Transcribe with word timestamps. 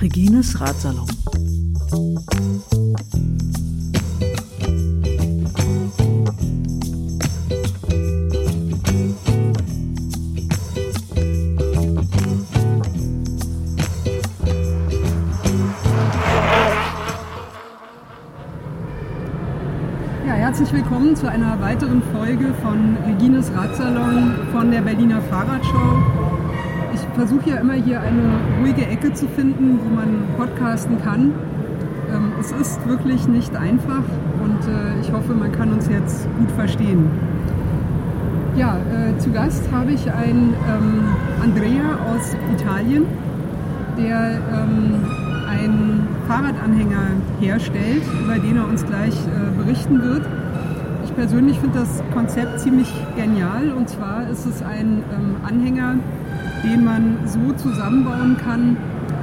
Regines 0.00 0.54
Ratsalon. 0.58 1.19
Willkommen 20.82 21.14
zu 21.14 21.28
einer 21.28 21.60
weiteren 21.60 22.02
Folge 22.10 22.54
von 22.62 22.96
Regines 23.06 23.52
Radsalon 23.54 24.32
von 24.50 24.70
der 24.70 24.80
Berliner 24.80 25.20
Fahrradshow. 25.20 26.02
Ich 26.94 27.00
versuche 27.14 27.50
ja 27.50 27.56
immer 27.56 27.74
hier 27.74 28.00
eine 28.00 28.40
ruhige 28.62 28.86
Ecke 28.86 29.12
zu 29.12 29.28
finden, 29.28 29.78
wo 29.84 29.94
man 29.94 30.24
podcasten 30.38 30.98
kann. 31.02 31.34
Ähm, 32.10 32.32
es 32.40 32.50
ist 32.52 32.88
wirklich 32.88 33.28
nicht 33.28 33.54
einfach 33.54 34.04
und 34.42 34.72
äh, 34.72 34.98
ich 35.02 35.12
hoffe, 35.12 35.34
man 35.34 35.52
kann 35.52 35.70
uns 35.70 35.86
jetzt 35.86 36.26
gut 36.38 36.50
verstehen. 36.52 37.10
Ja, 38.56 38.78
äh, 38.78 39.18
zu 39.18 39.32
Gast 39.32 39.70
habe 39.70 39.92
ich 39.92 40.10
einen 40.10 40.54
ähm, 40.66 41.04
Andrea 41.42 41.98
aus 42.10 42.34
Italien, 42.58 43.04
der 43.98 44.40
ähm, 44.50 45.04
einen 45.46 46.08
Fahrradanhänger 46.26 47.20
herstellt, 47.38 48.02
über 48.24 48.38
den 48.38 48.56
er 48.56 48.66
uns 48.66 48.86
gleich 48.86 49.14
äh, 49.14 49.62
berichten 49.62 50.02
wird. 50.02 50.22
Ich 51.10 51.16
persönlich 51.16 51.58
finde 51.58 51.80
das 51.80 52.02
Konzept 52.14 52.60
ziemlich 52.60 52.88
genial 53.16 53.72
und 53.76 53.88
zwar 53.88 54.28
ist 54.30 54.46
es 54.46 54.62
ein 54.62 55.02
ähm, 55.12 55.36
Anhänger, 55.42 55.96
den 56.62 56.84
man 56.84 57.18
so 57.26 57.52
zusammenbauen 57.54 58.36
kann, 58.38 58.76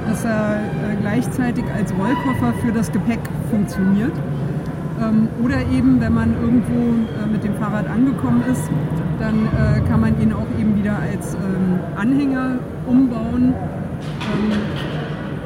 dass 0.06 0.22
er 0.22 0.58
äh, 0.58 0.96
gleichzeitig 1.00 1.64
als 1.74 1.92
Rollkoffer 1.94 2.52
für 2.62 2.72
das 2.72 2.92
Gepäck 2.92 3.20
funktioniert. 3.50 4.12
Ähm, 5.00 5.28
oder 5.42 5.56
eben, 5.72 5.98
wenn 5.98 6.12
man 6.12 6.34
irgendwo 6.34 6.74
äh, 6.74 7.26
mit 7.32 7.42
dem 7.42 7.54
Fahrrad 7.54 7.88
angekommen 7.88 8.42
ist, 8.52 8.68
dann 9.18 9.46
äh, 9.46 9.80
kann 9.88 10.02
man 10.02 10.20
ihn 10.20 10.34
auch 10.34 10.60
eben 10.60 10.76
wieder 10.76 10.98
als 10.98 11.34
ähm, 11.36 11.80
Anhänger 11.96 12.58
umbauen. 12.86 13.54
Ähm, 13.54 14.58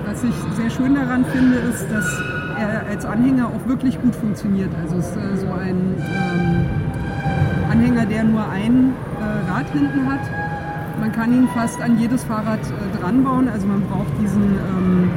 was 0.06 0.25
ich 0.25 0.34
sehr 0.56 0.71
schön 0.71 0.97
daran 0.97 1.25
finde, 1.25 1.59
ist, 1.59 1.87
dass 1.89 2.42
er 2.63 2.87
als 2.87 3.05
Anhänger 3.05 3.47
auch 3.47 3.69
wirklich 3.69 4.01
gut 4.01 4.15
funktioniert. 4.15 4.71
Also 4.83 4.97
es 4.97 5.09
ist 5.09 5.17
äh, 5.17 5.37
so 5.37 5.53
ein 5.53 5.77
ähm, 5.99 6.67
Anhänger, 7.71 8.07
der 8.07 8.25
nur 8.25 8.49
ein 8.49 8.93
äh, 9.21 9.51
Rad 9.51 9.67
hinten 9.73 10.11
hat. 10.11 10.21
Man 11.01 11.13
kann 11.13 11.33
ihn 11.33 11.49
fast 11.49 11.81
an 11.81 11.99
jedes 11.99 12.25
Fahrrad 12.25 12.61
äh, 12.61 13.01
dran 13.01 13.25
bauen. 13.25 13.49
Also 13.49 13.67
man 13.67 13.83
braucht 13.83 14.13
diesen, 14.21 14.43
ähm, 14.43 15.11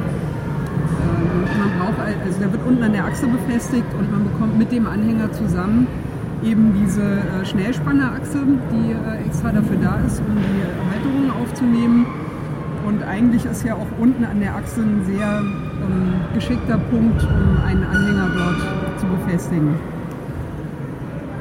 äh, 1.00 1.58
man 1.58 1.78
braucht, 1.78 2.06
also 2.24 2.38
der 2.38 2.52
wird 2.52 2.66
unten 2.66 2.82
an 2.82 2.92
der 2.92 3.04
Achse 3.04 3.26
befestigt 3.26 3.86
und 3.98 4.10
man 4.10 4.24
bekommt 4.24 4.58
mit 4.58 4.72
dem 4.72 4.86
Anhänger 4.86 5.32
zusammen 5.32 5.86
eben 6.44 6.74
diese 6.80 7.02
äh, 7.02 7.44
Schnellspannerachse, 7.44 8.40
die 8.70 8.92
äh, 8.92 9.26
extra 9.26 9.52
dafür 9.52 9.76
da 9.82 9.98
ist, 10.06 10.20
um 10.20 10.36
die 10.36 10.92
Halterung 10.92 11.42
aufzunehmen. 11.42 12.06
Und 12.86 13.02
eigentlich 13.02 13.44
ist 13.44 13.64
ja 13.64 13.74
auch 13.74 13.86
unten 13.98 14.24
an 14.24 14.40
der 14.40 14.54
Achse 14.54 14.80
ein 14.80 15.04
sehr 15.06 15.42
ähm, 15.86 16.34
geschickter 16.34 16.78
Punkt, 16.90 17.22
um 17.22 17.64
einen 17.64 17.84
Anhänger 17.84 18.28
dort 18.36 19.00
zu 19.00 19.06
befestigen. 19.06 19.74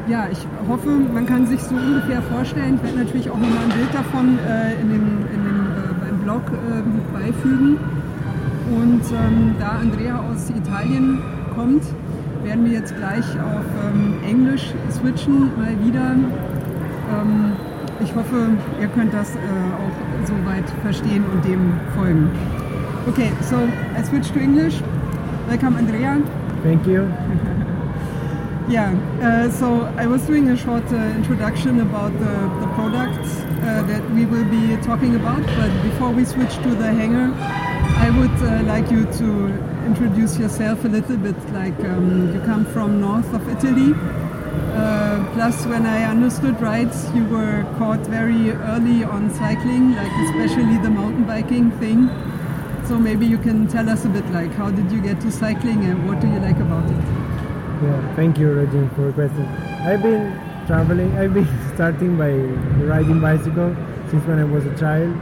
Ja, 0.07 0.27
ich 0.31 0.45
hoffe, 0.67 0.89
man 1.13 1.25
kann 1.25 1.47
sich 1.47 1.61
so 1.61 1.73
ungefähr 1.75 2.21
vorstellen. 2.21 2.75
Ich 2.75 2.83
werde 2.83 3.05
natürlich 3.05 3.29
auch 3.29 3.37
nochmal 3.37 3.63
ein 3.63 3.75
Bild 3.75 3.93
davon 3.93 4.37
äh, 4.37 4.79
in 4.79 4.89
dem, 4.89 5.07
in 5.33 5.43
dem 5.43 5.61
äh, 5.65 5.93
beim 5.99 6.19
Blog 6.19 6.43
äh, 6.51 7.17
beifügen. 7.17 7.77
Und 8.69 9.01
ähm, 9.11 9.55
da 9.59 9.79
Andrea 9.81 10.19
aus 10.19 10.49
Italien 10.49 11.21
kommt, 11.55 11.83
werden 12.43 12.65
wir 12.65 12.73
jetzt 12.73 12.95
gleich 12.95 13.25
auf 13.39 13.65
ähm, 13.83 14.15
Englisch 14.27 14.73
switchen, 14.91 15.49
mal 15.57 15.75
wieder. 15.83 16.11
Ähm, 16.11 17.53
ich 18.03 18.13
hoffe, 18.15 18.49
ihr 18.79 18.87
könnt 18.89 19.13
das 19.13 19.35
äh, 19.35 19.39
auch 19.39 20.27
soweit 20.27 20.69
verstehen 20.83 21.23
und 21.33 21.45
dem 21.45 21.73
folgen. 21.95 22.29
Okay, 23.07 23.31
so 23.43 23.57
I 23.95 24.01
switch 24.01 24.29
to 24.31 24.39
English. 24.39 24.81
Welcome, 25.47 25.77
Andrea. 25.77 26.21
Thank 26.63 26.87
you. 26.87 27.01
Yeah, 28.67 28.97
uh, 29.21 29.51
so 29.51 29.83
I 29.95 30.07
was 30.07 30.23
doing 30.23 30.49
a 30.49 30.57
short 30.57 30.91
uh, 30.91 30.95
introduction 30.95 31.81
about 31.81 32.11
the, 32.13 32.35
the 32.59 32.67
products 32.73 33.37
uh, 33.61 33.83
that 33.85 34.09
we 34.09 34.25
will 34.25 34.45
be 34.45 34.75
talking 34.81 35.15
about, 35.15 35.45
but 35.45 35.83
before 35.83 36.09
we 36.09 36.25
switch 36.25 36.55
to 36.63 36.73
the 36.73 36.91
hanger, 36.91 37.31
I 38.01 38.09
would 38.09 38.33
uh, 38.41 38.63
like 38.63 38.89
you 38.89 39.05
to 39.05 39.49
introduce 39.85 40.39
yourself 40.39 40.83
a 40.83 40.87
little 40.87 41.15
bit. 41.15 41.37
Like 41.53 41.79
um, 41.81 42.33
you 42.33 42.41
come 42.41 42.65
from 42.65 42.99
north 42.99 43.31
of 43.35 43.47
Italy. 43.47 43.93
Uh, 44.73 45.23
plus, 45.33 45.63
when 45.67 45.85
I 45.85 46.03
understood 46.05 46.59
right, 46.59 46.91
you 47.13 47.23
were 47.25 47.67
caught 47.77 47.99
very 48.07 48.49
early 48.49 49.03
on 49.03 49.31
cycling, 49.35 49.93
like 49.93 50.11
especially 50.27 50.79
the 50.79 50.89
mountain 50.89 51.25
biking 51.25 51.69
thing. 51.77 52.09
So 52.87 52.99
maybe 52.99 53.25
you 53.25 53.39
can 53.39 53.67
tell 53.67 53.89
us 53.89 54.05
a 54.05 54.09
bit, 54.09 54.29
like 54.29 54.51
how 54.51 54.69
did 54.69 54.91
you 54.91 55.01
get 55.01 55.19
to 55.21 55.31
cycling 55.31 55.83
and 55.85 56.07
what 56.07 56.19
do 56.19 56.27
you 56.27 56.37
like 56.37 56.57
about 56.57 56.85
it? 56.85 57.03
Yeah, 57.83 58.15
thank 58.15 58.37
you, 58.37 58.51
Regine, 58.51 58.91
for 58.91 59.07
the 59.07 59.13
question. 59.13 59.43
I've 59.81 60.03
been 60.03 60.31
traveling. 60.67 61.17
I've 61.17 61.33
been 61.33 61.47
starting 61.73 62.15
by 62.15 62.31
riding 62.85 63.19
bicycle 63.19 63.75
since 64.11 64.23
when 64.25 64.37
I 64.37 64.43
was 64.43 64.67
a 64.67 64.77
child, 64.77 65.17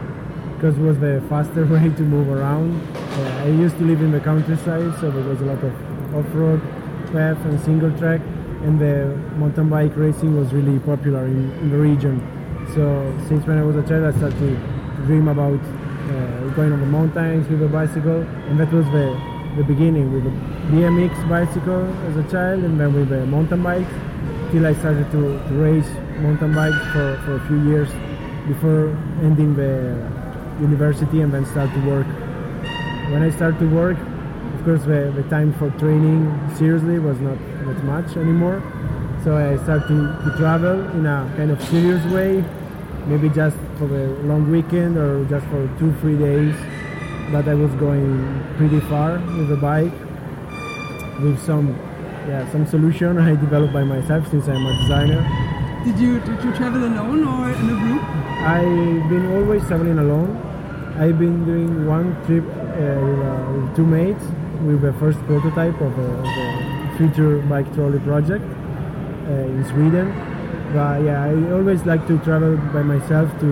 because 0.55 0.77
it 0.77 0.81
was 0.81 0.99
the 0.99 1.23
faster 1.29 1.65
way 1.73 1.89
to 1.89 2.03
move 2.03 2.27
around. 2.27 2.81
Uh, 2.97 3.43
I 3.45 3.47
used 3.47 3.77
to 3.77 3.85
live 3.85 4.01
in 4.01 4.11
the 4.11 4.19
countryside, 4.19 4.93
so 4.99 5.09
there 5.09 5.23
was 5.23 5.39
a 5.39 5.45
lot 5.45 5.63
of 5.63 5.73
off-road 6.15 6.61
path 7.13 7.37
and 7.45 7.57
single 7.61 7.97
track, 7.97 8.19
and 8.63 8.77
the 8.77 9.15
mountain 9.37 9.69
bike 9.69 9.95
racing 9.95 10.35
was 10.35 10.53
really 10.53 10.79
popular 10.79 11.25
in, 11.27 11.49
in 11.61 11.69
the 11.69 11.77
region. 11.77 12.19
So 12.75 13.17
since 13.29 13.47
when 13.47 13.57
I 13.57 13.63
was 13.63 13.77
a 13.77 13.87
child, 13.87 14.03
I 14.13 14.17
started 14.17 14.37
to 14.37 15.05
dream 15.05 15.29
about 15.29 15.61
Uh, 16.03 16.49
going 16.55 16.71
on 16.73 16.79
the 16.81 16.85
mountains 16.85 17.47
with 17.47 17.63
a 17.63 17.67
bicycle, 17.67 18.21
and 18.49 18.59
that 18.59 18.71
was 18.73 18.85
the 18.87 19.07
the 19.55 19.63
beginning 19.63 20.11
with 20.11 20.23
the 20.23 20.31
BMX 20.73 21.13
bicycle 21.29 21.85
as 22.07 22.17
a 22.17 22.23
child, 22.29 22.63
and 22.63 22.79
then 22.79 22.93
with 22.93 23.09
the 23.09 23.25
mountain 23.27 23.61
bike, 23.61 23.87
till 24.51 24.65
I 24.65 24.73
started 24.73 25.09
to, 25.11 25.39
to 25.47 25.53
race 25.53 25.89
mountain 26.19 26.53
bikes 26.53 26.83
for, 26.91 27.21
for 27.23 27.35
a 27.35 27.47
few 27.47 27.61
years 27.69 27.89
before 28.47 28.89
ending 29.21 29.55
the 29.55 29.95
university 30.59 31.21
and 31.21 31.33
then 31.33 31.45
start 31.45 31.71
to 31.73 31.79
work. 31.87 32.07
When 33.11 33.21
I 33.21 33.29
started 33.29 33.59
to 33.59 33.69
work, 33.69 33.97
of 33.97 34.65
course, 34.65 34.83
the, 34.83 35.13
the 35.15 35.23
time 35.29 35.53
for 35.53 35.69
training 35.79 36.27
seriously 36.55 36.99
was 36.99 37.19
not 37.19 37.37
that 37.65 37.83
much 37.83 38.17
anymore. 38.17 38.61
So 39.23 39.37
I 39.37 39.61
started 39.63 39.87
to, 39.87 40.29
to 40.29 40.37
travel 40.37 40.79
in 40.97 41.05
a 41.05 41.31
kind 41.37 41.51
of 41.51 41.61
serious 41.63 42.03
way, 42.11 42.43
maybe 43.07 43.29
just 43.29 43.57
for 43.77 43.87
the 43.87 44.07
long 44.23 44.49
weekend 44.49 44.97
or 44.97 45.25
just 45.25 45.45
for 45.47 45.67
two, 45.79 45.93
three 46.01 46.17
days. 46.17 46.55
But 47.31 47.47
I 47.47 47.53
was 47.53 47.71
going 47.75 48.43
pretty 48.57 48.79
far 48.81 49.19
with 49.37 49.49
the 49.49 49.57
bike 49.57 49.93
with 51.21 51.39
some, 51.45 51.69
yeah, 52.27 52.49
some 52.51 52.65
solution 52.67 53.17
I 53.29 53.35
developed 53.35 53.73
by 53.73 53.83
myself 53.83 54.29
since 54.29 54.47
I'm 54.47 54.65
a 54.65 54.73
designer. 54.81 55.21
Did 55.85 55.99
you 55.99 56.19
did 56.21 56.43
you 56.43 56.53
travel 56.53 56.83
alone 56.85 57.27
or 57.27 57.49
in 57.49 57.69
a 57.69 57.77
group? 57.83 58.03
I've 58.43 59.09
been 59.09 59.25
always 59.35 59.67
traveling 59.67 59.99
alone. 59.99 60.31
I've 60.97 61.19
been 61.19 61.45
doing 61.45 61.87
one 61.87 62.13
trip 62.25 62.43
uh, 62.43 62.99
with, 63.03 63.19
uh, 63.19 63.51
with 63.51 63.75
two 63.75 63.85
mates 63.85 64.23
with 64.63 64.81
the 64.81 64.93
first 64.93 65.19
prototype 65.25 65.79
of 65.81 65.95
the, 65.95 66.07
the 66.07 66.93
future 66.97 67.39
bike 67.49 67.71
trolley 67.73 67.99
project 67.99 68.45
uh, 69.27 69.31
in 69.31 69.65
Sweden. 69.65 70.32
But 70.73 71.03
yeah, 71.03 71.23
I 71.23 71.51
always 71.51 71.85
like 71.85 72.07
to 72.07 72.17
travel 72.19 72.57
by 72.73 72.81
myself 72.81 73.29
to 73.41 73.51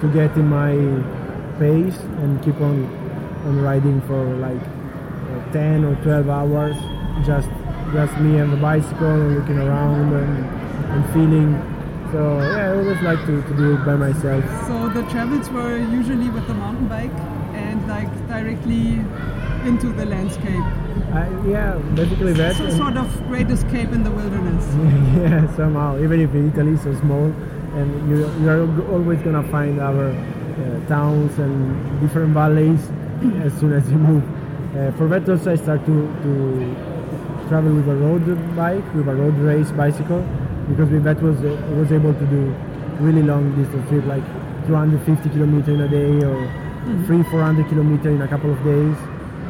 to 0.00 0.08
get 0.12 0.36
in 0.36 0.48
my 0.48 0.74
pace 1.60 1.98
and 2.22 2.42
keep 2.42 2.60
on 2.60 2.86
on 3.46 3.62
riding 3.62 4.00
for 4.02 4.24
like 4.42 4.60
uh, 4.60 5.52
10 5.52 5.84
or 5.84 5.94
12 6.02 6.28
hours. 6.28 6.76
Just 7.24 7.48
just 7.92 8.16
me 8.18 8.38
and 8.38 8.52
the 8.52 8.56
bicycle 8.56 9.06
and 9.06 9.38
looking 9.38 9.58
around 9.58 10.12
and, 10.12 10.44
and 10.90 11.02
feeling. 11.14 11.54
So 12.10 12.38
yeah 12.40 12.72
i 12.72 12.76
always 12.76 13.00
like 13.02 13.24
to, 13.26 13.42
to 13.42 13.56
do 13.56 13.74
it 13.76 13.84
by 13.86 13.94
myself. 13.94 14.44
So 14.66 14.88
the 14.88 15.02
travels 15.10 15.48
were 15.50 15.78
usually 15.78 16.30
with 16.30 16.48
the 16.48 16.54
mountain 16.54 16.88
bike 16.88 17.18
and 17.54 17.86
like 17.86 18.10
directly 18.26 19.04
into 19.66 19.92
the 19.92 20.06
landscape. 20.06 20.64
I, 21.12 21.28
yeah 21.48 21.74
basically 21.94 22.32
that 22.34 22.56
So 22.56 22.70
sort 22.70 22.96
of 22.96 23.08
great 23.26 23.50
escape 23.50 23.90
in 23.90 24.04
the 24.04 24.10
wilderness. 24.10 24.64
yeah 25.16 25.56
somehow 25.56 25.98
even 25.98 26.20
if 26.20 26.32
italy 26.34 26.72
is 26.74 26.82
so 26.82 26.94
small 27.00 27.26
and 27.74 28.08
you, 28.08 28.16
you're 28.42 28.92
always 28.92 29.20
gonna 29.22 29.42
find 29.50 29.80
our 29.80 30.10
uh, 30.10 30.86
towns 30.86 31.36
and 31.38 32.00
different 32.00 32.32
valleys 32.32 32.80
as 33.42 33.52
soon 33.58 33.72
as 33.72 33.90
you 33.90 33.98
move 33.98 34.22
uh, 34.76 34.92
for 34.96 35.08
that 35.08 35.28
also 35.28 35.50
i 35.50 35.56
start 35.56 35.84
to, 35.84 35.96
to 36.22 36.30
travel 37.48 37.74
with 37.74 37.88
a 37.88 37.96
road 37.96 38.24
bike 38.54 38.94
with 38.94 39.08
a 39.08 39.14
road 39.14 39.34
race 39.38 39.72
bicycle 39.72 40.22
because 40.68 40.88
with 40.90 41.02
that 41.02 41.20
was 41.20 41.36
uh, 41.42 41.50
was 41.74 41.90
able 41.90 42.14
to 42.14 42.26
do 42.26 42.54
really 43.00 43.22
long 43.22 43.54
distance 43.56 43.88
trip, 43.88 44.04
like 44.06 44.24
250 44.66 45.30
kilometers 45.30 45.68
in 45.68 45.80
a 45.80 45.88
day 45.88 46.24
or 46.24 46.38
three 47.06 47.22
400 47.24 47.68
kilometer 47.68 48.10
in 48.10 48.22
a 48.22 48.28
couple 48.28 48.52
of 48.52 48.62
days, 48.62 48.96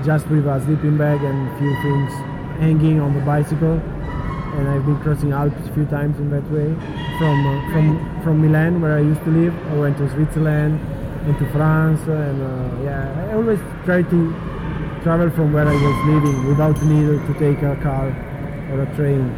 just 0.04 0.26
with 0.28 0.46
a 0.46 0.60
sleeping 0.64 0.96
bag 0.96 1.22
and 1.22 1.48
a 1.48 1.58
few 1.58 1.74
things 1.82 2.12
hanging 2.58 3.00
on 3.00 3.14
the 3.14 3.20
bicycle. 3.20 3.80
And 4.56 4.68
I've 4.68 4.84
been 4.84 4.98
crossing 5.00 5.32
Alps 5.32 5.68
a 5.68 5.72
few 5.74 5.86
times 5.86 6.18
in 6.18 6.30
that 6.30 6.44
way. 6.50 6.74
From 7.18 7.46
uh, 7.46 7.72
from 7.72 8.22
from 8.22 8.42
Milan, 8.42 8.80
where 8.80 8.96
I 8.96 9.00
used 9.00 9.22
to 9.24 9.30
live, 9.30 9.54
I 9.72 9.76
went 9.78 9.98
to 9.98 10.10
Switzerland 10.10 10.80
and 11.26 11.38
to 11.38 11.46
France, 11.52 12.00
and 12.08 12.42
uh, 12.42 12.82
yeah, 12.82 13.28
I 13.30 13.34
always 13.34 13.60
try 13.84 14.02
to 14.02 14.34
travel 15.02 15.30
from 15.30 15.52
where 15.52 15.68
I 15.68 15.74
was 15.74 15.96
living 16.06 16.48
without 16.48 16.82
need 16.82 17.26
to 17.26 17.34
take 17.38 17.62
a 17.62 17.76
car 17.76 18.08
or 18.72 18.82
a 18.82 18.96
train. 18.96 19.30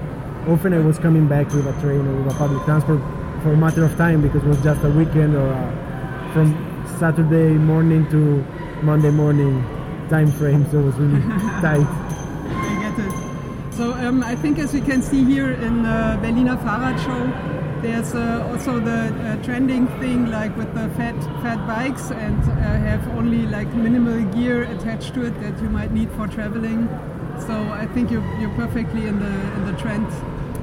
Often 0.48 0.74
I 0.74 0.78
was 0.78 0.98
coming 0.98 1.28
back 1.28 1.52
with 1.52 1.66
a 1.66 1.80
train 1.80 2.06
or 2.06 2.22
with 2.22 2.34
a 2.34 2.38
public 2.38 2.64
transport 2.64 3.00
for 3.42 3.52
a 3.52 3.56
matter 3.56 3.84
of 3.84 3.96
time 3.96 4.22
because 4.22 4.42
it 4.42 4.48
was 4.48 4.62
just 4.62 4.82
a 4.82 4.90
weekend 4.90 5.36
or 5.36 5.46
a, 5.46 6.30
from 6.32 6.54
Saturday 6.98 7.50
morning 7.54 8.08
to 8.10 8.42
Monday 8.82 9.10
morning 9.10 9.62
time 10.08 10.30
frame, 10.32 10.64
so 10.70 10.80
it 10.80 10.84
was 10.84 10.94
really 10.96 11.20
tight. 11.60 11.86
I 11.86 12.94
get 12.96 12.98
it. 13.06 13.74
So 13.74 13.92
um, 13.94 14.22
I 14.22 14.34
think 14.36 14.58
as 14.58 14.72
we 14.72 14.80
can 14.80 15.00
see 15.02 15.24
here 15.24 15.52
in 15.52 15.86
uh, 15.86 16.18
Berliner 16.20 16.56
Fahrradshow, 16.58 17.82
there's 17.82 18.14
uh, 18.14 18.46
also 18.50 18.78
the 18.78 19.08
uh, 19.08 19.42
trending 19.42 19.88
thing 19.98 20.30
like 20.30 20.56
with 20.56 20.72
the 20.74 20.88
fat 20.90 21.16
fat 21.42 21.66
bikes 21.66 22.10
and 22.12 22.38
uh, 22.42 22.52
have 22.54 23.06
only 23.16 23.46
like 23.46 23.66
minimal 23.74 24.22
gear 24.34 24.62
attached 24.64 25.14
to 25.14 25.24
it 25.26 25.34
that 25.40 25.60
you 25.62 25.68
might 25.68 25.90
need 25.92 26.10
for 26.12 26.28
traveling. 26.28 26.86
So 27.46 27.54
I 27.72 27.86
think 27.86 28.10
you're, 28.10 28.24
you're 28.38 28.54
perfectly 28.54 29.06
in 29.08 29.18
the 29.18 29.34
in 29.56 29.64
the 29.64 29.72
trend, 29.80 30.06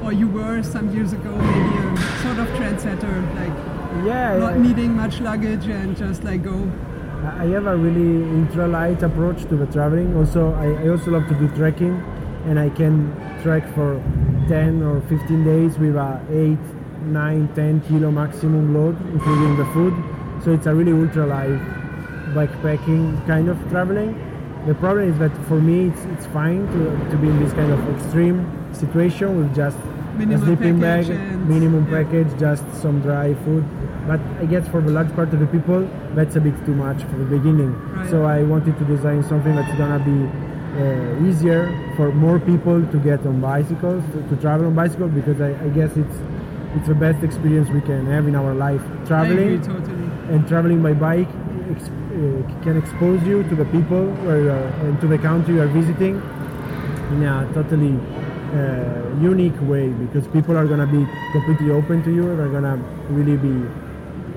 or 0.03 0.13
you 0.13 0.27
were 0.30 0.62
some 0.63 0.94
years 0.95 1.12
ago 1.12 1.31
maybe 1.35 1.77
a 1.77 1.97
sort 2.24 2.39
of 2.39 2.47
trendsetter, 2.59 3.15
like 3.35 4.06
Yeah, 4.06 4.38
not 4.38 4.53
I- 4.53 4.57
needing 4.59 4.95
much 4.95 5.19
luggage 5.19 5.65
and 5.68 5.97
just 5.97 6.24
like 6.24 6.44
go. 6.44 6.71
I 7.38 7.46
have 7.48 7.66
a 7.68 7.76
really 7.76 8.26
ultralight 8.38 9.04
approach 9.04 9.44
to 9.50 9.56
the 9.56 9.66
traveling. 9.68 10.16
Also, 10.16 10.54
I, 10.54 10.84
I 10.84 10.90
also 10.90 11.12
love 11.12 11.28
to 11.28 11.36
do 11.36 11.48
trekking, 11.56 12.02
and 12.46 12.60
I 12.60 12.70
can 12.70 13.14
trek 13.44 13.64
for 13.74 14.02
10 14.48 14.81
or 14.84 15.02
15 15.02 15.44
days 15.44 15.78
with 15.78 15.96
a 15.96 16.22
8, 16.30 16.58
9, 17.08 17.48
10 17.56 17.81
kilo 17.81 18.12
maximum 18.12 18.74
load, 18.74 18.96
including 19.14 19.58
the 19.58 19.66
food. 19.74 19.94
So 20.44 20.52
it's 20.54 20.66
a 20.66 20.74
really 20.74 20.92
ultralight 20.92 21.60
backpacking 22.34 23.26
kind 23.28 23.50
of 23.50 23.58
traveling. 23.70 24.14
The 24.66 24.76
problem 24.76 25.10
is 25.10 25.18
that 25.20 25.36
for 25.48 25.60
me, 25.60 25.90
it's, 25.90 26.04
it's 26.06 26.26
fine 26.28 26.68
to, 26.68 27.12
to 27.12 27.18
be 27.18 27.28
in 27.28 27.40
this 27.44 27.54
kind 27.54 27.72
of 27.72 27.80
extreme 27.96 28.46
situation 28.74 29.38
with 29.38 29.56
just 29.56 29.78
Minimal 30.18 30.44
a 30.44 30.46
sleeping 30.46 30.80
bag, 30.80 31.08
minimum 31.48 31.90
yeah. 31.90 32.04
package, 32.04 32.40
just 32.40 32.64
some 32.81 33.02
dry 33.02 33.34
food. 33.46 33.64
But 34.09 34.19
I 34.41 34.45
guess 34.45 34.67
for 34.69 34.81
the 34.81 34.89
large 34.89 35.13
part 35.13 35.31
of 35.35 35.39
the 35.39 35.45
people, 35.45 35.88
that's 36.15 36.35
a 36.35 36.41
bit 36.41 36.56
too 36.65 36.73
much 36.73 37.03
for 37.09 37.17
the 37.17 37.29
beginning. 37.38 37.73
Right. 37.73 38.09
So 38.09 38.25
I 38.25 38.41
wanted 38.41 38.75
to 38.79 38.85
design 38.85 39.21
something 39.31 39.56
that's 39.56 39.75
gonna 39.77 40.01
be 40.03 40.19
uh, 40.81 41.27
easier 41.27 41.61
for 41.95 42.11
more 42.11 42.39
people 42.39 42.81
to 42.94 42.97
get 43.00 43.23
on 43.27 43.39
bicycles, 43.39 44.03
to, 44.13 44.23
to 44.29 44.35
travel 44.41 44.65
on 44.65 44.73
bicycle, 44.73 45.09
because 45.09 45.39
I, 45.39 45.50
I 45.65 45.69
guess 45.69 45.95
it's 45.95 46.17
it's 46.75 46.88
the 46.88 46.95
best 46.95 47.23
experience 47.23 47.69
we 47.69 47.81
can 47.81 48.07
have 48.07 48.27
in 48.27 48.35
our 48.35 48.56
life. 48.56 48.81
Traveling 49.06 49.61
totally. 49.61 50.07
and 50.33 50.47
traveling 50.47 50.81
by 50.81 50.94
bike 50.94 51.29
ex- 51.69 51.89
uh, 51.89 52.61
can 52.63 52.77
expose 52.77 53.21
you 53.23 53.44
to 53.44 53.56
the 53.56 53.65
people 53.65 54.06
where 54.25 54.41
you 54.41 54.50
are, 54.50 54.69
and 54.85 55.00
to 55.01 55.07
the 55.07 55.19
country 55.19 55.53
you 55.56 55.61
are 55.61 55.67
visiting 55.67 56.15
in 57.13 57.23
a 57.23 57.35
totally 57.53 57.94
uh, 58.57 59.21
unique 59.21 59.59
way 59.69 59.89
because 59.89 60.27
people 60.29 60.57
are 60.57 60.65
gonna 60.65 60.88
be 60.88 61.06
completely 61.31 61.69
open 61.69 62.01
to 62.03 62.11
you. 62.11 62.35
They're 62.35 62.56
gonna 62.57 62.77
really 63.09 63.38
be 63.38 63.56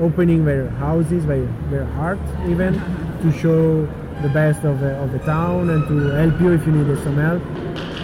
opening 0.00 0.44
their 0.44 0.68
houses, 0.70 1.26
their, 1.26 1.46
their 1.70 1.84
heart 1.84 2.18
even 2.48 2.74
to 3.22 3.32
show 3.38 3.86
the 4.22 4.28
best 4.28 4.64
of 4.64 4.80
the, 4.80 4.94
of 5.02 5.12
the 5.12 5.18
town 5.20 5.70
and 5.70 5.86
to 5.88 5.98
help 6.10 6.40
you 6.40 6.52
if 6.52 6.64
you 6.66 6.72
needed 6.72 7.02
some 7.02 7.16
help. 7.16 7.42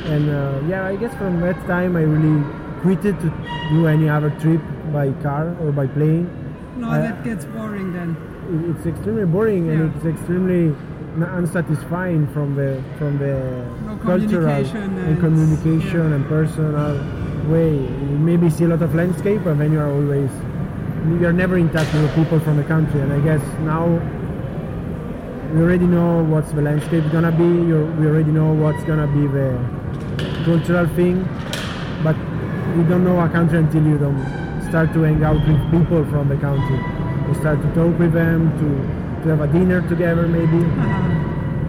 And 0.07 0.31
uh, 0.31 0.61
yeah, 0.69 0.87
I 0.87 0.97
guess 0.97 1.15
from 1.17 1.41
that 1.41 1.57
time 1.67 1.97
I 1.97 2.03
really 2.03 2.43
quitted 2.83 3.19
to 3.21 3.31
do 3.71 3.87
any 3.87 4.09
other 4.09 4.31
trip 4.41 4.61
by 4.93 5.11
car 5.23 5.55
or 5.61 5.71
by 5.73 5.87
plane. 5.87 6.29
No, 6.77 6.91
I- 6.91 6.99
that 7.01 7.25
gets 7.25 7.45
boring 7.47 7.93
then. 7.93 8.17
It's 8.75 8.87
extremely 8.87 9.27
boring 9.27 9.67
Yeah. 9.67 9.73
and 9.73 9.95
it's 9.95 10.07
extremely 10.07 10.75
unsatisfying 11.21 12.27
from 12.29 12.55
the 12.55 12.83
from 12.99 13.19
the 13.19 13.35
No 13.85 13.97
cultural 13.97 14.29
communication 14.29 14.83
and, 14.83 14.99
and- 14.99 15.21
communication 15.21 16.09
yeah. 16.09 16.15
and 16.17 16.27
personal 16.29 16.95
way. 17.53 17.75
You 17.75 18.19
maybe 18.19 18.49
see 18.51 18.65
a 18.65 18.69
lot 18.69 18.83
of 18.83 18.95
landscape, 18.95 19.43
but 19.45 19.59
then 19.59 19.73
you 19.73 19.81
are 19.81 19.91
always 19.91 20.31
you 21.17 21.27
are 21.27 21.33
never 21.33 21.57
in 21.57 21.71
touch 21.71 21.91
with 21.93 22.03
the 22.03 22.23
people 22.23 22.39
from 22.41 22.57
the 22.57 22.65
country. 22.65 23.01
And 23.01 23.13
I 23.13 23.21
guess 23.21 23.41
now 23.61 23.87
we 25.53 25.63
already 25.63 25.87
know 25.87 26.23
what's 26.25 26.53
the 26.53 26.63
landscape 26.63 27.05
gonna 27.11 27.33
be. 27.33 27.49
We 27.49 28.07
already 28.07 28.31
know 28.31 28.53
what's 28.53 28.85
gonna 28.85 29.07
be 29.07 29.27
the 29.27 29.59
cultural 30.45 30.87
thing, 30.95 31.25
but 32.05 32.17
you 32.77 32.85
don't 32.85 33.05
know 33.05 33.19
a 33.21 33.29
country 33.29 33.59
until 33.59 33.85
you 33.85 33.99
don't 33.99 34.21
start 34.69 34.93
to 34.93 35.03
hang 35.03 35.25
out 35.25 35.41
with 35.47 35.61
people 35.71 36.05
from 36.07 36.29
the 36.29 36.37
country. 36.37 36.79
You 37.29 37.35
start 37.41 37.61
to 37.63 37.75
talk 37.75 37.99
with 37.99 38.13
them, 38.13 38.53
to, 38.61 39.23
to 39.25 39.37
have 39.37 39.41
a 39.41 39.53
dinner 39.53 39.87
together 39.89 40.27
maybe. 40.29 40.65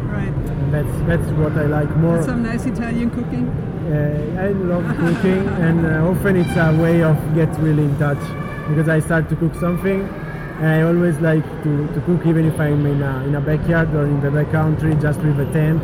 Right. 0.10 0.34
And 0.34 0.74
that's 0.74 1.08
that's 1.08 1.32
what 1.38 1.54
I 1.54 1.66
like 1.68 1.96
more. 1.98 2.22
Some 2.24 2.42
nice 2.42 2.66
Italian 2.66 3.12
cooking. 3.12 3.48
Uh, 3.48 4.42
I 4.42 4.48
love 4.50 4.84
cooking, 4.98 5.48
and 5.62 5.86
uh, 5.86 6.10
often 6.10 6.36
it's 6.36 6.58
a 6.58 6.76
way 6.82 7.04
of 7.04 7.16
get 7.36 7.48
really 7.60 7.84
in 7.84 7.98
touch 8.00 8.18
because 8.70 8.88
I 8.88 9.00
start 9.00 9.28
to 9.30 9.36
cook 9.36 9.56
something, 9.56 10.02
and 10.60 10.68
I 10.68 10.82
always 10.84 11.18
like 11.20 11.46
to, 11.64 11.88
to 11.94 12.02
cook 12.02 12.26
even 12.26 12.46
if 12.46 12.60
I'm 12.60 12.86
in 12.86 13.02
a, 13.02 13.24
in 13.26 13.36
a 13.36 13.42
backyard 13.42 13.94
or 13.96 14.06
in 14.06 14.22
the 14.22 14.32
back 14.32 14.52
country 14.52 14.96
just 14.96 15.20
with 15.20 15.40
a 15.40 15.52
tent. 15.52 15.84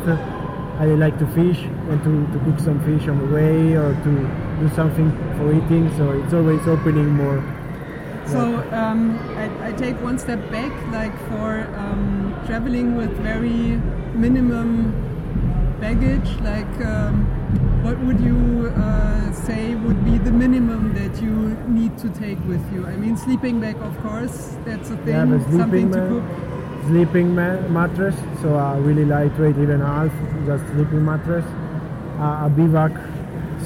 I 0.78 0.88
like 0.88 1.18
to 1.20 1.28
fish 1.28 1.60
and 1.90 2.04
to, 2.04 2.38
to 2.38 2.46
cook 2.46 2.60
some 2.60 2.84
fish 2.84 3.08
on 3.08 3.18
the 3.20 3.34
way 3.34 3.76
or 3.78 3.94
to 3.94 4.12
do 4.60 4.76
something 4.76 5.10
for 5.38 5.54
eating. 5.54 5.90
So 5.96 6.12
it's 6.12 6.34
always 6.34 6.68
opening 6.68 7.10
more. 7.12 7.42
So 8.28 8.58
um, 8.72 9.18
I, 9.38 9.70
I 9.70 9.72
take 9.72 10.02
one 10.02 10.20
step 10.20 10.40
back, 10.52 10.74
like 10.92 11.16
for 11.30 11.62
um, 11.78 12.36
traveling 12.46 12.96
with 12.98 13.12
very 13.18 13.78
minimum 14.16 15.05
baggage. 15.86 16.30
Like, 16.52 16.76
um, 16.94 17.16
what 17.86 17.98
would 18.06 18.20
you 18.20 18.40
uh, 18.76 19.32
say 19.46 19.76
would 19.76 20.02
be 20.10 20.18
the 20.18 20.32
minimum 20.32 20.94
that 21.00 21.22
you 21.22 21.34
need 21.80 21.98
to 22.04 22.10
take 22.10 22.40
with 22.52 22.64
you? 22.74 22.86
I 22.94 22.96
mean, 23.04 23.16
sleeping 23.18 23.60
bag, 23.62 23.78
of 23.90 23.96
course, 24.02 24.38
that's 24.66 24.90
a 24.90 24.98
thing. 25.04 25.16
Yeah, 25.16 25.26
something 25.26 25.52
sleeping 25.52 25.92
to 25.92 26.02
cook. 26.12 26.26
sleeping 26.90 27.28
ma- 27.40 27.62
mattress, 27.80 28.16
so 28.42 28.56
a 28.56 28.80
really 28.82 29.06
lightweight, 29.06 29.58
even 29.66 29.80
half, 29.82 30.12
just 30.50 30.66
sleeping 30.74 31.04
mattress, 31.12 31.46
uh, 32.20 32.48
a 32.48 32.50
bivouac 32.58 32.94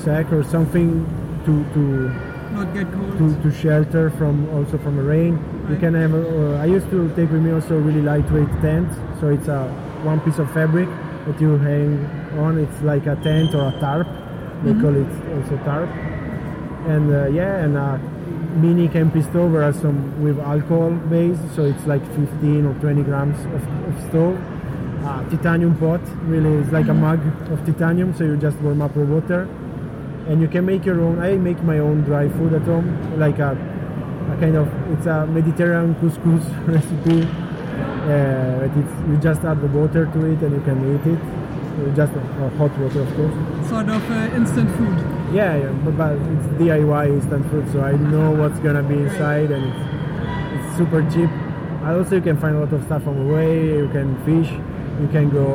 sack 0.03 0.31
or 0.33 0.43
something 0.55 0.89
to 1.45 1.53
to 1.75 1.83
Not 2.59 2.73
get 2.77 2.91
cold. 2.91 3.17
to, 3.19 3.27
to 3.43 3.49
shelter 3.63 4.05
from 4.19 4.35
also 4.57 4.77
from 4.85 4.97
the 5.01 5.03
rain. 5.15 5.33
You 5.69 5.77
can 5.83 5.93
have. 6.03 6.13
Uh, 6.13 6.63
I 6.63 6.65
used 6.77 6.89
to 6.95 7.07
take 7.15 7.31
with 7.31 7.43
me 7.47 7.51
also 7.57 7.77
a 7.77 7.83
really 7.89 8.01
lightweight 8.01 8.51
tent, 8.65 8.89
so 9.19 9.29
it's 9.37 9.47
a 9.47 9.61
one 10.11 10.19
piece 10.25 10.39
of 10.39 10.51
fabric 10.59 10.89
that 11.29 11.39
you 11.39 11.57
hang 11.57 12.05
on. 12.39 12.57
It's 12.57 12.81
like 12.81 13.05
a 13.05 13.15
tent 13.17 13.53
or 13.53 13.69
a 13.69 13.79
tarp. 13.79 14.07
They 14.63 14.73
call 14.73 14.95
it 14.95 15.11
also 15.35 15.57
tarp. 15.63 15.89
And 16.87 17.13
uh, 17.13 17.27
yeah, 17.27 17.63
and 17.63 17.77
a 17.77 17.97
mini 18.57 18.87
camping 18.87 19.23
stove 19.23 19.53
or 19.53 19.71
some 19.73 20.21
with 20.21 20.39
alcohol 20.39 20.91
base, 20.91 21.37
so 21.55 21.65
it's 21.65 21.85
like 21.85 22.03
15 22.15 22.65
or 22.65 22.73
20 22.75 23.03
grams 23.03 23.39
of, 23.45 23.63
of 23.87 24.09
stove. 24.09 24.37
Uh, 25.05 25.23
titanium 25.29 25.77
pot, 25.77 26.01
really, 26.23 26.57
it's 26.61 26.71
like 26.71 26.87
a 26.87 26.93
mug 26.93 27.21
of 27.51 27.65
titanium, 27.65 28.13
so 28.15 28.23
you 28.23 28.35
just 28.35 28.57
warm 28.57 28.81
up 28.81 28.93
the 28.93 29.05
water 29.05 29.47
and 30.27 30.41
you 30.41 30.47
can 30.47 30.65
make 30.65 30.85
your 30.85 31.01
own. 31.01 31.19
I 31.19 31.35
make 31.37 31.61
my 31.63 31.79
own 31.79 32.03
dry 32.03 32.29
food 32.29 32.53
at 32.53 32.61
home, 32.63 33.19
like 33.19 33.39
a, 33.39 33.51
a 33.51 34.37
kind 34.39 34.55
of 34.55 34.67
it's 34.91 35.05
a 35.05 35.25
Mediterranean 35.25 35.95
couscous 35.95 36.45
recipe. 36.67 37.48
Uh, 38.09 38.59
but 38.59 38.77
it's, 38.77 39.07
you 39.07 39.17
just 39.17 39.43
add 39.45 39.61
the 39.61 39.67
water 39.67 40.05
to 40.05 40.25
it 40.25 40.41
and 40.41 40.55
you 40.55 40.61
can 40.61 40.79
eat 40.95 41.05
it. 41.13 41.21
Uh, 41.79 41.95
Just 41.95 42.13
uh, 42.13 42.49
hot 42.57 42.75
water, 42.79 43.01
of 43.01 43.15
course. 43.15 43.69
Sort 43.69 43.87
of 43.87 44.03
uh, 44.11 44.35
instant 44.35 44.69
food. 44.75 44.97
Yeah, 45.33 45.55
yeah 45.55 45.71
but, 45.85 45.95
but 45.95 46.13
it's 46.33 46.47
DIY 46.59 47.07
instant 47.07 47.49
food, 47.51 47.71
so 47.71 47.81
I 47.81 47.93
know 47.93 48.31
what's 48.31 48.59
gonna 48.59 48.83
be 48.83 48.95
inside, 48.95 49.51
and 49.51 49.63
it's, 49.69 50.65
it's 50.65 50.77
super 50.77 51.01
cheap. 51.13 51.29
And 51.85 51.97
also, 51.97 52.15
you 52.15 52.21
can 52.21 52.37
find 52.37 52.55
a 52.55 52.59
lot 52.59 52.73
of 52.73 52.83
stuff 52.83 53.07
on 53.07 53.15
the 53.19 53.33
way. 53.33 53.77
You 53.77 53.87
can 53.89 54.17
fish. 54.25 54.51
You 54.99 55.07
can 55.07 55.29
go. 55.29 55.47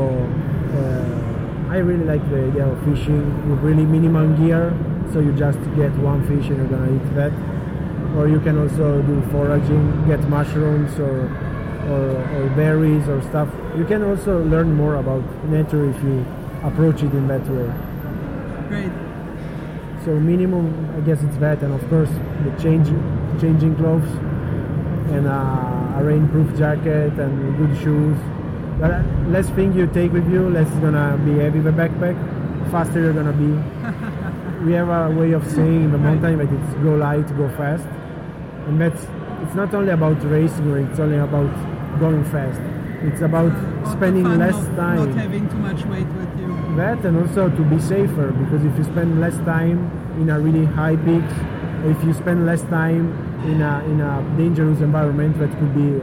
Uh, 0.73 1.75
I 1.75 1.79
really 1.79 2.05
like 2.05 2.23
the 2.31 2.47
idea 2.47 2.67
of 2.67 2.79
fishing 2.85 3.51
with 3.51 3.59
really 3.61 3.85
minimal 3.85 4.29
gear, 4.39 4.73
so 5.13 5.19
you 5.19 5.33
just 5.33 5.59
get 5.75 5.93
one 5.99 6.23
fish 6.23 6.49
and 6.49 6.57
you're 6.57 6.69
gonna 6.69 6.95
eat 6.95 7.15
that. 7.17 7.33
Or 8.17 8.29
you 8.29 8.39
can 8.41 8.57
also 8.63 9.03
do 9.03 9.21
foraging, 9.33 10.07
get 10.07 10.21
mushrooms 10.29 10.99
or 11.01 11.29
or, 11.89 12.21
or 12.37 12.49
berries 12.57 13.09
or 13.09 13.21
stuff. 13.23 13.49
You 13.77 13.85
can 13.85 14.03
also 14.03 14.43
learn 14.45 14.75
more 14.75 14.97
about 14.97 15.23
nature 15.49 15.89
if 15.89 16.03
you 16.03 16.25
approach 16.63 17.03
it 17.03 17.13
in 17.13 17.29
that 17.29 17.47
way. 17.49 17.71
Great. 18.69 18.93
So 20.05 20.19
minimum, 20.19 20.69
I 20.97 21.01
guess 21.01 21.23
it's 21.23 21.37
that, 21.39 21.63
and 21.63 21.73
of 21.73 21.89
course 21.89 22.11
the 22.45 22.63
change, 22.63 22.89
changing 23.41 23.77
clothes, 23.77 24.09
and 25.13 25.27
uh, 25.27 25.99
a 25.99 26.03
rainproof 26.03 26.57
jacket 26.59 27.19
and 27.19 27.57
good 27.57 27.77
shoes. 27.83 28.17
But 28.81 28.91
uh, 28.91 29.03
less 29.29 29.49
thing 29.51 29.73
you 29.73 29.87
take 29.87 30.13
with 30.13 30.31
you, 30.31 30.51
less 30.51 30.69
it's 30.69 30.77
gonna 30.79 31.21
be 31.25 31.39
heavy 31.39 31.61
the 31.61 31.71
backpack, 31.71 32.17
faster 32.71 33.01
you're 33.01 33.13
gonna 33.13 33.33
be. 33.33 33.49
we 34.67 34.73
have 34.73 34.89
a 34.89 35.15
way 35.15 35.33
of 35.33 35.47
saying 35.51 35.85
in 35.85 35.93
the 35.93 35.99
mountain 35.99 36.39
that 36.39 36.53
it's 36.53 36.75
go 36.83 36.97
light, 36.97 37.27
go 37.37 37.49
fast, 37.57 37.87
and 38.67 38.81
that's 38.81 39.07
it's 39.43 39.55
not 39.55 39.73
only 39.75 39.93
about 39.93 40.23
racing 40.25 40.71
or 40.71 40.79
it's 40.79 40.99
only 40.99 41.19
about 41.19 41.53
going 41.99 42.25
fast. 42.25 42.61
It's 43.05 43.21
about 43.21 43.53
spending 43.93 44.25
fun 44.25 44.39
less 44.39 44.57
of 44.57 44.77
time. 44.77 45.13
Not 45.13 45.23
having 45.23 45.49
too 45.49 45.57
much 45.57 45.85
weight 45.85 46.07
with 46.07 46.41
you. 46.41 46.77
That 46.77 47.05
and 47.05 47.19
also 47.19 47.51
to 47.51 47.63
be 47.65 47.79
safer 47.79 48.33
because 48.33 48.65
if 48.65 48.77
you 48.79 48.85
spend 48.85 49.21
less 49.21 49.37
time 49.45 49.91
in 50.21 50.31
a 50.31 50.41
really 50.41 50.65
high 50.65 50.97
peaks, 50.97 51.35
or 51.85 51.91
if 51.91 52.03
you 52.03 52.15
spend 52.15 52.47
less 52.47 52.63
time 52.63 53.13
in 53.45 53.61
a 53.61 53.85
in 53.85 54.01
a 54.01 54.23
dangerous 54.37 54.81
environment 54.81 55.39
that 55.39 55.51
could 55.59 55.75
be 55.75 56.01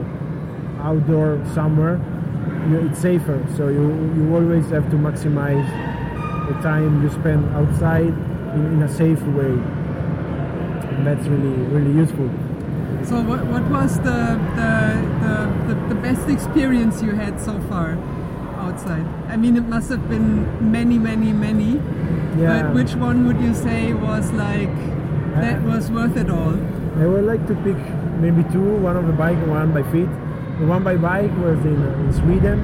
outdoor 0.80 1.44
somewhere, 1.54 2.00
you, 2.70 2.86
it's 2.86 3.00
safer. 3.00 3.44
So 3.56 3.68
you 3.68 3.82
you 4.16 4.34
always 4.34 4.70
have 4.70 4.88
to 4.90 4.96
maximize 4.96 5.66
the 6.48 6.54
time 6.62 7.02
you 7.02 7.10
spend 7.10 7.44
outside 7.54 8.14
in, 8.54 8.66
in 8.74 8.82
a 8.82 8.88
safe 8.88 9.20
way, 9.34 9.54
and 10.94 11.06
that's 11.06 11.26
really 11.26 11.56
really 11.74 11.92
useful. 11.92 12.30
So 13.04 13.20
what, 13.20 13.44
what 13.46 13.64
was 13.70 13.96
the 13.98 14.38
the, 14.58 14.70
the, 15.22 15.74
the 15.74 15.94
the 15.94 16.00
best 16.00 16.28
experience 16.28 17.02
you 17.02 17.12
had 17.12 17.40
so 17.40 17.60
far 17.68 17.98
outside? 18.58 19.06
I 19.28 19.36
mean, 19.36 19.56
it 19.56 19.66
must 19.68 19.90
have 19.90 20.08
been 20.08 20.70
many, 20.70 20.98
many, 20.98 21.32
many. 21.32 21.80
Yeah. 22.38 22.62
But 22.62 22.74
which 22.74 22.94
one 22.94 23.26
would 23.26 23.40
you 23.40 23.54
say 23.54 23.92
was 23.92 24.30
like 24.32 24.74
that 25.34 25.58
uh, 25.58 25.68
was 25.68 25.90
worth 25.90 26.16
it 26.16 26.30
all? 26.30 26.54
I 27.02 27.06
would 27.06 27.24
like 27.24 27.46
to 27.48 27.54
pick 27.56 27.76
maybe 28.20 28.44
two, 28.52 28.76
one 28.76 28.96
on 28.96 29.06
the 29.06 29.12
bike 29.12 29.36
and 29.36 29.50
one 29.50 29.72
by 29.72 29.82
feet. 29.90 30.08
The 30.60 30.66
one 30.66 30.84
by 30.84 30.96
bike 30.96 31.32
was 31.38 31.58
in, 31.64 31.82
uh, 31.82 32.04
in 32.04 32.12
Sweden 32.12 32.58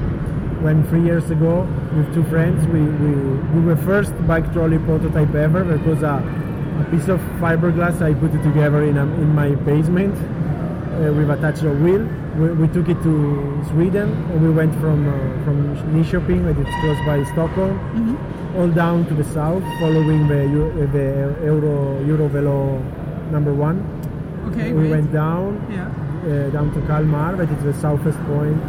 when 0.63 0.85
three 0.87 1.03
years 1.03 1.29
ago 1.31 1.67
with 1.95 2.13
two 2.13 2.23
friends 2.25 2.65
we, 2.67 2.81
we, 2.81 3.11
we 3.53 3.65
were 3.65 3.77
first 3.77 4.13
bike 4.27 4.51
trolley 4.53 4.77
prototype 4.79 5.33
ever. 5.33 5.61
It 5.73 5.85
was 5.85 6.03
a, 6.03 6.15
a 6.15 6.48
piece 6.91 7.07
of 7.07 7.19
fiberglass 7.41 8.01
I 8.01 8.13
put 8.13 8.33
it 8.33 8.43
together 8.43 8.83
in, 8.83 8.97
a, 8.97 9.03
in 9.03 9.33
my 9.35 9.49
basement 9.55 10.15
uh, 10.15 11.13
with 11.13 11.29
attached 11.29 11.63
a 11.63 11.71
wheel. 11.71 12.07
We, 12.37 12.51
we 12.53 12.67
took 12.69 12.87
it 12.89 13.01
to 13.03 13.63
Sweden 13.71 14.09
and 14.31 14.41
we 14.41 14.49
went 14.51 14.73
from 14.79 15.07
uh, 15.07 15.43
from 15.43 15.75
Nyköping, 15.93 16.43
that 16.45 16.57
it's 16.59 16.75
close 16.81 16.99
by 17.05 17.23
Stockholm, 17.33 17.75
all 18.55 18.67
down 18.69 19.05
to 19.07 19.13
the 19.13 19.23
south, 19.25 19.63
following 19.79 20.27
the 20.27 20.41
uh, 20.43 20.91
the 20.91 21.45
Euro 21.45 21.99
Eurovelo 22.05 22.79
number 23.31 23.53
one. 23.53 23.77
Okay, 24.51 24.71
we 24.73 24.81
great. 24.87 24.91
went 24.91 25.11
down 25.13 25.49
Yeah. 25.69 25.87
uh, 26.25 26.49
down 26.51 26.73
to 26.73 26.79
Kalmar, 26.87 27.35
that 27.37 27.49
is 27.51 27.63
the 27.63 27.73
southest 27.73 28.17
point 28.25 28.59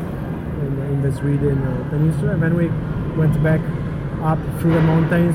in, 0.65 0.73
in 0.93 1.03
the 1.03 1.13
Sweden 1.13 1.59
uh, 1.63 1.89
peninsula, 1.91 2.33
and 2.33 2.43
then 2.43 2.55
we 2.55 2.67
went 3.17 3.41
back 3.43 3.61
up 4.23 4.39
through 4.61 4.75
the 4.75 4.83
mountains 4.83 5.35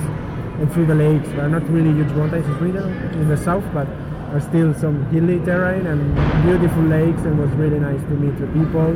and 0.59 0.71
through 0.73 0.85
the 0.85 0.95
lakes. 0.95 1.27
There 1.29 1.45
are 1.45 1.49
not 1.49 1.67
really 1.69 1.91
huge 1.91 2.11
mountains 2.15 2.47
in 2.47 2.57
Sweden 2.57 2.91
in 3.21 3.27
the 3.27 3.37
south, 3.37 3.65
but 3.73 3.87
are 4.33 4.41
still 4.41 4.73
some 4.73 5.05
hilly 5.11 5.39
terrain 5.45 5.87
and 5.87 6.01
beautiful 6.43 6.83
lakes, 6.83 7.21
and 7.21 7.39
was 7.39 7.51
really 7.51 7.79
nice 7.79 8.01
to 8.01 8.15
meet 8.15 8.37
the 8.39 8.47
people. 8.47 8.91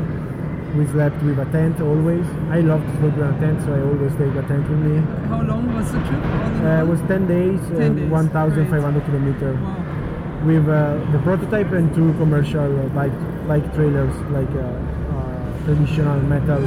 We 0.75 0.85
slept 0.87 1.21
with 1.23 1.39
a 1.39 1.45
tent 1.45 1.81
always. 1.81 2.25
I 2.51 2.61
love 2.61 2.81
to 2.85 2.91
sleep 2.99 3.15
with 3.17 3.35
a 3.35 3.39
tent, 3.39 3.61
so 3.65 3.73
I 3.73 3.81
always 3.81 4.13
take 4.21 4.35
a 4.35 4.45
tent 4.47 4.69
with 4.69 4.79
me. 4.79 5.01
How 5.27 5.41
long 5.41 5.73
was 5.73 5.91
the 5.91 5.99
trip? 6.05 6.21
Uh, 6.61 6.83
it 6.83 6.87
was 6.87 7.01
10 7.07 7.27
days, 7.27 7.59
10 7.69 7.81
and 7.81 7.97
days, 7.97 8.09
1,500 8.09 9.05
kilometers 9.05 9.57
wow. 9.57 10.45
with 10.45 10.69
uh, 10.69 10.99
the 11.11 11.19
prototype 11.19 11.71
and 11.71 11.93
two 11.95 12.13
commercial 12.21 12.69
uh, 12.79 12.87
bike 12.89 13.17
bike 13.47 13.65
trailers 13.73 14.13
like 14.29 14.51
uh, 14.53 14.61
uh, 14.61 15.65
traditional 15.65 16.21
metal 16.29 16.61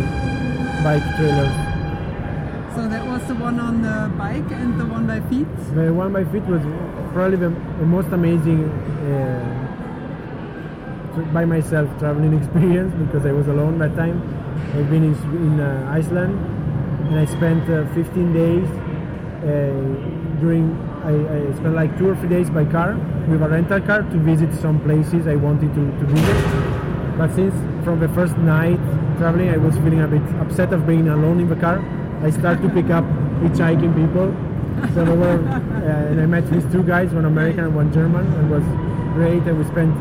bike 0.83 1.07
trailers. 1.15 1.55
So 2.75 2.89
was 3.23 3.29
the 3.29 3.43
one 3.43 3.61
on 3.61 3.83
the 3.83 4.11
bike 4.19 4.51
and 4.51 4.81
the 4.81 4.87
one 4.87 5.07
by 5.07 5.21
feet. 5.29 5.47
The 5.75 5.93
one 5.95 6.13
by 6.13 6.25
feet 6.25 6.43
was 6.45 6.63
probably 7.13 7.37
the, 7.37 7.51
the 7.51 7.87
most 7.87 8.09
amazing 8.09 8.69
uh, 8.69 9.59
by 11.33 11.45
myself 11.45 11.89
traveling 11.99 12.35
experience 12.43 12.93
because 12.95 13.25
I 13.27 13.33
was 13.33 13.47
alone 13.47 13.79
that 13.79 13.95
time. 13.95 14.19
I've 14.75 14.91
been 14.91 15.05
in, 15.05 15.15
in 15.37 15.61
uh, 15.61 15.89
Iceland 15.93 16.35
and 17.09 17.19
I 17.19 17.25
spent 17.27 17.69
uh, 17.71 17.87
15 17.95 18.33
days 18.33 18.69
uh, 18.69 19.71
during 20.41 20.75
I, 21.05 21.15
I 21.37 21.53
spent 21.55 21.75
like 21.75 21.97
two 21.99 22.09
or 22.11 22.17
three 22.17 22.29
days 22.29 22.51
by 22.51 22.65
car 22.65 22.95
with 23.29 23.43
a 23.43 23.49
rental 23.49 23.81
car 23.81 24.03
to 24.03 24.19
visit 24.19 24.53
some 24.55 24.81
places 24.81 25.27
I 25.29 25.37
wanted 25.37 25.75
to, 25.75 25.85
to 25.99 26.07
visit. 26.07 27.19
But 27.19 27.35
since 27.35 27.55
from 27.85 28.01
the 28.01 28.09
first 28.09 28.37
night 28.39 28.81
traveling 29.19 29.51
I 29.51 29.59
was 29.59 29.77
feeling 29.77 30.01
a 30.01 30.09
bit 30.09 30.23
upset 30.41 30.73
of 30.73 30.87
being 30.87 31.09
alone 31.09 31.39
in 31.41 31.49
the 31.49 31.57
car, 31.57 31.79
I 32.23 32.31
started 32.31 32.63
to 32.63 32.69
pick 32.69 32.89
up 32.91 33.05
hitchhiking 33.43 33.95
people. 33.99 34.31
So 34.95 35.05
there 35.05 35.17
were, 35.17 35.43
uh, 35.43 36.11
and 36.11 36.21
I 36.21 36.27
met 36.27 36.49
these 36.51 36.65
two 36.71 36.85
guys, 36.85 37.13
one 37.13 37.25
American 37.25 37.65
and 37.65 37.75
one 37.75 37.93
German, 37.93 38.25
and 38.35 38.47
it 38.47 38.55
was 38.55 38.63
great. 39.15 39.43
And 39.43 39.59
we 39.59 39.65
spent 39.65 39.93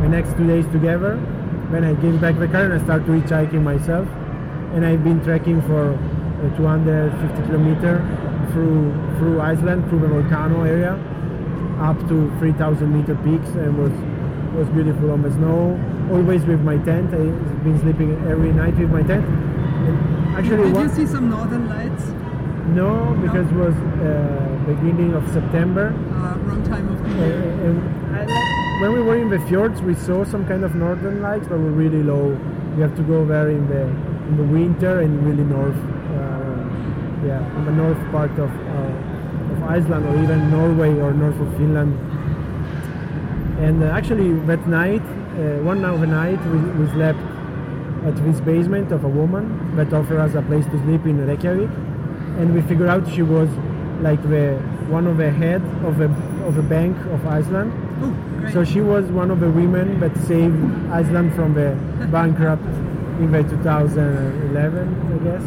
the 0.00 0.08
next 0.08 0.34
two 0.38 0.46
days 0.46 0.64
together. 0.72 1.16
Then 1.70 1.84
I 1.84 1.92
gave 1.94 2.18
back 2.22 2.38
the 2.38 2.48
car 2.48 2.64
and 2.64 2.72
I 2.72 2.82
started 2.82 3.04
to 3.06 3.12
hitchhiking 3.12 3.62
myself. 3.62 4.08
And 4.72 4.84
I've 4.84 5.04
been 5.04 5.22
trekking 5.22 5.60
for 5.62 5.92
uh, 5.92 6.56
250 6.56 7.42
kilometers 7.46 8.00
through 8.52 8.92
through 9.18 9.40
Iceland, 9.40 9.88
through 9.90 10.00
the 10.00 10.08
volcano 10.08 10.62
area, 10.64 10.94
up 11.80 11.98
to 12.08 12.32
3,000 12.38 12.88
meter 12.88 13.14
peaks, 13.16 13.48
and 13.60 13.76
was 13.76 13.92
was 14.56 14.68
beautiful 14.70 15.10
on 15.10 15.20
the 15.20 15.30
snow. 15.32 15.76
Always 16.10 16.44
with 16.46 16.62
my 16.62 16.78
tent. 16.78 17.12
I've 17.12 17.64
been 17.64 17.78
sleeping 17.80 18.16
every 18.26 18.52
night 18.52 18.76
with 18.78 18.90
my 18.90 19.02
tent. 19.02 19.26
And 20.38 20.46
actually, 20.46 20.72
Did 20.72 20.82
you 20.82 20.88
see 20.94 21.06
some 21.06 21.28
northern 21.30 21.68
lights? 21.68 22.04
no, 22.68 23.16
because 23.22 23.46
it 23.50 23.56
was 23.56 23.74
uh, 23.74 24.58
beginning 24.66 25.12
of 25.14 25.26
September. 25.32 25.86
Uh, 25.88 26.38
wrong 26.46 26.62
time 26.62 26.86
of 26.88 27.02
the 27.02 27.10
year. 27.10 27.42
and 27.66 27.76
I- 28.16 28.54
when 28.82 28.92
we 28.92 29.02
were 29.02 29.16
in 29.16 29.30
the 29.30 29.40
fjords, 29.48 29.82
we 29.82 29.94
saw 29.94 30.22
some 30.24 30.46
kind 30.46 30.62
of 30.62 30.76
northern 30.76 31.20
lights, 31.20 31.48
but 31.48 31.58
were 31.58 31.72
really 31.84 32.04
low. 32.04 32.38
You 32.76 32.82
have 32.82 32.94
to 32.96 33.02
go 33.02 33.24
there 33.24 33.48
in 33.50 33.66
the 33.68 33.82
in 34.28 34.36
the 34.36 34.44
winter 34.44 35.00
and 35.00 35.26
really 35.26 35.42
north, 35.42 35.80
uh, 36.18 37.26
yeah, 37.26 37.56
in 37.58 37.64
the 37.64 37.72
north 37.72 37.98
part 38.12 38.30
of 38.38 38.50
uh, 38.50 39.52
of 39.54 39.62
Iceland 39.76 40.06
or 40.06 40.22
even 40.22 40.50
Norway 40.52 40.92
or 41.00 41.12
north 41.12 41.40
of 41.40 41.48
Finland. 41.56 41.92
And 43.58 43.82
uh, 43.82 43.86
actually, 43.86 44.30
that 44.46 44.68
night, 44.68 45.02
uh, 45.02 45.64
one 45.70 45.84
of 45.84 45.98
the 46.00 46.06
night, 46.06 46.38
we, 46.52 46.58
we 46.78 46.86
slept 46.92 47.18
at 48.08 48.16
this 48.24 48.40
basement 48.40 48.90
of 48.90 49.04
a 49.04 49.08
woman 49.08 49.76
that 49.76 49.92
offered 49.92 50.18
us 50.18 50.34
a 50.34 50.42
place 50.42 50.64
to 50.66 50.78
sleep 50.84 51.04
in 51.04 51.26
Reykjavik, 51.26 51.70
and 52.38 52.54
we 52.54 52.62
figured 52.62 52.88
out 52.88 53.06
she 53.12 53.22
was 53.22 53.48
like 54.00 54.22
the 54.22 54.56
one 54.88 55.06
of 55.06 55.18
the 55.18 55.30
head 55.30 55.62
of 55.84 55.98
the 55.98 56.08
of 56.46 56.54
the 56.54 56.62
bank 56.62 56.96
of 57.14 57.26
Iceland. 57.26 57.70
Oh, 58.02 58.10
great. 58.40 58.54
So 58.54 58.64
she 58.64 58.80
was 58.80 59.04
one 59.06 59.30
of 59.30 59.40
the 59.40 59.50
women 59.50 60.00
that 60.00 60.16
saved 60.26 60.58
Iceland 60.90 61.34
from 61.34 61.52
the 61.52 61.70
bankrupt 62.12 62.64
in 63.20 63.30
the 63.30 63.42
2011, 63.42 65.12
I 65.12 65.18
guess, 65.24 65.42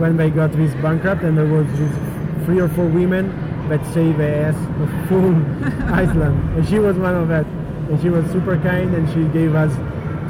when 0.00 0.16
they 0.16 0.30
got 0.30 0.52
this 0.52 0.74
bankrupt, 0.82 1.22
and 1.22 1.38
there 1.38 1.46
was 1.46 1.66
these 1.78 2.44
three 2.46 2.60
or 2.60 2.68
four 2.70 2.86
women 2.86 3.30
that 3.68 3.84
saved 3.94 4.18
the 4.18 4.28
ass 4.28 4.56
of 4.82 5.08
full 5.08 5.36
Iceland, 5.94 6.58
and 6.58 6.68
she 6.68 6.78
was 6.78 6.96
one 6.96 7.14
of 7.14 7.28
that. 7.28 7.46
And 7.86 8.02
she 8.02 8.08
was 8.08 8.26
super 8.32 8.58
kind, 8.58 8.92
and 8.96 9.08
she 9.10 9.22
gave 9.32 9.54
us 9.54 9.70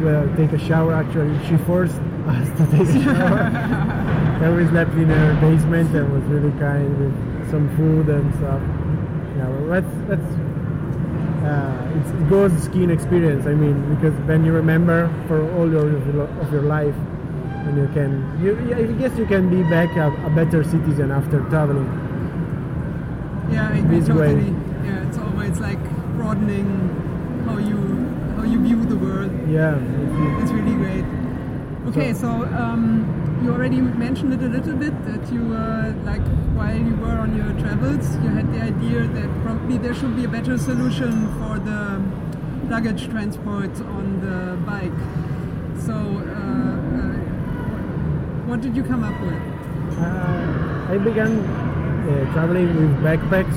uh, 0.03 0.37
take 0.37 0.53
a 0.53 0.59
shower. 0.59 0.95
Actually, 0.95 1.37
she 1.47 1.57
forced 1.65 2.01
us 2.27 2.49
to 2.59 2.67
take 2.71 2.89
a 2.89 3.03
shower. 3.05 3.39
and 4.43 4.57
we 4.57 4.67
slept 4.69 4.93
in 4.93 5.09
her 5.09 5.35
basement, 5.41 5.95
and 5.95 6.13
was 6.13 6.23
really 6.25 6.53
kind 6.59 6.91
with 6.99 7.51
some 7.51 7.69
food 7.77 8.09
and 8.09 8.35
stuff. 8.37 8.63
Yeah, 9.37 9.49
well, 9.49 9.67
that's 9.81 9.95
that's 10.09 10.31
uh, 11.47 11.93
it's, 11.97 12.11
it 12.11 12.29
goes 12.29 12.53
skiing 12.65 12.91
experience. 12.91 13.47
I 13.47 13.55
mean, 13.55 13.95
because 13.95 14.15
then 14.27 14.45
you 14.45 14.53
remember 14.53 15.09
for 15.29 15.41
all 15.55 15.71
your 15.71 15.87
of 15.87 16.53
your 16.53 16.63
life, 16.63 16.97
and 17.67 17.77
you 17.77 17.89
can. 17.95 18.11
You, 18.43 18.57
I 18.75 18.83
guess 18.99 19.17
you 19.19 19.27
can 19.27 19.49
be 19.49 19.63
back 19.71 19.95
a, 19.97 20.09
a 20.27 20.31
better 20.31 20.65
citizen 20.65 21.11
after 21.11 21.41
traveling. 21.51 21.87
Yeah, 23.51 23.69
I 23.71 23.81
this 23.83 24.09
way. 24.09 24.35
Yeah, 24.85 25.07
it's 25.07 25.19
always 25.19 25.61
like 25.61 25.83
broadening 26.17 27.45
how 27.47 27.59
you 27.59 28.06
you 28.47 28.59
view 28.61 28.85
the 28.85 28.97
world. 28.97 29.31
Yeah, 29.49 29.77
it's- 29.77 30.51
really 30.51 30.75
great. 30.75 31.05
Okay, 31.89 32.13
so 32.13 32.29
um, 32.29 33.05
you 33.43 33.53
already 33.53 33.81
mentioned 33.81 34.33
it 34.33 34.43
a 34.43 34.49
little 34.49 34.75
bit 34.75 34.95
that 35.07 35.33
you 35.33 35.55
uh, 35.55 35.93
like 36.05 36.23
while 36.59 36.77
you 36.77 36.95
were 36.97 37.19
on 37.27 37.37
your 37.37 37.53
travels, 37.63 38.07
you 38.23 38.31
had 38.31 38.53
the 38.53 38.61
idea 38.61 39.07
that 39.07 39.29
probably 39.45 39.79
there 39.79 39.95
should 39.95 40.17
be 40.17 40.25
a 40.25 40.29
better 40.29 40.59
solution 40.59 41.13
for 41.39 41.59
the 41.59 42.03
luggage 42.69 43.09
transport 43.09 43.71
on 43.97 44.21
the 44.21 44.57
bike. 44.67 44.99
So, 45.87 45.93
uh, 45.95 46.35
uh, 46.99 47.17
what 48.49 48.61
did 48.61 48.75
you 48.75 48.83
come 48.83 49.05
up 49.05 49.19
with? 49.21 49.41
Uh, 49.99 50.93
I 50.95 50.99
began 50.99 51.39
uh, 51.39 52.33
traveling 52.33 52.69
with 52.77 52.93
backpacks 53.05 53.57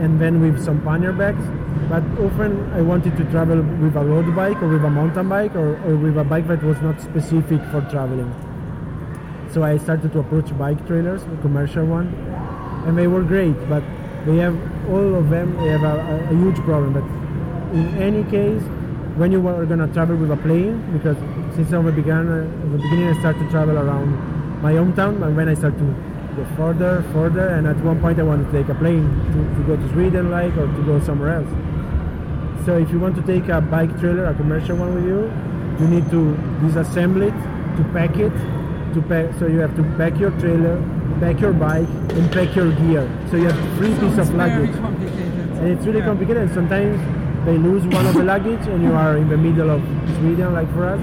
and 0.00 0.20
then 0.20 0.40
with 0.40 0.62
some 0.62 0.80
pannier 0.82 1.12
bags. 1.12 1.44
But 1.88 2.02
often 2.24 2.72
I 2.72 2.82
wanted 2.82 3.16
to 3.16 3.24
travel 3.30 3.60
with 3.60 3.96
a 3.96 4.04
road 4.04 4.34
bike 4.34 4.62
or 4.62 4.68
with 4.68 4.84
a 4.84 4.90
mountain 4.90 5.28
bike 5.28 5.54
or, 5.54 5.76
or 5.86 5.96
with 5.96 6.16
a 6.16 6.24
bike 6.24 6.48
that 6.48 6.62
was 6.62 6.80
not 6.80 7.00
specific 7.00 7.60
for 7.70 7.80
traveling. 7.90 8.32
So 9.52 9.62
I 9.62 9.78
started 9.78 10.12
to 10.12 10.20
approach 10.20 10.56
bike 10.58 10.84
trailers, 10.86 11.22
the 11.24 11.36
commercial 11.36 11.86
one, 11.86 12.08
and 12.86 12.98
they 12.98 13.06
were 13.06 13.22
great, 13.22 13.56
but 13.68 13.84
they 14.26 14.36
have 14.38 14.56
all 14.90 15.14
of 15.14 15.30
them 15.30 15.56
they 15.58 15.68
have 15.68 15.84
a, 15.84 16.28
a, 16.30 16.34
huge 16.34 16.56
problem. 16.64 16.92
But 16.94 17.04
in 17.76 17.86
any 18.02 18.24
case, 18.30 18.62
when 19.16 19.30
you 19.30 19.46
are 19.46 19.64
gonna 19.64 19.86
travel 19.88 20.16
with 20.16 20.30
a 20.32 20.36
plane, 20.36 20.80
because 20.92 21.16
since 21.54 21.72
I 21.72 21.80
began, 21.90 22.26
uh, 22.28 22.64
at 22.64 22.72
the 22.72 22.78
beginning 22.78 23.08
I 23.08 23.18
started 23.20 23.44
to 23.44 23.50
travel 23.50 23.78
around 23.78 24.62
my 24.62 24.72
hometown, 24.72 25.22
and 25.22 25.36
when 25.36 25.48
I 25.48 25.54
started 25.54 25.78
to 25.78 26.13
go 26.36 26.44
further, 26.56 27.04
further, 27.12 27.48
and 27.48 27.66
at 27.66 27.76
one 27.84 28.00
point 28.00 28.18
I 28.18 28.22
wanted 28.22 28.50
to 28.50 28.52
take 28.52 28.68
a 28.68 28.74
plane 28.74 29.04
to, 29.32 29.40
to 29.56 29.62
go 29.66 29.76
to 29.76 29.92
Sweden, 29.92 30.30
like, 30.30 30.56
or 30.56 30.66
to 30.66 30.82
go 30.84 31.00
somewhere 31.00 31.34
else. 31.38 31.50
So 32.66 32.78
if 32.78 32.90
you 32.90 32.98
want 32.98 33.14
to 33.16 33.22
take 33.22 33.48
a 33.48 33.60
bike 33.60 33.98
trailer, 34.00 34.24
a 34.26 34.34
commercial 34.34 34.76
one 34.76 34.94
with 34.94 35.04
you, 35.04 35.30
you 35.80 35.88
need 35.88 36.08
to 36.10 36.34
disassemble 36.62 37.22
it, 37.28 37.36
to 37.76 37.84
pack 37.92 38.16
it, 38.16 38.32
to 38.94 39.02
pack. 39.02 39.34
So 39.38 39.46
you 39.46 39.58
have 39.58 39.74
to 39.76 39.82
pack 39.98 40.18
your 40.18 40.30
trailer, 40.40 40.76
pack 41.20 41.40
your 41.40 41.52
bike, 41.52 41.88
and 42.16 42.30
pack 42.32 42.54
your 42.56 42.72
gear. 42.72 43.08
So 43.30 43.36
you 43.36 43.46
have 43.50 43.76
three 43.76 43.92
pieces 43.94 44.18
of 44.18 44.34
luggage, 44.34 44.74
and 44.74 45.68
it's 45.68 45.84
really 45.86 45.98
Yeah. 45.98 46.06
complicated. 46.06 46.42
And 46.44 46.52
sometimes 46.52 47.00
they 47.44 47.58
lose 47.58 47.84
one 47.86 48.06
of 48.06 48.14
the 48.14 48.24
luggage, 48.24 48.66
and 48.66 48.82
you 48.82 48.92
are 48.92 49.16
in 49.16 49.28
the 49.28 49.36
middle 49.36 49.70
of 49.70 49.82
Sweden, 50.18 50.54
like 50.54 50.72
for 50.74 50.86
us, 50.86 51.00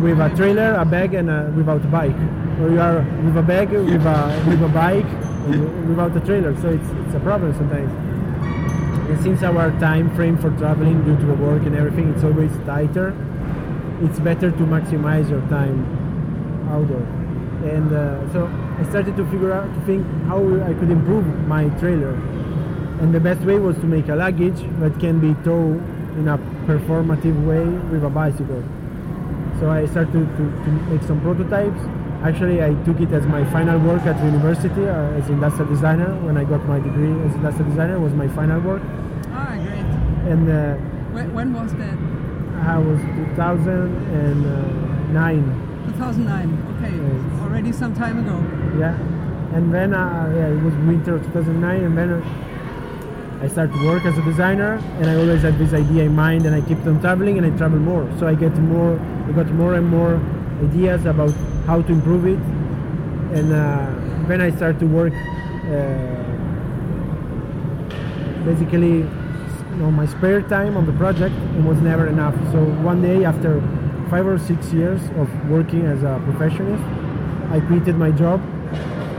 with 0.00 0.18
a 0.20 0.30
trailer, 0.36 0.74
a 0.78 0.84
bag, 0.84 1.14
and 1.14 1.28
a, 1.28 1.52
without 1.56 1.84
a 1.84 1.88
bike, 1.88 2.16
or 2.60 2.70
you 2.70 2.80
are 2.80 3.00
with 3.24 3.36
a 3.36 3.42
bag, 3.42 3.70
with 3.70 4.06
a 4.06 4.44
with 4.48 4.62
a 4.62 4.68
bike, 4.68 5.10
without 5.88 6.16
a 6.16 6.20
trailer. 6.20 6.54
So 6.60 6.70
it's 6.70 6.88
it's 7.06 7.14
a 7.14 7.20
problem 7.20 7.54
sometimes. 7.54 7.92
And 9.10 9.22
since 9.22 9.42
our 9.42 9.70
time 9.80 10.14
frame 10.16 10.38
for 10.38 10.50
traveling 10.56 11.04
due 11.04 11.16
to 11.16 11.26
the 11.26 11.34
work 11.34 11.62
and 11.64 11.76
everything, 11.76 12.14
it's 12.14 12.24
always 12.24 12.50
tighter. 12.64 13.14
It's 14.02 14.18
better 14.18 14.50
to 14.50 14.62
maximize 14.64 15.28
your 15.28 15.42
time 15.48 15.84
outdoor. 16.70 17.04
And 17.68 17.92
uh, 17.92 18.32
so 18.32 18.46
I 18.78 18.82
started 18.90 19.16
to 19.16 19.24
figure 19.26 19.52
out 19.52 19.72
to 19.74 19.80
think 19.86 20.06
how 20.26 20.38
I 20.64 20.74
could 20.74 20.90
improve 20.90 21.26
my 21.46 21.68
trailer. 21.80 22.14
And 23.00 23.14
the 23.14 23.20
best 23.20 23.40
way 23.42 23.58
was 23.58 23.76
to 23.76 23.86
make 23.86 24.08
a 24.08 24.14
luggage 24.14 24.60
that 24.80 24.98
can 25.00 25.20
be 25.20 25.34
towed 25.44 25.82
in 26.16 26.28
a 26.28 26.38
performative 26.66 27.36
way 27.44 27.64
with 27.90 28.04
a 28.04 28.10
bicycle. 28.10 28.62
So 29.60 29.70
I 29.70 29.86
started 29.86 30.12
to, 30.12 30.26
to, 30.26 30.64
to 30.64 30.70
make 30.90 31.02
some 31.02 31.20
prototypes. 31.20 31.80
Actually, 32.24 32.62
I 32.62 32.72
took 32.84 33.00
it 33.00 33.12
as 33.12 33.26
my 33.26 33.44
final 33.52 33.78
work 33.80 34.02
at 34.06 34.16
the 34.18 34.24
university 34.26 34.86
uh, 34.88 35.18
as 35.20 35.28
industrial 35.28 35.68
designer. 35.70 36.14
When 36.24 36.38
I 36.38 36.44
got 36.44 36.64
my 36.66 36.78
degree 36.80 37.12
as 37.26 37.34
industrial 37.34 37.68
designer, 37.70 38.00
was 38.00 38.14
my 38.14 38.28
final 38.28 38.60
work. 38.62 38.80
Ah, 39.30 39.52
great. 39.60 39.84
And 40.32 40.48
uh, 40.48 40.76
When, 41.12 41.34
when 41.34 41.52
was 41.52 41.74
that? 41.74 41.98
I 42.64 42.78
was 42.78 42.98
2009. 43.36 45.44
2009. 45.92 46.48
Okay, 46.80 46.96
Yes. 46.96 47.42
already 47.42 47.72
some 47.72 47.92
time 47.94 48.18
ago. 48.24 48.38
Yeah, 48.80 48.96
and 49.54 49.70
then 49.74 49.92
uh, 49.92 50.32
yeah, 50.34 50.48
it 50.48 50.62
was 50.64 50.72
winter 50.88 51.16
of 51.16 51.22
2009, 51.26 51.84
and 51.84 51.98
then 51.98 52.10
uh, 52.10 52.22
I 53.44 53.48
started 53.48 53.74
to 53.76 53.84
work 53.86 54.06
as 54.06 54.16
a 54.16 54.22
designer, 54.22 54.80
and 54.98 55.10
I 55.10 55.16
always 55.16 55.42
had 55.42 55.58
this 55.58 55.74
idea 55.74 56.04
in 56.04 56.14
mind, 56.16 56.46
and 56.46 56.54
I 56.54 56.62
kept 56.62 56.86
on 56.86 57.00
traveling, 57.02 57.36
and 57.36 57.46
I 57.46 57.50
traveled 57.58 57.82
more. 57.82 58.08
So 58.18 58.26
I 58.26 58.34
get 58.34 58.56
more, 58.56 58.98
I 59.28 59.32
got 59.32 59.50
more 59.52 59.74
and 59.74 59.86
more 59.88 60.18
ideas 60.62 61.04
about 61.06 61.32
how 61.66 61.82
to 61.82 61.92
improve 61.92 62.26
it, 62.26 62.38
and 63.36 63.52
uh, 63.52 64.26
then 64.28 64.40
I 64.40 64.50
started 64.50 64.80
to 64.80 64.86
work. 64.86 65.14
Uh, 65.14 66.24
basically, 68.44 68.98
you 68.98 69.76
know, 69.78 69.90
my 69.90 70.06
spare 70.06 70.42
time 70.42 70.76
on 70.76 70.86
the 70.86 70.92
project 70.92 71.34
it 71.56 71.64
was 71.64 71.80
never 71.80 72.06
enough. 72.06 72.34
So 72.52 72.62
one 72.82 73.00
day 73.02 73.24
after 73.24 73.60
five 74.10 74.26
or 74.26 74.38
six 74.38 74.72
years 74.72 75.00
of 75.16 75.28
working 75.50 75.86
as 75.86 76.02
a 76.02 76.20
professionist, 76.26 76.84
I 77.50 77.60
quitted 77.60 77.96
my 77.96 78.10
job 78.10 78.40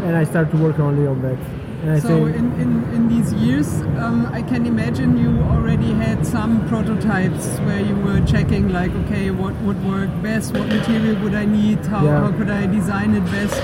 and 0.03 0.15
I 0.15 0.23
started 0.23 0.51
to 0.51 0.57
work 0.57 0.79
only 0.79 1.07
on 1.07 1.21
that. 1.23 1.64
I 1.89 1.99
So 1.99 2.25
in, 2.25 2.51
in, 2.59 2.83
in 2.93 3.07
these 3.07 3.33
years, 3.33 3.67
um, 3.97 4.27
I 4.33 4.41
can 4.41 4.65
imagine 4.65 5.17
you 5.17 5.41
already 5.43 5.91
had 5.93 6.25
some 6.25 6.67
prototypes 6.67 7.47
where 7.59 7.79
you 7.81 7.95
were 7.95 8.21
checking 8.25 8.69
like, 8.69 8.91
okay, 9.05 9.31
what 9.31 9.53
would 9.61 9.83
work 9.85 10.09
best, 10.21 10.53
what 10.57 10.67
material 10.67 11.21
would 11.23 11.35
I 11.35 11.45
need, 11.45 11.79
how, 11.85 12.03
Yeah. 12.03 12.19
how 12.21 12.31
could 12.37 12.49
I 12.49 12.65
design 12.65 13.13
it 13.15 13.25
best. 13.25 13.61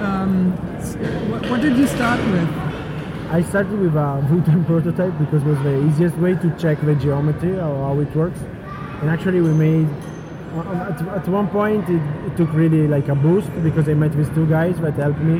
Um, 0.00 0.52
what, 1.30 1.48
what 1.50 1.60
did 1.60 1.76
you 1.76 1.86
start 1.86 2.18
with? 2.30 2.48
I 3.30 3.42
started 3.42 3.78
with 3.78 3.94
a 3.96 4.26
wooden 4.30 4.64
prototype 4.70 5.16
because 5.18 5.42
it 5.42 5.48
was 5.48 5.58
the 5.62 5.86
easiest 5.86 6.16
way 6.18 6.34
to 6.34 6.50
check 6.58 6.80
the 6.80 6.94
geometry 6.94 7.52
or 7.52 7.76
how 7.86 7.98
it 8.00 8.14
works. 8.16 8.40
And 9.00 9.08
actually, 9.10 9.40
we 9.40 9.50
made 9.50 9.88
at, 10.54 11.00
at 11.08 11.28
one 11.28 11.48
point 11.48 11.88
it, 11.88 12.02
it 12.26 12.36
took 12.36 12.52
really 12.52 12.86
like 12.86 13.08
a 13.08 13.14
boost 13.14 13.50
because 13.62 13.88
I 13.88 13.94
met 13.94 14.14
with 14.14 14.34
two 14.34 14.46
guys 14.46 14.78
that 14.80 14.94
helped 14.94 15.20
me 15.20 15.38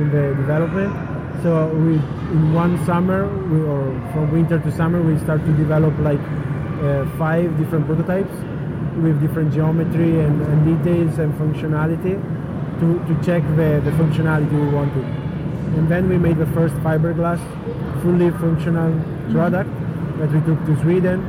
in 0.00 0.10
the 0.10 0.34
development. 0.36 1.11
So 1.42 1.68
we 1.74 1.94
in 1.94 2.52
one 2.52 2.84
summer 2.84 3.26
we, 3.48 3.60
or 3.62 3.90
from 4.12 4.30
winter 4.32 4.58
to 4.58 4.70
summer 4.72 5.02
we 5.02 5.18
start 5.18 5.44
to 5.44 5.52
develop 5.54 5.96
like 5.98 6.20
uh, 6.82 7.06
five 7.18 7.56
different 7.58 7.86
prototypes 7.86 8.34
with 8.96 9.20
different 9.20 9.52
geometry 9.52 10.20
and, 10.20 10.40
and 10.42 10.64
details 10.64 11.18
and 11.18 11.32
functionality 11.34 12.14
to, 12.80 12.98
to 13.06 13.24
check 13.24 13.42
the, 13.56 13.80
the 13.84 13.90
functionality 13.92 14.52
we 14.52 14.68
wanted. 14.68 15.04
And 15.76 15.88
then 15.88 16.08
we 16.08 16.18
made 16.18 16.36
the 16.36 16.46
first 16.46 16.74
fiberglass 16.76 17.40
fully 18.02 18.30
functional 18.32 18.92
product 19.32 19.70
that 20.18 20.30
we 20.30 20.40
took 20.40 20.64
to 20.66 20.80
Sweden. 20.82 21.20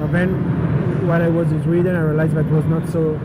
And 0.00 0.14
then 0.14 1.06
while 1.06 1.22
I 1.22 1.28
was 1.28 1.50
in 1.50 1.62
Sweden, 1.62 1.96
I 1.96 2.00
realized 2.00 2.34
that 2.34 2.46
it 2.46 2.52
was 2.52 2.64
not 2.66 2.88
so 2.88 3.18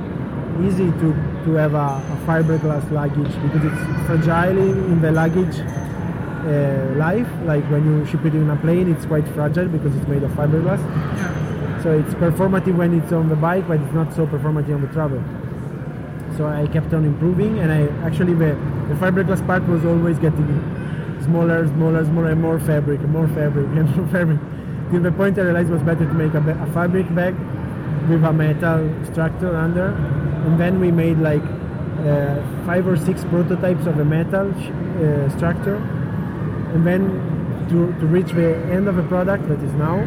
easy 0.62 0.86
to, 0.86 1.13
to 1.45 1.53
have 1.53 1.73
a, 1.73 1.77
a 1.77 2.17
fiberglass 2.25 2.89
luggage 2.91 3.33
because 3.41 3.65
it's 3.65 4.07
fragile 4.07 4.57
in 4.57 5.01
the 5.01 5.12
luggage 5.12 5.57
uh, 6.45 6.95
life. 6.97 7.27
Like 7.45 7.63
when 7.71 7.86
you 7.86 8.06
ship 8.06 8.25
it 8.25 8.36
in 8.36 8.49
a 8.49 8.56
plane, 8.58 8.91
it's 8.91 9.06
quite 9.06 9.27
fragile 9.29 9.67
because 9.67 9.95
it's 9.95 10.08
made 10.08 10.23
of 10.23 10.32
fiberglass. 10.32 10.82
So 11.84 11.91
it's 11.91 12.13
performative 12.13 12.75
when 12.75 12.97
it's 12.99 13.12
on 13.12 13.29
the 13.29 13.36
bike, 13.36 13.67
but 13.67 13.79
it's 13.79 13.93
not 13.93 14.13
so 14.13 14.25
performative 14.25 14.75
on 14.75 14.82
the 14.82 14.93
travel. 14.93 15.21
So 16.38 16.47
I 16.47 16.65
kept 16.67 16.93
on 16.93 17.06
improving, 17.06 17.60
and 17.60 17.71
I 17.71 17.88
actually 18.06 18.34
the, 18.34 18.56
the 18.88 18.95
fiberglass 18.95 19.45
part 19.45 19.67
was 19.67 19.86
always 19.86 20.17
getting 20.17 20.47
smaller, 21.23 21.67
smaller, 21.67 22.06
smaller, 22.06 22.32
and 22.32 22.41
more 22.41 22.60
fabric, 22.60 23.01
and 23.01 23.12
more 23.12 23.27
fabric, 23.27 23.67
and 23.77 23.95
more 23.95 24.08
fabric. 24.08 24.39
Till 24.91 25.01
the 25.01 25.12
point 25.12 25.38
I 25.38 25.41
realized 25.41 25.69
it 25.69 25.73
was 25.73 25.84
better 25.84 26.06
to 26.06 26.13
make 26.13 26.34
a, 26.34 26.39
a 26.39 26.73
fabric 26.73 27.13
bag 27.13 27.36
with 28.10 28.23
a 28.23 28.34
metal 28.34 28.89
structure 29.12 29.56
under, 29.56 29.88
and 30.45 30.60
then 30.60 30.79
we 30.79 30.91
made 30.91 31.17
like 31.19 31.43
uh, 31.43 32.41
five 32.65 32.88
or 32.88 32.97
six 32.97 33.23
prototypes 33.25 33.86
of 33.86 33.99
a 33.99 34.06
metal 34.06 34.51
uh, 34.51 35.29
structure, 35.38 35.77
and 36.73 36.86
then 36.86 37.01
to, 37.69 37.93
to 37.99 38.05
reach 38.07 38.31
the 38.31 38.55
end 38.71 38.88
of 38.88 38.95
the 38.95 39.03
product 39.03 39.47
that 39.47 39.59
is 39.62 39.73
now, 39.73 39.97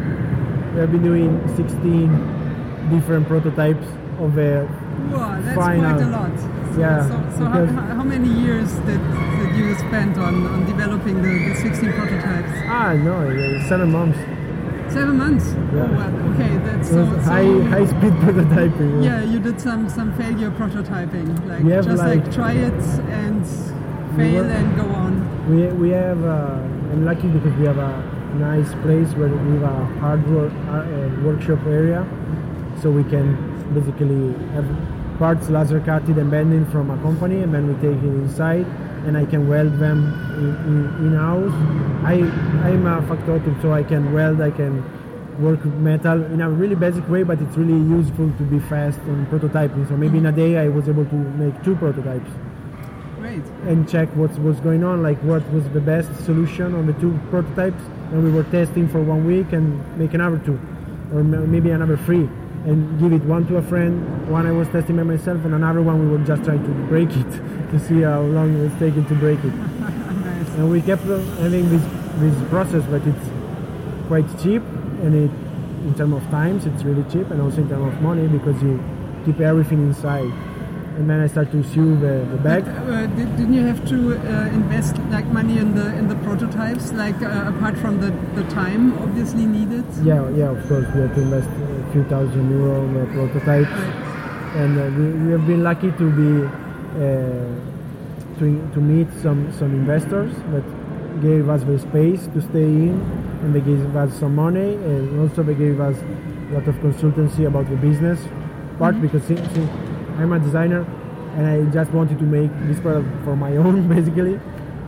we 0.73 0.79
have 0.81 0.91
been 0.91 1.03
doing 1.03 1.31
16 1.55 2.89
different 2.91 3.27
prototypes 3.27 3.85
of 4.19 4.35
the 4.35 4.67
Wow, 5.11 5.39
that's 5.41 5.55
Final. 5.55 5.93
quite 5.93 6.03
a 6.03 6.09
lot. 6.09 6.39
So, 6.73 6.79
Yeah, 6.79 7.07
So, 7.07 7.37
so 7.39 7.45
how, 7.45 7.65
how 7.65 8.03
many 8.03 8.29
years 8.29 8.71
did, 8.85 8.99
did 9.39 9.55
you 9.55 9.75
spend 9.75 10.17
on, 10.17 10.45
on 10.47 10.65
developing 10.65 11.21
the, 11.21 11.49
the 11.49 11.55
16 11.55 11.93
prototypes? 11.93 12.51
ah 12.67 12.93
no 12.93 13.29
seven 13.67 13.91
months. 13.91 14.19
Seven 14.93 15.17
months. 15.17 15.45
Yeah. 15.53 15.83
Oh, 15.83 15.91
well, 15.97 16.33
okay, 16.33 16.57
that's 16.65 16.89
so. 16.89 17.05
so 17.05 17.17
high 17.19 17.45
high 17.69 17.85
speed 17.85 18.13
prototyping. 18.23 19.03
Yeah, 19.03 19.21
you 19.23 19.39
did 19.39 19.59
some 19.61 19.89
some 19.89 20.13
failure 20.17 20.49
prototyping, 20.51 21.27
like 21.47 21.63
just 21.85 21.97
like, 21.99 22.23
like- 22.25 22.33
try 22.33 22.53
it 22.53 22.73
and 23.23 23.41
We 24.17 24.23
fail 24.23 24.43
were- 24.43 24.49
and 24.49 24.75
go 24.75 24.85
on. 24.95 25.26
We, 25.47 25.65
we 25.67 25.89
have, 25.91 26.21
uh, 26.25 26.59
I'm 26.91 27.05
lucky 27.05 27.29
because 27.29 27.53
we 27.57 27.65
have 27.67 27.77
a 27.77 28.35
nice 28.35 28.69
place 28.83 29.07
where 29.15 29.29
we 29.29 29.53
have 29.53 29.63
a 29.63 29.85
hardware 30.01 30.49
uh, 30.67 30.83
uh, 30.83 31.23
workshop 31.23 31.65
area. 31.65 32.05
So 32.81 32.91
we 32.91 33.05
can 33.05 33.31
basically 33.73 34.33
have 34.51 34.67
parts 35.17 35.47
laser 35.47 35.79
cutted 35.79 36.17
and 36.17 36.29
bending 36.29 36.65
from 36.65 36.91
a 36.91 36.97
company 37.01 37.43
and 37.43 37.53
then 37.53 37.65
we 37.65 37.73
take 37.75 37.95
it 37.95 38.13
inside 38.23 38.65
and 39.05 39.17
I 39.17 39.23
can 39.23 39.47
weld 39.47 39.79
them 39.79 40.11
in, 40.35 40.49
in, 40.67 41.07
in-house. 41.07 41.53
I, 42.03 42.15
I'm 42.67 42.85
a 42.85 43.01
factotum 43.07 43.61
so 43.61 43.71
I 43.71 43.83
can 43.83 44.11
weld, 44.11 44.41
I 44.41 44.51
can 44.51 44.83
work 45.41 45.63
metal 45.63 46.25
in 46.25 46.41
a 46.41 46.49
really 46.49 46.75
basic 46.75 47.07
way 47.07 47.23
but 47.23 47.39
it's 47.39 47.55
really 47.55 47.79
useful 47.95 48.29
to 48.37 48.43
be 48.43 48.59
fast 48.59 48.99
on 48.99 49.25
prototyping. 49.27 49.87
So 49.87 49.95
maybe 49.95 50.17
in 50.17 50.25
a 50.25 50.31
day 50.33 50.57
I 50.57 50.67
was 50.67 50.89
able 50.89 51.05
to 51.05 51.15
make 51.15 51.63
two 51.63 51.77
prototypes 51.77 52.29
And 53.65 53.87
check 53.89 54.09
what 54.15 54.37
was 54.39 54.59
going 54.59 54.83
on, 54.83 55.03
like 55.03 55.17
what 55.23 55.47
was 55.51 55.67
the 55.69 55.81
best 55.81 56.09
solution 56.25 56.75
on 56.75 56.87
the 56.87 56.93
two 56.93 57.19
prototypes. 57.29 57.81
And 58.11 58.23
we 58.23 58.31
were 58.31 58.43
testing 58.43 58.87
for 58.87 59.01
one 59.01 59.25
week 59.25 59.51
and 59.53 59.79
make 59.97 60.13
another 60.13 60.39
two, 60.39 60.59
or 61.13 61.23
maybe 61.23 61.71
another 61.71 61.97
three, 61.97 62.29
and 62.65 62.99
give 62.99 63.13
it 63.13 63.21
one 63.23 63.47
to 63.47 63.57
a 63.57 63.61
friend. 63.61 64.29
One 64.29 64.45
I 64.47 64.51
was 64.51 64.67
testing 64.69 64.97
by 64.97 65.03
myself, 65.03 65.43
and 65.45 65.53
another 65.53 65.81
one 65.81 65.99
we 65.99 66.17
were 66.17 66.23
just 66.25 66.43
trying 66.43 66.63
to 66.63 66.73
break 66.87 67.09
it 67.09 67.31
to 67.71 67.79
see 67.79 68.01
how 68.01 68.21
long 68.21 68.55
it 68.57 68.63
was 68.63 68.73
taking 68.79 69.05
to 69.05 69.15
break 69.15 69.39
it. 69.43 69.53
nice. 69.53 70.49
And 70.57 70.71
we 70.71 70.81
kept 70.81 71.03
having 71.03 71.69
this 71.69 71.83
this 72.19 72.49
process, 72.49 72.83
but 72.89 73.05
it's 73.05 73.27
quite 74.07 74.27
cheap, 74.41 74.63
and 75.03 75.13
it 75.13 75.31
in 75.87 75.93
terms 75.95 76.15
of 76.15 76.23
times 76.29 76.65
it's 76.65 76.83
really 76.83 77.03
cheap, 77.11 77.29
and 77.29 77.41
also 77.41 77.61
in 77.61 77.69
terms 77.69 77.93
of 77.93 78.01
money 78.01 78.27
because 78.27 78.61
you 78.63 78.79
keep 79.25 79.39
everything 79.39 79.79
inside. 79.83 80.31
And 80.97 81.07
then 81.07 81.19
I 81.19 81.27
start 81.27 81.51
to 81.51 81.63
sew 81.63 81.95
the, 81.95 82.25
the 82.31 82.37
bag. 82.37 82.65
But, 82.65 82.73
uh, 82.75 83.05
did, 83.17 83.29
didn't 83.37 83.53
you 83.53 83.65
have 83.71 83.87
to 83.89 83.97
uh, 84.17 84.47
invest 84.49 84.97
like 85.11 85.27
money 85.27 85.59
in 85.59 85.75
the 85.75 85.87
in 85.95 86.07
the 86.07 86.15
prototypes, 86.27 86.91
like 86.91 87.21
uh, 87.21 87.53
apart 87.53 87.77
from 87.77 88.01
the, 88.01 88.09
the 88.33 88.43
time 88.49 88.97
obviously 89.05 89.45
needed? 89.45 89.85
Yeah, 90.03 90.27
yeah, 90.31 90.49
of 90.49 90.67
course 90.67 90.87
we 90.95 91.01
had 91.01 91.13
to 91.13 91.21
invest 91.21 91.49
a 91.49 91.91
few 91.91 92.03
thousand 92.05 92.49
euro 92.49 92.81
on 92.81 92.93
the 92.95 93.05
prototypes, 93.13 93.77
and 94.61 94.71
uh, 94.79 94.83
we, 94.97 95.05
we 95.23 95.31
have 95.33 95.45
been 95.45 95.63
lucky 95.63 95.91
to 96.01 96.05
be 96.21 96.31
uh, 96.47 97.45
to, 98.39 98.45
to 98.73 98.79
meet 98.81 99.07
some 99.21 99.53
some 99.59 99.71
investors 99.75 100.33
that 100.53 100.65
gave 101.21 101.47
us 101.47 101.63
the 101.63 101.77
space 101.77 102.25
to 102.33 102.41
stay 102.41 102.65
in, 102.89 102.95
and 103.43 103.53
they 103.53 103.61
gave 103.61 103.95
us 103.95 104.11
some 104.19 104.33
money, 104.33 104.73
and 104.89 105.19
also 105.19 105.43
they 105.43 105.53
gave 105.53 105.79
us 105.79 105.95
a 106.49 106.53
lot 106.55 106.67
of 106.67 106.75
consultancy 106.77 107.45
about 107.45 107.69
the 107.69 107.75
business 107.75 108.19
part 108.79 108.95
Mm-hmm. 108.95 109.05
because 109.07 109.23
since, 109.27 109.41
since 109.53 109.86
I'm 110.17 110.31
a 110.31 110.39
designer 110.39 110.81
and 111.35 111.45
I 111.47 111.71
just 111.71 111.91
wanted 111.91 112.17
to 112.19 112.25
make 112.25 112.51
this 112.67 112.79
product 112.79 113.07
for 113.23 113.35
my 113.35 113.55
own 113.65 113.87
basically. 113.87 114.39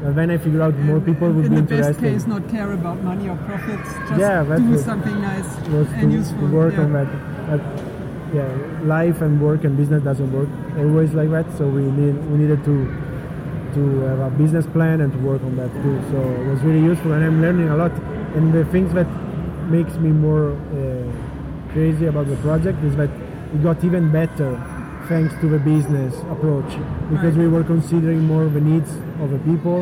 But 0.02 0.16
then 0.16 0.32
I 0.32 0.38
figured 0.38 0.62
out 0.62 0.76
more 0.78 1.02
people 1.02 1.30
would 1.30 1.46
in 1.46 1.56
be 1.56 1.56
the 1.58 1.62
best 1.64 1.90
interested. 1.90 2.02
case, 2.14 2.26
not 2.26 2.48
care 2.50 2.72
about 2.72 3.04
money 3.04 3.28
or 3.28 3.36
profits, 3.36 3.90
just 4.08 4.20
Yeah, 4.20 4.44
do 4.58 4.78
something 4.78 5.22
nice 5.22 5.46
and 5.68 6.12
to, 6.12 6.18
useful. 6.18 6.48
to 6.48 6.56
work 6.56 6.74
yeah. 6.76 6.82
on 6.84 6.94
that. 6.94 7.08
But 7.50 7.62
yeah, 8.34 8.48
life 8.84 9.22
and 9.22 9.42
work 9.42 9.66
and 9.66 9.76
business 9.76 10.02
doesn't 10.04 10.32
work 10.32 10.48
always 10.78 11.14
like 11.14 11.30
that. 11.32 11.46
So 11.58 11.68
we 11.68 11.82
need 11.82 12.16
we 12.32 12.38
needed 12.38 12.64
to 12.64 12.76
to 13.76 14.00
have 14.10 14.20
a 14.20 14.30
business 14.38 14.66
plan 14.68 15.02
and 15.02 15.12
to 15.12 15.20
work 15.20 15.44
on 15.44 15.58
that 15.58 15.72
too. 15.84 16.02
So 16.12 16.18
it 16.42 16.48
was 16.48 16.62
really 16.62 16.82
useful, 16.84 17.12
and 17.12 17.24
I'm 17.24 17.42
learning 17.42 17.68
a 17.70 17.76
lot. 17.76 17.92
And 18.36 18.54
the 18.54 18.64
things 18.66 18.94
that 18.94 19.08
makes 19.70 19.94
me 19.98 20.12
more 20.12 20.54
uh, 20.54 21.74
crazy 21.74 22.06
about 22.06 22.28
the 22.28 22.38
project 22.38 22.82
is 22.86 22.96
that 22.96 23.10
it 23.54 23.62
got 23.64 23.84
even 23.84 24.12
better 24.12 24.56
thanks 25.10 25.34
to 25.42 25.48
the 25.50 25.58
business 25.60 26.14
approach 26.36 26.72
because 27.10 27.36
we 27.36 27.48
were 27.48 27.64
considering 27.64 28.24
more 28.26 28.46
the 28.46 28.62
needs 28.62 28.90
of 29.24 29.32
the 29.32 29.40
people. 29.40 29.80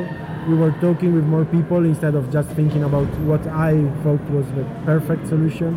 We 0.48 0.56
were 0.56 0.72
talking 0.80 1.14
with 1.14 1.26
more 1.26 1.44
people 1.44 1.84
instead 1.84 2.16
of 2.16 2.32
just 2.32 2.50
thinking 2.52 2.84
about 2.84 3.08
what 3.30 3.46
I 3.48 3.74
thought 4.04 4.24
was 4.32 4.48
the 4.54 4.64
perfect 4.86 5.28
solution. 5.28 5.76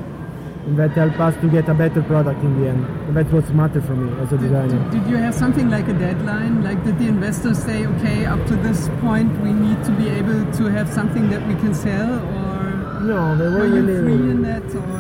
And 0.67 0.79
that 0.79 0.91
helped 0.91 1.19
us 1.19 1.35
to 1.41 1.49
get 1.51 1.69
a 1.69 1.75
better 1.75 2.03
product 2.03 2.41
in 2.45 2.61
the 2.61 2.69
end. 2.69 2.85
And 3.09 3.17
that's 3.17 3.33
what 3.33 3.49
mattered 3.53 3.85
for 3.85 3.97
me 3.97 4.09
as 4.23 4.33
a 4.33 4.37
Did, 4.39 4.43
designer. 4.43 4.91
did, 4.91 5.01
did 5.03 5.11
you 5.11 5.17
have 5.17 5.35
something 5.35 5.69
like 5.71 5.89
a 5.89 5.95
deadline? 5.95 6.63
Like, 6.63 6.85
did 6.85 6.99
the 6.99 7.09
investors 7.09 7.59
say, 7.59 7.87
okay, 7.87 8.27
up 8.27 8.47
to 8.47 8.57
this 8.57 8.89
point, 9.01 9.33
we 9.41 9.53
need 9.53 9.83
to 9.85 9.93
be 9.93 10.09
able 10.11 10.45
to 10.59 10.65
have 10.67 10.89
something 10.93 11.29
that 11.31 11.45
we 11.49 11.55
can 11.55 11.75
sell, 11.75 12.13
or 12.37 13.01
No, 13.01 13.37
they 13.37 13.49
were 13.49 13.61
were 13.61 13.67
you 13.67 13.83
really 13.83 14.03
free 14.19 14.31
in 14.31 14.43
that, 14.43 14.63
or 14.77 15.00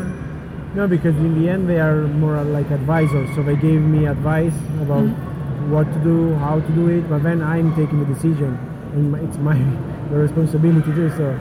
No, 0.75 0.87
because 0.87 1.17
in 1.17 1.43
the 1.43 1.49
end 1.49 1.69
they 1.69 1.81
are 1.81 2.03
more 2.07 2.43
like 2.45 2.71
advisors. 2.71 3.29
So 3.35 3.43
they 3.43 3.57
gave 3.57 3.81
me 3.81 4.07
advice 4.07 4.55
about 4.81 5.07
what 5.69 5.93
to 5.93 5.99
do, 6.01 6.35
how 6.37 6.61
to 6.61 6.73
do 6.73 6.89
it, 6.89 7.09
but 7.09 7.23
then 7.23 7.43
I'm 7.43 7.75
taking 7.75 7.99
the 8.01 8.15
decision, 8.15 8.55
and 8.95 9.15
it's 9.17 9.37
my 9.39 9.55
the 10.11 10.17
responsibility 10.17 10.83
to 10.91 10.95
do 10.95 11.11
so. 11.11 11.39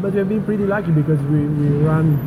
But 0.00 0.14
we've 0.14 0.28
been 0.28 0.44
pretty 0.44 0.66
lucky 0.66 0.90
because 0.90 1.20
we 1.22 1.46
we 1.46 1.68
ran 1.84 2.18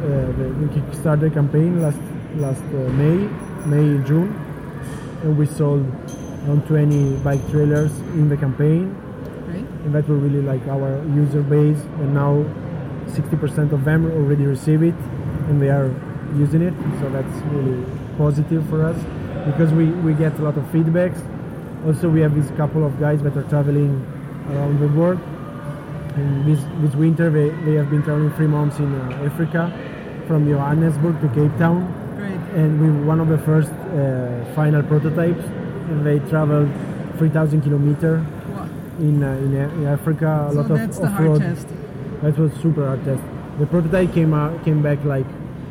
uh, 0.00 0.32
the, 0.38 0.46
the 0.60 0.66
Kickstarter 0.74 1.32
campaign 1.32 1.82
last 1.82 2.00
last 2.36 2.64
uh, 2.72 2.88
May, 2.96 3.28
May 3.66 4.02
June, 4.06 4.32
and 5.22 5.36
we 5.36 5.46
sold 5.46 5.84
on 6.48 6.62
20 6.66 7.16
bike 7.16 7.40
trailers 7.50 7.92
in 8.16 8.30
the 8.30 8.36
campaign 8.36 8.96
right? 9.48 9.66
and 9.84 9.94
that 9.94 10.08
were 10.08 10.16
really 10.16 10.40
like 10.40 10.66
our 10.68 10.96
user 11.14 11.42
base 11.42 11.78
and 12.00 12.14
now 12.14 12.40
60% 13.10 13.72
of 13.72 13.84
them 13.84 14.06
already 14.06 14.44
receive 14.44 14.82
it 14.82 14.94
and 15.48 15.60
they 15.60 15.68
are 15.68 15.92
using 16.36 16.62
it. 16.62 16.74
So 17.00 17.10
that's 17.10 17.36
really 17.52 17.84
positive 18.16 18.68
for 18.68 18.84
us 18.84 18.96
because 19.46 19.72
we, 19.72 19.86
we 19.86 20.14
get 20.14 20.38
a 20.38 20.42
lot 20.42 20.56
of 20.56 20.64
feedbacks. 20.64 21.20
Also 21.86 22.08
we 22.08 22.20
have 22.20 22.34
this 22.34 22.50
couple 22.56 22.84
of 22.84 22.98
guys 23.00 23.22
that 23.22 23.36
are 23.36 23.44
traveling 23.44 24.04
around 24.50 24.80
the 24.80 24.88
world. 24.88 25.20
And 26.16 26.46
this, 26.46 26.60
this 26.82 26.94
winter 26.94 27.30
they, 27.30 27.50
they 27.64 27.74
have 27.76 27.90
been 27.90 28.02
traveling 28.02 28.32
three 28.32 28.46
months 28.46 28.78
in 28.78 28.94
uh, 28.94 29.30
Africa 29.30 29.72
from 30.26 30.48
Johannesburg 30.48 31.20
to 31.20 31.28
Cape 31.28 31.56
Town. 31.58 31.96
Great. 32.16 32.38
and 32.54 32.80
we 32.80 32.90
were 32.90 33.06
one 33.06 33.20
of 33.20 33.28
the 33.28 33.38
first 33.38 33.70
uh, 33.70 34.44
final 34.54 34.82
prototypes 34.82 35.44
and 35.88 36.04
they 36.04 36.18
traveled 36.28 36.70
3000 37.18 37.62
kilometers 37.62 38.24
in, 38.98 39.22
uh, 39.22 39.32
in, 39.32 39.86
Africa, 39.86 40.48
a 40.48 40.52
So 40.52 40.60
lot 40.60 40.70
of 40.70 40.78
that's 40.78 40.98
the 40.98 41.08
hard 41.08 41.40
test. 41.40 41.66
That 42.22 42.38
was 42.38 42.52
super 42.60 42.86
hard 42.86 43.04
test. 43.04 43.22
The 43.58 43.66
prototype 43.66 44.12
came 44.12 44.34
out, 44.34 44.64
came 44.64 44.82
back 44.82 45.04
like 45.04 45.26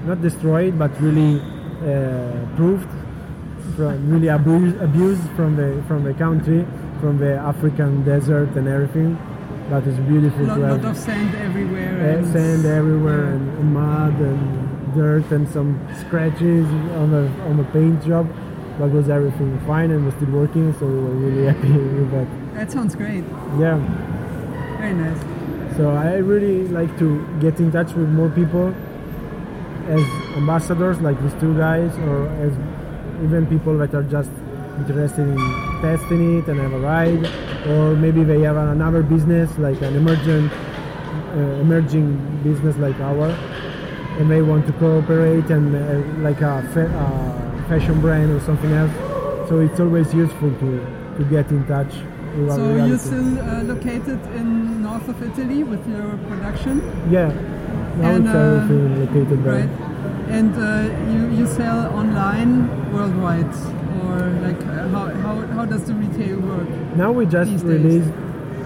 not 0.05 0.21
destroyed, 0.21 0.79
but 0.79 0.91
really 0.99 1.39
uh, 1.39 2.45
proved, 2.55 2.89
from 3.75 4.09
really 4.09 4.27
abused, 4.29 4.77
abused 4.77 5.29
from 5.35 5.55
the 5.55 5.83
from 5.88 6.03
the 6.03 6.13
country, 6.13 6.65
from 7.01 7.17
the 7.19 7.35
African 7.35 8.03
desert 8.03 8.49
and 8.55 8.67
everything. 8.67 9.17
But 9.69 9.85
it's 9.85 9.99
beautiful 9.99 10.45
Lot, 10.45 10.55
to 10.55 10.62
have 10.62 10.83
lot 10.83 10.91
of 10.91 10.97
sand 10.97 11.35
everywhere. 11.35 11.93
uh, 12.01 12.17
and 12.17 12.33
sand 12.33 12.65
everywhere 12.65 13.25
yeah. 13.25 13.35
and, 13.35 13.57
and 13.59 13.73
mud 13.73 14.15
and 14.19 14.95
dirt 14.95 15.29
and 15.31 15.47
some 15.47 15.79
scratches 15.99 16.65
on 16.97 17.12
the 17.12 17.29
on 17.43 17.57
the 17.57 17.63
paint 17.65 18.03
job. 18.03 18.27
But 18.79 18.91
was 18.91 19.09
everything 19.09 19.59
fine 19.67 19.91
and 19.91 20.05
was 20.05 20.15
still 20.15 20.31
working, 20.31 20.73
so 20.79 20.88
we 20.88 20.93
were 20.93 21.15
really 21.25 21.45
happy 21.53 21.71
with 21.71 22.12
that. 22.12 22.27
That 22.55 22.71
sounds 22.71 22.95
great. 22.95 23.23
Yeah. 23.59 23.77
Very 24.79 24.93
nice. 24.93 25.38
So 25.80 25.92
I 25.92 26.15
really 26.18 26.68
like 26.68 26.92
to 27.00 27.26
get 27.39 27.58
in 27.62 27.72
touch 27.72 27.94
with 27.94 28.10
more 28.10 28.28
people 28.30 28.76
as 29.88 30.04
ambassadors 30.36 31.00
like 31.00 31.18
these 31.24 31.34
two 31.39 31.56
guys 31.58 31.98
or 32.00 32.28
as 32.44 32.52
even 33.24 33.48
people 33.48 33.78
that 33.78 33.96
are 33.96 34.04
just 34.04 34.30
interested 34.78 35.22
in 35.30 35.38
testing 35.82 36.39
it 36.39 36.50
and 36.50 36.60
have 36.60 36.74
a 36.74 36.80
ride. 36.80 37.26
Or 37.70 37.96
maybe 37.96 38.26
they 38.26 38.42
have 38.42 38.58
another 38.58 39.02
business 39.02 39.58
like 39.58 39.82
an 39.82 39.96
emergent 39.96 40.52
uh, 40.52 41.63
emerging 41.63 42.18
business 42.44 42.76
like 42.76 43.00
ours 43.00 43.39
and 44.20 44.30
they 44.30 44.42
want 44.42 44.68
to 44.68 44.74
cooperate 44.74 45.50
and 45.50 45.74
uh, 45.74 46.22
like 46.22 46.42
a 46.42 46.62
fa- 46.74 46.92
uh, 46.92 47.68
fashion 47.70 48.02
brand 48.02 48.32
or 48.34 48.42
something 48.42 48.74
else. 48.74 48.92
So 49.48 49.60
it's 49.60 49.80
always 49.80 50.13
useful 50.13 50.52
to, 50.52 51.15
to 51.20 51.24
get 51.30 51.50
in 51.52 51.65
touch 51.68 51.94
So 52.47 52.54
other 52.54 52.88
you're 52.88 52.97
still 52.97 53.39
uh, 53.39 53.63
located 53.63 54.19
in 54.36 54.82
north 54.84 55.08
of 55.10 55.21
Italy 55.21 55.63
with 55.63 55.84
your 55.88 56.17
production, 56.30 56.82
Yeah, 57.10 57.28
now 57.99 58.12
And, 58.12 58.25
it's 58.25 58.36
uh, 58.36 58.39
everything 58.63 58.99
located 59.06 59.43
there. 59.43 59.54
right? 59.60 59.69
And 60.30 60.54
uh, 60.56 61.12
you, 61.13 61.21
you 61.39 61.45
sell 61.47 61.80
online 61.93 62.54
worldwide, 62.93 63.54
or 64.06 64.19
like 64.45 64.62
uh, 64.62 64.88
how, 64.93 65.06
how, 65.25 65.36
how 65.56 65.65
does 65.65 65.84
the 65.86 65.93
retail 65.93 66.39
work? 66.39 66.69
Now 66.95 67.12
we 67.12 67.25
just 67.25 67.49
These 67.52 67.63
days. 67.63 67.71
released 67.84 68.13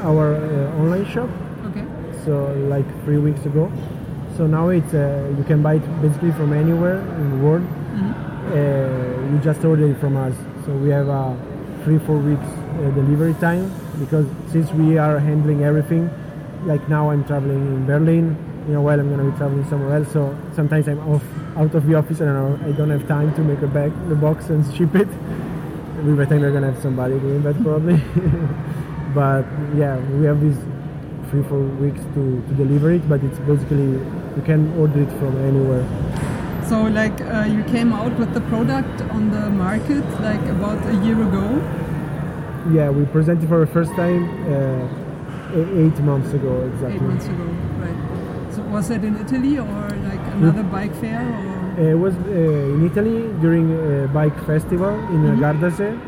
our 0.01 0.35
uh, 0.35 0.79
online 0.81 1.05
shop, 1.05 1.29
Okay. 1.67 1.85
so 2.25 2.51
like 2.67 2.85
three 3.05 3.17
weeks 3.17 3.45
ago. 3.45 3.71
So 4.37 4.45
now 4.47 4.69
it's 4.69 4.93
uh, 4.93 5.33
you 5.37 5.43
can 5.45 5.61
buy 5.61 5.75
it 5.75 6.01
basically 6.01 6.31
from 6.33 6.53
anywhere 6.53 6.99
in 7.21 7.29
the 7.31 7.37
world. 7.45 7.65
Uh, 8.51 9.31
you 9.31 9.39
just 9.41 9.63
order 9.63 9.87
it 9.89 9.97
from 9.99 10.17
us. 10.17 10.35
So 10.65 10.73
we 10.73 10.89
have 10.89 11.07
a 11.07 11.35
three 11.83 11.99
four 11.99 12.17
weeks 12.17 12.43
uh, 12.43 12.62
delivery 12.91 13.33
time 13.35 13.71
because 13.99 14.25
since 14.51 14.71
we 14.71 14.97
are 14.97 15.19
handling 15.19 15.63
everything. 15.63 16.09
Like 16.65 16.87
now 16.87 17.09
I'm 17.09 17.25
traveling 17.25 17.65
in 17.75 17.85
Berlin. 17.85 18.37
In 18.67 18.75
a 18.75 18.81
while 18.81 18.99
I'm 18.99 19.09
gonna 19.09 19.29
be 19.29 19.37
traveling 19.37 19.67
somewhere 19.69 19.97
else. 19.97 20.11
So 20.13 20.37
sometimes 20.55 20.87
I'm 20.87 20.99
off 20.99 21.23
out 21.57 21.75
of 21.75 21.85
the 21.87 21.95
office 21.95 22.21
and 22.21 22.29
I 22.29 22.71
don't 22.71 22.89
have 22.89 23.07
time 23.07 23.33
to 23.35 23.41
make 23.41 23.61
a 23.61 23.67
bag, 23.67 23.91
the 24.09 24.15
box 24.15 24.49
and 24.49 24.63
ship 24.77 24.95
it. 24.95 25.09
We 26.03 26.13
by 26.13 26.23
the 26.23 26.25
time 26.25 26.41
we're 26.41 26.51
gonna 26.51 26.71
have 26.71 26.81
somebody 26.81 27.19
doing 27.19 27.43
that 27.43 27.61
probably. 27.61 27.97
but 29.13 29.45
yeah, 29.75 29.97
we 30.17 30.25
have 30.25 30.39
these 30.41 30.57
three 31.29 31.43
four 31.43 31.59
weeks 31.83 32.01
to, 32.15 32.41
to 32.47 32.53
deliver 32.55 32.91
it. 32.91 33.07
But 33.09 33.23
it's 33.23 33.39
basically 33.39 33.91
you 34.37 34.43
can 34.45 34.71
order 34.79 35.01
it 35.01 35.11
from 35.19 35.37
anywhere. 35.43 35.85
So 36.69 36.81
like 36.83 37.19
uh, 37.21 37.43
you 37.43 37.63
came 37.65 37.91
out 37.91 38.17
with 38.17 38.33
the 38.33 38.41
product 38.41 39.01
on 39.11 39.31
the 39.31 39.49
market 39.49 40.03
like 40.21 40.41
about 40.47 40.79
a 40.87 40.95
year 41.05 41.21
ago. 41.21 41.61
Yeah, 42.71 42.89
we 42.89 43.05
presented 43.05 43.49
for 43.49 43.59
the 43.59 43.67
first 43.67 43.91
time 43.95 44.23
uh, 44.47 44.87
eight 45.53 45.99
months 45.99 46.33
ago 46.33 46.61
exactly. 46.73 46.95
Eight 46.95 47.01
months 47.01 47.25
ago, 47.27 47.43
right? 47.83 48.53
So 48.55 48.61
was 48.63 48.87
that 48.87 49.03
in 49.03 49.17
Italy 49.17 49.57
or 49.59 49.89
like 50.07 50.21
another 50.33 50.63
bike 50.63 50.95
fair 50.95 51.21
or? 51.21 51.63
Uh, 51.77 51.91
it 51.91 51.99
was 51.99 52.15
uh, 52.15 52.75
in 52.75 52.85
Italy 52.85 53.33
during 53.41 53.67
a 53.73 54.07
bike 54.07 54.37
festival 54.45 54.93
in 55.09 55.23
mm 55.23 55.39
Gardasee. 55.39 55.99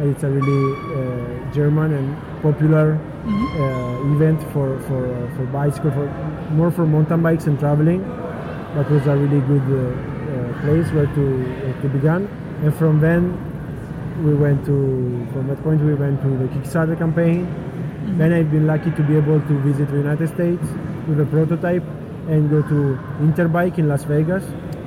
It's 0.00 0.24
a 0.24 0.28
really 0.28 0.64
uh, 0.92 1.52
German 1.52 1.94
and 1.94 2.42
popular 2.42 2.98
uh, 3.24 4.14
event 4.14 4.42
for 4.52 4.78
for 4.80 5.06
uh, 5.06 5.36
for 5.36 5.46
bicycle, 5.46 5.90
for 5.92 6.06
more 6.50 6.70
for 6.70 6.84
mountain 6.84 7.22
bikes 7.22 7.46
and 7.46 7.58
traveling. 7.58 8.02
That 8.74 8.90
was 8.90 9.06
a 9.06 9.16
really 9.16 9.40
good 9.46 9.66
uh, 9.70 9.78
uh, 9.78 10.60
place 10.62 10.90
where 10.92 11.06
to 11.06 11.24
uh, 11.24 11.80
to 11.82 11.88
begin. 11.88 12.28
And 12.62 12.74
from 12.74 13.00
then 13.00 13.38
we 14.24 14.34
went 14.34 14.64
to 14.66 15.26
from 15.32 15.48
that 15.48 15.62
point 15.62 15.80
we 15.82 15.94
went 15.94 16.20
to 16.22 16.28
the 16.28 16.48
Kickstarter 16.48 16.96
campaign. 16.96 17.46
Then 18.18 18.32
I've 18.32 18.50
been 18.50 18.66
lucky 18.66 18.90
to 18.92 19.02
be 19.02 19.16
able 19.16 19.40
to 19.40 19.58
visit 19.60 19.88
the 19.90 19.96
United 19.96 20.28
States 20.28 20.66
with 21.08 21.20
a 21.20 21.26
prototype 21.26 21.82
and 22.28 22.50
go 22.50 22.62
to 22.62 22.98
Interbike 23.20 23.78
in 23.78 23.88
Las 23.88 24.04
Vegas. 24.04 24.44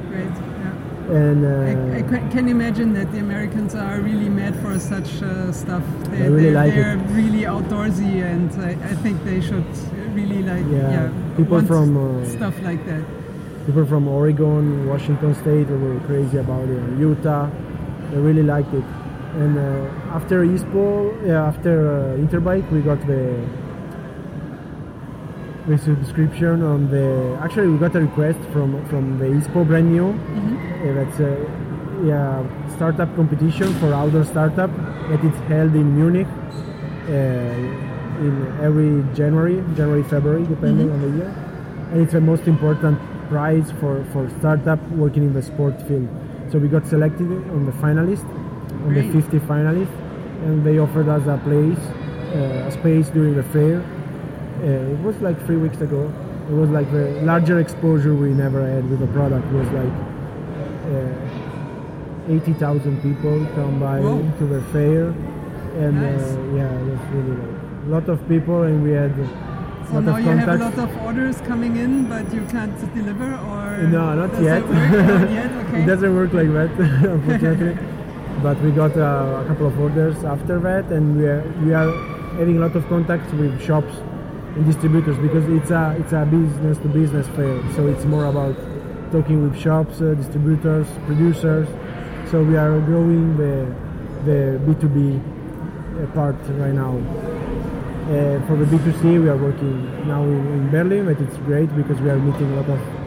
Great. 0.08 0.26
Yeah. 0.26 1.16
And 1.16 1.46
I, 1.46 1.98
I 1.98 2.02
uh, 2.02 2.32
can 2.32 2.48
imagine 2.48 2.94
that 2.94 3.12
the 3.12 3.20
Americans 3.20 3.76
are 3.76 4.00
really 4.00 4.30
mad 4.30 4.56
for 4.62 4.80
such 4.80 5.22
uh, 5.22 5.52
stuff. 5.52 5.84
They, 6.12 6.30
really 6.30 6.44
they're, 6.44 6.54
like 6.54 6.74
it. 6.74 6.76
they're 6.76 6.98
really 7.16 7.44
outdoorsy, 7.44 8.24
and 8.24 8.52
I, 8.62 8.72
I 8.90 8.96
think 8.96 9.24
they 9.26 9.42
should 9.42 9.66
really 10.14 10.44
like 10.44 10.66
Yeah, 10.72 10.92
yeah, 10.92 11.38
people 11.38 11.62
from, 11.62 11.98
uh, 11.98 12.26
stuff 12.30 12.56
like 12.62 12.86
that. 12.86 13.04
people 13.66 13.86
from 13.86 14.08
Oregon, 14.08 14.88
Washington 14.88 15.36
State 15.36 15.68
they 15.68 15.76
were 15.76 16.00
crazy 16.02 16.38
about 16.38 16.68
it. 16.68 16.82
Utah, 16.98 17.50
they 18.12 18.18
really 18.18 18.44
liked 18.44 18.74
it. 18.74 18.84
And 19.36 19.58
uh, 19.58 20.16
after 20.16 20.44
ISPO, 20.44 21.28
yeah, 21.28 21.46
after 21.46 22.16
uh, 22.16 22.18
Interbike, 22.18 22.70
we 22.72 22.82
got 22.82 23.00
the 23.06 23.46
the 25.68 25.78
subscription 25.78 26.64
on 26.64 26.90
the. 26.90 27.38
Actually, 27.42 27.68
we 27.68 27.78
got 27.78 27.96
a 27.96 28.02
request 28.02 28.40
from 28.52 28.84
from 28.88 29.20
the 29.20 29.26
ISPO 29.26 29.68
brand 29.68 29.92
new. 29.92 30.10
Uh, 30.10 30.94
that's 30.94 31.20
a 31.20 31.34
yeah 32.04 32.44
startup 32.76 33.14
competition 33.16 33.74
for 33.76 33.94
outdoor 33.94 34.24
startup 34.24 34.72
that 35.10 35.24
is 35.24 35.36
held 35.48 35.76
in 35.76 35.96
Munich 35.96 36.28
uh, 36.28 38.26
in 38.26 38.58
every 38.62 39.04
January, 39.16 39.62
January 39.76 40.04
February, 40.04 40.46
depending 40.48 40.90
on 40.92 41.02
the 41.02 41.18
year. 41.18 41.30
And 41.92 42.02
it's 42.02 42.14
the 42.14 42.22
most 42.22 42.48
important 42.48 42.98
prize 43.30 43.72
for 43.80 44.04
for 44.12 44.28
startup 44.40 44.82
working 44.92 45.24
in 45.24 45.34
the 45.34 45.44
sport 45.44 45.80
field. 45.88 46.10
So 46.52 46.58
we 46.58 46.68
got 46.68 46.88
selected 46.88 47.30
on 47.52 47.68
the 47.68 47.74
finalist, 47.74 48.26
on 48.86 48.94
the 48.94 49.04
50 49.12 49.40
finalists, 49.40 49.96
and 50.46 50.66
they 50.66 50.80
offered 50.80 51.08
us 51.10 51.26
a 51.28 51.38
place, 51.44 51.80
uh, 52.36 52.68
a 52.68 52.72
space 52.72 53.10
during 53.10 53.36
the 53.36 53.44
fair. 53.44 53.82
Uh, 54.62 54.94
it 54.94 55.00
was 55.00 55.18
like 55.22 55.38
three 55.46 55.58
weeks 55.58 55.82
ago. 55.82 56.12
It 56.50 56.54
was 56.54 56.70
like 56.70 56.92
the 56.92 57.22
larger 57.24 57.60
exposure 57.60 58.14
we 58.16 58.30
never 58.30 58.66
had 58.68 58.90
with 58.90 59.00
the 59.00 59.08
product. 59.08 59.46
It 59.48 59.54
was 59.54 59.70
like 59.70 59.94
uh, 60.94 62.34
80,000 62.34 63.02
people 63.02 63.46
come 63.56 63.80
by 63.80 64.00
Whoa. 64.00 64.22
to 64.40 64.46
the 64.46 64.62
fair, 64.74 65.08
and 65.84 65.96
Nice. 66.02 66.22
uh, 66.22 66.56
yeah, 66.56 66.72
it 66.80 66.86
was 66.86 67.00
really 67.14 67.38
like 67.38 67.86
a 67.86 67.90
lot 67.90 68.10
of 68.10 68.28
people, 68.28 68.64
and 68.64 68.84
we 68.84 68.92
had 68.92 69.14
So 69.92 70.00
now 70.02 70.18
you 70.18 70.30
have 70.38 70.50
a 70.50 70.64
lot 70.64 70.78
of 70.78 70.96
orders 71.02 71.42
coming 71.42 71.78
in, 71.78 72.08
but 72.08 72.32
you 72.34 72.42
can't 72.46 72.78
deliver, 72.94 73.34
or 73.50 73.78
No, 73.88 74.14
not 74.16 74.34
yet. 74.42 74.62
It? 74.64 74.70
Not 74.70 75.32
yet. 75.32 75.52
Okay. 75.70 75.84
it 75.84 75.86
doesn't 75.86 76.14
work 76.16 76.34
like 76.34 76.52
that, 76.54 76.70
unfortunately. 77.14 77.78
But 78.42 78.60
we 78.62 78.72
got 78.72 78.96
uh, 78.98 79.44
a 79.44 79.46
couple 79.48 79.68
of 79.68 79.80
orders 79.80 80.24
after 80.24 80.60
that, 80.60 80.92
and 80.92 81.18
we 81.18 81.26
are 81.28 81.44
we 81.64 81.74
are 81.74 81.92
having 82.38 82.58
a 82.58 82.60
lot 82.60 82.76
of 82.76 82.88
contacts 82.88 83.32
with 83.34 83.62
shops 83.62 83.94
and 84.56 84.66
distributors 84.66 85.18
because 85.18 85.48
it's 85.50 85.72
a 85.72 85.96
it's 86.00 86.14
a 86.14 86.26
business 86.26 86.78
to 86.80 86.88
business 86.88 87.28
fair. 87.36 87.62
So 87.76 87.88
it's 87.88 88.06
more 88.06 88.26
about 88.26 88.56
talking 89.12 89.44
with 89.44 89.60
shops, 89.60 90.02
uh, 90.02 90.14
distributors, 90.14 90.88
producers. 91.06 91.68
So 92.32 92.44
we 92.44 92.58
are 92.58 92.80
growing 92.82 93.38
the 93.38 93.68
the 94.26 94.60
B 94.66 94.76
two 94.80 94.90
B 94.90 95.20
part 96.14 96.36
right 96.62 96.74
now. 96.74 96.98
Uh, 98.10 98.42
for 98.48 98.56
the 98.56 98.66
B2C, 98.66 99.22
we 99.22 99.30
are 99.30 99.38
working 99.38 100.08
now 100.08 100.24
in, 100.24 100.48
in 100.48 100.72
Berlin, 100.72 101.06
but 101.06 101.22
it's 101.22 101.38
great 101.46 101.70
because 101.76 102.02
we 102.02 102.10
are 102.10 102.18
meeting 102.18 102.52
a 102.54 102.62
lot 102.62 102.70
of 102.70 102.99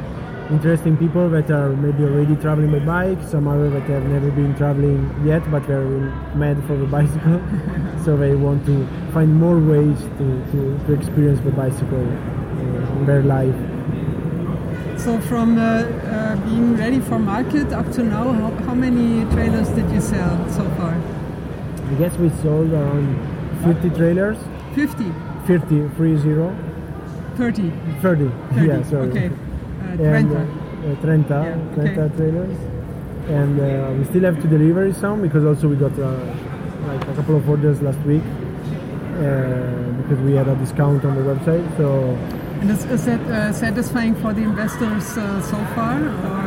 interesting 0.53 0.97
people 0.99 1.31
that 1.31 1.51
are 1.51 1.71
maybe 1.71 2.05
already 2.05 2.37
traveling 2.37 2.71
by 2.71 2.85
bike, 2.85 3.27
some 3.27 3.49
other 3.49 3.71
that 3.71 3.83
have 3.83 4.05
never 4.05 4.31
been 4.31 4.55
traveling 4.57 5.01
yet, 5.25 5.43
but 5.51 5.67
they're 5.67 5.85
mad 6.37 6.63
for 6.67 6.77
the 6.77 6.87
bicycle, 6.97 7.41
so 8.05 8.17
they 8.17 8.35
want 8.35 8.65
to 8.67 8.87
find 9.13 9.35
more 9.35 9.59
ways 9.59 9.99
to, 10.19 10.27
to, 10.53 10.79
to 10.87 10.93
experience 10.93 11.41
the 11.41 11.51
bicycle 11.51 12.07
uh, 12.07 12.99
in 12.99 13.07
their 13.07 13.23
life. 13.23 13.57
So 15.01 15.21
from 15.23 15.59
uh, 15.59 15.63
uh, 15.63 16.37
being 16.45 16.77
ready 16.77 17.01
for 17.01 17.19
market 17.19 17.73
up 17.73 17.91
to 17.93 18.03
now, 18.03 18.31
how, 18.33 18.51
how 18.67 18.75
many 18.75 19.25
trailers 19.33 19.69
did 19.71 19.91
you 19.91 20.01
sell 20.01 20.37
so 20.51 20.69
far? 20.77 20.95
I 21.91 21.95
guess 21.95 22.17
we 22.19 22.29
sold 22.43 22.73
around 22.73 23.09
50 23.65 23.91
trailers, 23.97 24.39
50, 24.75 25.13
50, 25.47 25.89
30, 25.89 25.89
30, 27.37 27.71
30, 28.01 28.31
30. 28.55 28.67
yeah, 28.67 28.83
sorry. 28.85 29.11
Okay. 29.11 29.31
Uh, 29.83 30.03
and 30.03 30.31
Trenta. 30.31 30.39
uh, 30.39 30.93
uh, 30.93 31.01
Trenta, 31.03 31.39
Yeah, 31.45 31.81
okay. 31.83 31.95
Trenta 31.95 32.17
trailers. 32.17 32.59
And 33.29 33.61
uh, 33.61 33.95
we 33.99 34.05
still 34.05 34.23
have 34.25 34.41
to 34.43 34.49
deliver 34.49 34.93
some 34.95 35.23
because 35.23 35.45
also 35.45 35.69
we 35.69 35.77
got 35.77 35.97
uh, 35.99 36.11
like 36.89 37.03
a 37.09 37.15
couple 37.15 37.37
of 37.37 37.49
orders 37.49 37.81
last 37.83 38.01
week 38.01 38.23
uh, 38.23 39.93
because 40.03 40.19
we 40.25 40.33
had 40.35 40.49
a 40.49 40.57
discount 40.57 41.05
on 41.05 41.15
the 41.15 41.23
website. 41.23 41.65
So 41.77 42.17
And 42.61 42.71
is, 42.71 42.85
is 42.87 43.05
that 43.07 43.21
uh, 43.21 43.53
satisfying 43.53 44.15
for 44.17 44.33
the 44.33 44.43
investors 44.43 45.17
uh, 45.17 45.41
so 45.43 45.57
far, 45.75 45.99
or 46.03 46.47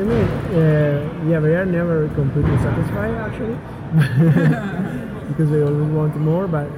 I 0.00 0.02
mean, 0.04 0.28
uh, 0.56 1.28
yeah, 1.28 1.38
we 1.40 1.54
are 1.54 1.66
never 1.66 2.08
completely 2.14 2.56
satisfied 2.58 3.14
actually 3.26 3.56
because 5.28 5.50
they 5.50 5.62
always 5.62 5.90
want 5.90 6.16
more. 6.16 6.46
But 6.48 6.68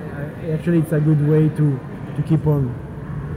actually, 0.53 0.79
it's 0.79 0.93
a 0.93 1.01
good 1.01 1.23
way 1.29 1.49
to 1.61 1.67
to 2.17 2.23
keep 2.29 2.47
on 2.47 2.75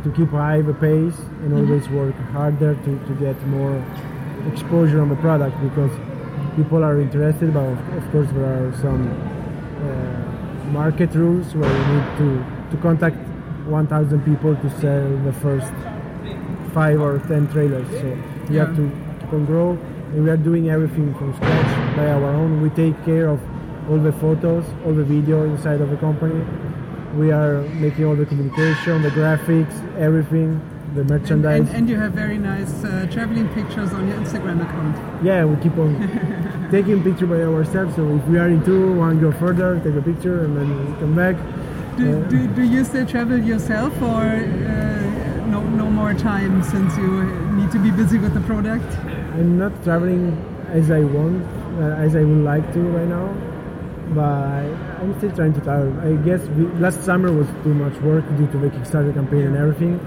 to 0.04 0.12
keep 0.12 0.30
high 0.30 0.62
the 0.62 0.74
pace 0.74 1.18
and 1.44 1.54
always 1.54 1.88
work 1.90 2.16
harder 2.34 2.76
to, 2.76 2.92
to 3.08 3.14
get 3.20 3.38
more 3.48 3.76
exposure 4.52 5.00
on 5.02 5.10
the 5.10 5.16
product 5.18 5.56
because 5.62 5.92
people 6.56 6.84
are 6.84 7.00
interested. 7.00 7.54
But 7.54 7.66
of, 7.66 7.80
of 7.98 8.12
course, 8.12 8.30
there 8.32 8.46
are 8.46 8.74
some 8.82 9.08
uh, 9.86 10.72
market 10.72 11.14
rules 11.14 11.54
where 11.56 11.72
you 11.72 11.86
need 11.94 12.18
to 12.18 12.46
to 12.72 12.78
contact 12.78 13.18
1,000 13.68 14.22
people 14.24 14.56
to 14.56 14.70
sell 14.80 15.06
the 15.26 15.34
first 15.34 15.72
five 16.74 17.00
or 17.02 17.20
ten 17.28 17.48
trailers. 17.50 17.88
So 17.90 18.08
we 18.50 18.56
have 18.56 18.70
Yeah. 18.70 18.76
to 18.80 18.92
keep 19.20 19.34
on 19.34 19.46
grow, 19.46 19.72
and 20.14 20.24
we 20.24 20.30
are 20.30 20.38
doing 20.38 20.70
everything 20.70 21.14
from 21.16 21.34
scratch 21.36 21.96
by 21.98 22.08
our 22.08 22.24
own. 22.24 22.62
We 22.62 22.70
take 22.70 22.96
care 23.04 23.28
of 23.28 23.40
all 23.90 23.98
the 23.98 24.14
photos, 24.14 24.66
all 24.86 24.94
the 24.94 25.04
video 25.04 25.44
inside 25.44 25.82
of 25.82 25.90
the 25.90 25.98
company. 25.98 26.42
We 27.15 27.32
are 27.32 27.62
making 27.80 28.06
all 28.06 28.15
the 28.15 28.26
communication, 28.26 29.02
the 29.02 29.10
graphics, 29.10 29.74
everything, 29.97 30.62
the 30.95 31.04
merchandise. 31.04 31.60
and, 31.67 31.69
and 31.69 31.89
you 31.89 31.97
have 31.97 32.13
very 32.13 32.38
nice 32.38 32.84
uh, 32.84 33.08
traveling 33.12 33.47
pictures 33.50 33.91
on 33.93 34.08
your 34.08 34.17
Instagram 34.17 34.62
account. 34.62 35.24
yeah, 35.24 35.43
we 35.45 35.62
keep 35.62 35.78
on 35.78 35.91
taking 36.71 37.04
picture 37.04 37.28
by 37.28 37.41
ourselves. 37.41 37.95
So 37.95 38.15
if 38.15 38.26
we 38.28 38.38
are 38.39 38.47
in 38.47 38.63
two, 38.63 38.93
one 38.97 39.19
go 39.19 39.32
further, 39.34 39.80
take 39.84 39.95
a 39.95 40.02
picture, 40.02 40.43
and 40.45 40.56
then 40.58 40.69
we 40.93 41.00
come 41.00 41.15
back. 41.15 41.36
Do, 41.97 42.04
Uh, 42.17 42.30
do, 42.30 42.47
do 42.47 42.62
you 42.63 42.84
still 42.86 43.06
travel 43.06 43.38
yourself, 43.38 43.93
or 44.02 44.24
uh, 44.24 45.47
no 45.54 45.60
no 45.82 45.88
more 45.89 46.13
time 46.13 46.63
since 46.63 46.95
you 46.97 47.12
need 47.58 47.69
to 47.71 47.80
be 47.80 47.91
busy 47.91 48.17
with 48.17 48.34
the 48.34 48.41
product? 48.52 48.89
I'm 49.36 49.58
not 49.60 49.71
traveling 49.84 50.32
as 50.69 50.89
I 50.89 51.02
want, 51.02 51.43
uh, 51.80 52.06
as 52.06 52.15
I 52.15 52.24
would 52.24 52.43
like 52.54 52.65
to 52.74 52.80
right 52.97 53.08
now, 53.17 53.28
but 54.15 54.65
I'm 55.02 55.18
still 55.18 55.32
trying 55.36 55.54
to 55.54 55.62
travel. 55.62 55.92
I 56.02 56.16
guess 56.24 56.42
we, 56.50 56.66
last 56.80 57.04
summer 57.04 57.32
was 57.32 57.48
too 57.64 57.74
much 57.74 57.96
work 58.02 58.24
due 58.38 58.48
to 58.48 58.58
the 58.60 58.70
Kickstarter 58.70 59.14
campaign 59.14 59.48
and 59.48 59.58
everything. 59.58 59.98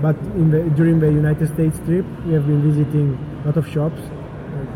But 0.00 0.16
in 0.40 0.50
the, 0.50 0.62
during 0.76 1.00
the 1.00 1.10
United 1.10 1.52
States 1.54 1.76
trip, 1.80 2.06
we 2.24 2.34
have 2.34 2.46
been 2.46 2.62
visiting 2.62 3.18
a 3.42 3.46
lot 3.48 3.56
of 3.56 3.66
shops, 3.68 4.00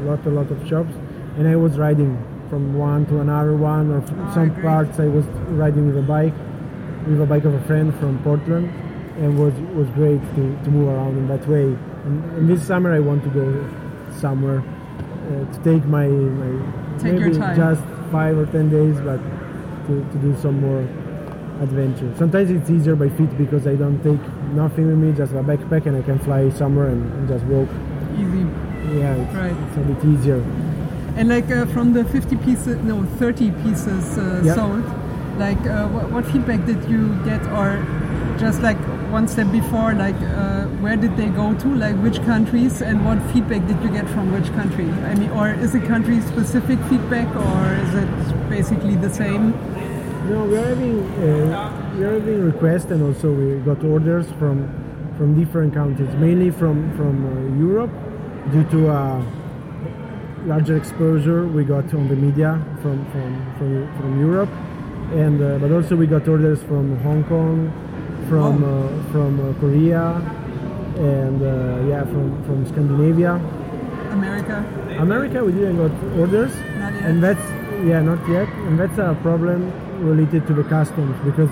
a 0.01 0.03
lot, 0.03 0.27
a 0.27 0.31
lot 0.31 0.51
of 0.51 0.67
shops, 0.69 0.93
and 1.37 1.47
I 1.47 1.55
was 1.55 1.79
riding 1.79 2.19
from 2.51 2.75
one 2.77 3.07
to 3.07 3.21
another 3.21 3.57
one, 3.57 3.91
or 3.93 4.03
Ah, 4.19 4.35
some 4.35 4.49
great. 4.49 4.63
parts 4.65 4.99
I 4.99 5.07
was 5.07 5.25
riding 5.63 5.87
with 5.87 5.97
a 5.97 6.03
bike, 6.03 6.35
with 7.07 7.21
a 7.23 7.27
bike 7.27 7.45
of 7.45 7.55
a 7.55 7.63
friend 7.63 7.95
from 8.01 8.19
Portland, 8.25 8.69
and 9.19 9.39
was 9.39 9.55
was 9.79 9.89
great 9.91 10.21
to, 10.35 10.43
to 10.65 10.71
move 10.71 10.89
around 10.89 11.17
in 11.19 11.29
that 11.29 11.47
way. 11.47 11.67
And, 12.05 12.25
and 12.37 12.49
this 12.51 12.67
summer 12.67 12.93
I 12.93 12.99
want 12.99 13.23
to 13.25 13.31
go 13.31 13.47
somewhere 14.19 14.59
uh, 14.59 15.53
to 15.55 15.59
take 15.63 15.85
my, 15.87 16.09
my 16.09 16.99
Take 16.99 17.21
your 17.21 17.29
maybe 17.29 17.39
time. 17.39 17.57
just 17.57 17.83
five 18.11 18.37
or 18.37 18.47
ten 18.47 18.69
days, 18.69 18.99
but 19.01 19.21
to, 19.87 20.05
to 20.13 20.19
do 20.19 20.37
some 20.41 20.61
more 20.61 20.81
adventure. 21.63 22.13
Sometimes 22.17 22.51
it's 22.51 22.71
easier 22.71 22.97
by 22.97 23.09
feet 23.11 23.37
because 23.39 23.67
I 23.67 23.75
don't 23.77 24.03
take 24.03 24.21
nothing 24.55 24.87
with 24.89 24.99
me, 24.99 25.13
just 25.13 25.33
a 25.33 25.43
backpack, 25.43 25.87
and 25.87 25.97
I 25.97 26.03
can 26.03 26.19
fly 26.19 26.51
somewhere 26.51 26.89
and, 26.89 27.03
and 27.15 27.29
just 27.29 27.45
walk. 27.47 27.69
Easy. 28.15 28.47
Yeah, 28.99 29.15
it's, 29.15 29.35
Right. 29.35 29.53
it's 29.69 29.77
a 29.77 29.81
bit 29.81 30.05
easier. 30.05 30.43
And 31.17 31.29
like 31.29 31.51
uh, 31.51 31.67
from 31.67 31.93
the 31.93 32.05
50 32.05 32.37
pieces, 32.37 32.77
no, 32.83 33.05
30 33.19 33.51
pieces 33.63 34.19
uh, 34.19 34.43
Yeah. 34.45 34.55
sold, 34.55 34.85
like 35.39 35.61
uh, 35.67 35.87
what, 35.89 36.11
what 36.11 36.27
feedback 36.27 36.65
did 36.67 36.83
you 36.91 37.15
get, 37.25 37.41
or 37.53 37.79
just 38.39 38.63
like 38.63 38.79
one 39.11 39.29
step 39.29 39.51
before, 39.53 39.95
like 39.95 40.17
uh, 40.17 40.65
where 40.83 40.97
did 40.97 41.17
they 41.17 41.29
go 41.29 41.55
to, 41.55 41.69
like 41.75 41.97
which 41.97 42.17
countries, 42.25 42.83
and 42.83 43.05
what 43.05 43.19
feedback 43.33 43.67
did 43.67 43.83
you 43.83 43.91
get 43.91 44.09
from 44.09 44.33
which 44.33 44.53
country? 44.55 44.91
I 45.11 45.15
mean, 45.15 45.31
or 45.31 45.51
is 45.51 45.75
it 45.75 45.85
country 45.85 46.21
specific 46.21 46.79
feedback, 46.89 47.29
or 47.35 47.75
is 47.85 47.95
it 47.95 48.49
basically 48.49 48.97
the 48.97 49.11
same? 49.11 49.53
No, 50.29 50.45
we 50.45 50.57
are 50.57 50.67
having 50.67 51.01
uh, 51.01 51.95
we 51.97 52.05
are 52.05 52.15
having 52.15 52.45
requests, 52.45 52.91
and 52.91 53.03
also 53.03 53.33
we 53.33 53.61
got 53.61 53.83
orders 53.85 54.27
from 54.39 54.69
from 55.19 55.39
different 55.39 55.75
countries, 55.75 56.15
mainly 56.17 56.51
from 56.51 56.97
from 56.97 57.15
uh, 57.27 57.59
Europe, 57.59 57.91
due 58.53 58.65
to 58.71 58.91
a 58.91 59.25
larger 60.47 60.77
exposure 60.77 61.47
we 61.47 61.65
got 61.65 61.93
on 61.95 62.09
the 62.09 62.17
media 62.17 62.61
from 62.81 63.05
from 63.13 63.31
from, 63.59 63.97
from 63.97 64.21
Europe, 64.21 64.51
and 65.13 65.43
uh, 65.43 65.59
but 65.59 65.71
also 65.71 65.97
we 65.97 66.07
got 66.07 66.27
orders 66.27 66.63
from 66.63 66.97
Hong 67.03 67.25
Kong, 67.25 67.71
from 68.33 68.65
uh, 68.65 69.13
from 69.13 69.33
uh, 69.41 69.53
Korea, 69.61 70.05
and 70.97 71.39
uh, 71.43 71.85
yeah, 71.91 72.03
from 72.13 72.27
from 72.47 72.65
Scandinavia. 72.67 73.33
America? 74.11 74.57
America, 74.99 75.45
we 75.45 75.53
didn't 75.53 75.77
got 75.77 75.93
orders, 76.19 76.53
Not 76.79 76.95
yet. 76.95 77.03
and 77.05 77.23
that's 77.23 77.47
yeah, 77.85 78.01
not 78.01 78.21
yet, 78.37 78.49
and 78.67 78.81
that's 78.81 78.97
a 78.97 79.15
problem 79.21 79.69
related 80.01 80.47
to 80.47 80.55
the 80.55 80.65
customs 80.65 81.15
because 81.29 81.51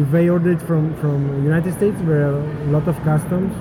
if 0.00 0.10
they 0.12 0.30
order 0.30 0.52
it 0.52 0.62
from 0.62 0.94
from 1.02 1.18
United 1.44 1.74
States, 1.74 1.98
there 2.08 2.22
are 2.30 2.40
a 2.40 2.70
lot 2.76 2.88
of 2.88 2.96
customs 3.04 3.52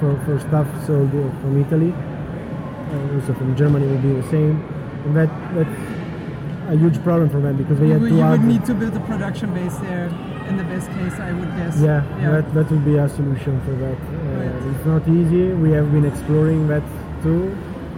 for 0.00 0.16
for 0.24 0.40
stuff 0.48 0.66
sold 0.86 1.10
from 1.42 1.60
Italy, 1.60 1.92
uh, 1.92 3.14
also 3.16 3.34
from 3.34 3.54
Germany 3.54 3.86
will 3.86 4.04
be 4.08 4.14
the 4.22 4.28
same, 4.30 4.56
and 5.04 5.14
that 5.14 5.30
that's 5.54 5.78
a 6.72 6.76
huge 6.76 7.02
problem 7.04 7.28
for 7.28 7.40
them 7.40 7.56
because 7.58 7.78
they 7.80 7.88
You, 7.92 7.98
have 8.00 8.08
to 8.08 8.14
you 8.16 8.24
would 8.32 8.44
need 8.54 8.64
to 8.64 8.74
build 8.74 8.96
a 8.96 9.00
production 9.12 9.52
base 9.52 9.76
there 9.88 10.08
in 10.48 10.56
the 10.56 10.64
best 10.64 10.88
case, 10.96 11.14
I 11.28 11.32
would 11.32 11.50
guess. 11.56 11.74
Yeah, 11.80 12.00
that 12.32 12.46
that 12.54 12.70
would 12.70 12.84
be 12.84 12.96
a 12.96 13.08
solution 13.08 13.60
for 13.66 13.74
that. 13.84 13.98
Uh, 13.98 14.16
Right. 14.38 14.74
It's 14.74 14.86
not 14.86 15.04
easy. 15.08 15.44
We 15.64 15.70
have 15.78 15.88
been 15.92 16.04
exploring 16.12 16.68
that 16.68 16.82
too, 17.22 17.42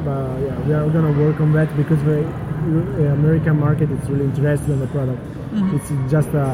but 0.04 0.38
yeah, 0.46 0.58
we 0.66 0.72
are 0.74 0.88
gonna 0.96 1.12
work 1.24 1.40
on 1.40 1.52
that 1.58 1.68
because 1.76 2.02
the 2.04 2.18
uh, 2.24 3.18
American 3.18 3.58
market 3.66 3.90
is 3.90 4.02
really 4.10 4.24
interested 4.32 4.70
in 4.70 4.80
the 4.80 4.86
product. 4.96 5.22
Mm-hmm. 5.54 5.76
It's 5.76 5.90
just 6.10 6.28
a 6.44 6.48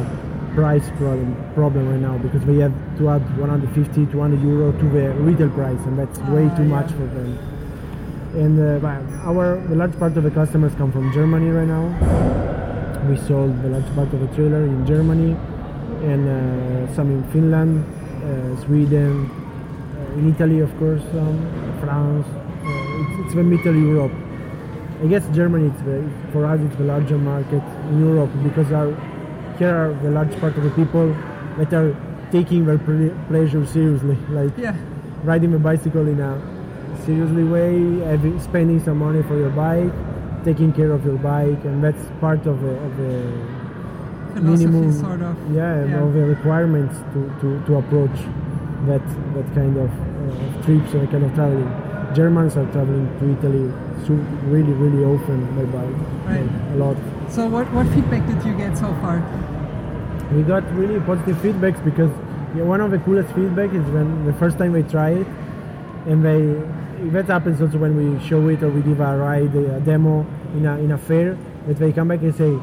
price 0.54 0.88
problem 0.98 1.37
problem 1.54 1.88
right 1.92 2.00
now 2.09 2.16
because 2.18 2.42
we 2.46 2.59
have 2.64 2.72
to 2.98 3.11
add 3.11 3.22
150 3.38 4.06
200 4.06 4.40
euro 4.42 4.72
to 4.72 4.87
the 4.96 5.04
retail 5.28 5.50
price, 5.50 5.80
and 5.88 5.98
that's 5.98 6.18
way 6.35 6.46
Ah, 6.50 6.56
too 6.56 6.62
yeah. 6.64 6.76
much 6.80 6.90
for 6.98 7.06
them. 7.16 7.30
And 8.44 8.56
uh, 8.61 9.28
our 9.30 9.46
the 9.68 9.76
large 9.76 9.96
part 9.98 10.16
of 10.16 10.22
the 10.24 10.30
customers 10.30 10.72
come 10.74 10.90
from 10.92 11.12
Germany 11.12 11.50
right 11.50 11.68
now. 11.76 11.85
We 13.09 13.16
sold 13.28 13.62
the 13.62 13.68
large 13.68 13.90
part 13.94 14.12
of 14.14 14.20
the 14.20 14.30
trailer 14.35 14.62
in 14.64 14.85
Germany 14.87 15.37
and 16.02 16.28
uh, 16.28 16.94
some 16.94 17.11
in 17.11 17.22
Finland, 17.32 17.85
uh, 18.24 18.56
Sweden, 18.64 19.30
uh, 19.30 20.18
in 20.18 20.35
Italy, 20.35 20.61
of 20.61 20.76
course, 20.78 21.02
some 21.12 21.38
France. 21.80 22.26
Uh, 22.26 23.00
it's, 23.00 23.26
it's 23.26 23.35
the 23.35 23.42
Middle 23.42 23.74
Europe. 23.76 24.12
I 25.02 25.06
guess 25.09 25.26
Germany, 25.35 25.66
it's 25.68 25.82
the, 25.82 26.02
for 26.32 26.46
us, 26.46 26.59
it's 26.61 26.76
the 26.76 26.85
larger 26.85 27.18
market 27.18 27.62
in 27.90 28.00
Europe 28.00 28.30
because 28.42 28.72
our, 28.72 28.90
here 29.59 29.74
are 29.74 29.92
the 30.02 30.11
large 30.11 30.35
part 30.40 30.56
of 30.56 30.64
the 30.64 30.70
people 30.70 31.14
that 31.59 31.72
are 31.74 31.94
taking 32.32 32.64
their 32.66 32.78
ple- 32.78 33.14
pleasure 33.28 33.64
seriously, 33.66 34.16
like 34.30 34.56
Yeah. 34.56 34.74
riding 35.24 35.52
a 35.54 35.59
bicycle 35.59 36.06
in 36.09 36.20
a 36.20 36.40
seriously 37.04 37.44
way, 37.44 38.00
having, 38.06 38.40
spending 38.40 38.82
some 38.82 38.98
money 38.98 39.22
for 39.24 39.37
your 39.37 39.50
bike, 39.50 39.92
taking 40.44 40.72
care 40.72 40.92
of 40.92 41.04
your 41.04 41.18
bike, 41.18 41.62
and 41.64 41.85
that's 41.85 42.02
part 42.20 42.46
of 42.46 42.61
the, 42.62 42.70
of 42.70 42.96
the 42.96 43.22
minimum, 44.40 44.92
sort 44.92 45.22
of. 45.22 45.37
yeah, 45.55 45.85
Yeah. 45.87 46.03
of 46.03 46.12
the 46.14 46.25
requirements 46.25 46.96
to, 47.14 47.20
to, 47.40 47.61
to 47.66 47.77
approach 47.77 48.18
that 48.87 49.03
that 49.35 49.46
kind 49.55 49.77
of, 49.77 49.90
uh, 49.90 50.62
trips 50.64 50.92
and 50.94 51.11
kind 51.11 51.25
of 51.25 51.35
traveling. 51.35 51.70
Germans 52.14 52.57
are 52.57 52.64
traveling 52.72 53.07
to 53.18 53.25
Italy 53.37 53.72
so 54.07 54.14
really, 54.49 54.72
really 54.72 55.05
often 55.05 55.38
by 55.57 55.64
bike, 55.64 55.96
Right. 56.27 56.40
like, 56.40 56.72
a 56.72 56.77
lot. 56.77 56.96
So, 57.31 57.46
what, 57.49 57.66
what 57.72 57.87
feedback 57.88 58.27
did 58.27 58.44
you 58.44 58.55
get 58.57 58.77
so 58.79 58.87
far? 59.03 59.18
We 60.33 60.42
got 60.42 60.62
really 60.75 60.99
positive 61.01 61.37
feedbacks 61.38 61.83
because 61.85 62.11
yeah, 62.57 62.62
one 62.62 62.81
of 62.81 62.90
the 62.90 62.99
coolest 63.01 63.35
feedback 63.35 63.72
is 63.75 63.85
when 63.90 64.25
the 64.25 64.33
first 64.35 64.59
time 64.59 64.72
they 64.72 64.83
try 64.83 65.11
it, 65.11 65.27
and 66.07 66.25
they 66.25 66.40
that 67.11 67.27
happens 67.27 67.61
also 67.61 67.77
when 67.79 67.94
we 67.96 68.18
show 68.27 68.49
it 68.49 68.62
or 68.62 68.70
we 68.70 68.81
give 68.81 69.01
a 69.01 69.16
ride, 69.18 69.55
a 69.55 69.81
demo 69.81 70.25
in 70.57 70.64
a 70.66 70.79
in 70.79 70.92
a 70.92 70.99
fair, 70.99 71.37
that 71.66 71.79
they 71.79 71.92
come 71.92 72.09
back 72.09 72.22
and 72.22 72.35
say, 72.35 72.57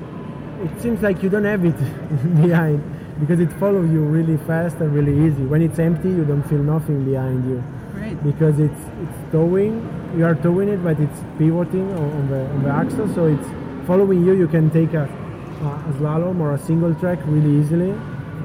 it 0.63 0.82
seems 0.82 1.02
like 1.02 1.21
you 1.23 1.30
don't 1.30 1.43
have 1.45 1.63
it 1.65 1.78
behind 2.41 2.82
because 3.19 3.39
it 3.39 3.52
follows 3.54 3.89
you 3.91 4.02
really 4.02 4.38
fast 4.45 4.78
and 4.78 4.93
really 4.93 5.28
easy. 5.28 5.43
When 5.45 5.62
it's 5.62 5.80
empty, 5.80 6.10
you 6.10 6.26
don't 6.26 6.43
feel 6.43 6.60
nothing 6.60 7.06
behind 7.06 7.47
you 7.49 7.63
Great. 7.93 8.23
because 8.23 8.60
it's 8.60 8.82
it's 9.04 9.32
towing. 9.32 9.76
You 10.17 10.26
are 10.26 10.36
towing 10.36 10.69
it, 10.69 10.84
but 10.84 10.99
it's 10.99 11.19
pivoting 11.38 11.91
on, 11.97 12.30
the 12.30 12.41
on 12.49 12.63
the 12.63 12.69
axle, 12.69 13.08
so 13.13 13.26
it's 13.26 13.47
following 13.88 14.26
you. 14.26 14.34
You 14.34 14.47
can 14.47 14.69
take 14.69 14.93
a, 14.93 15.04
a, 15.04 15.67
a 15.89 15.93
slalom 15.99 16.39
or 16.39 16.54
a 16.54 16.60
single 16.60 16.93
track 16.95 17.19
really 17.26 17.60
easily, 17.60 17.91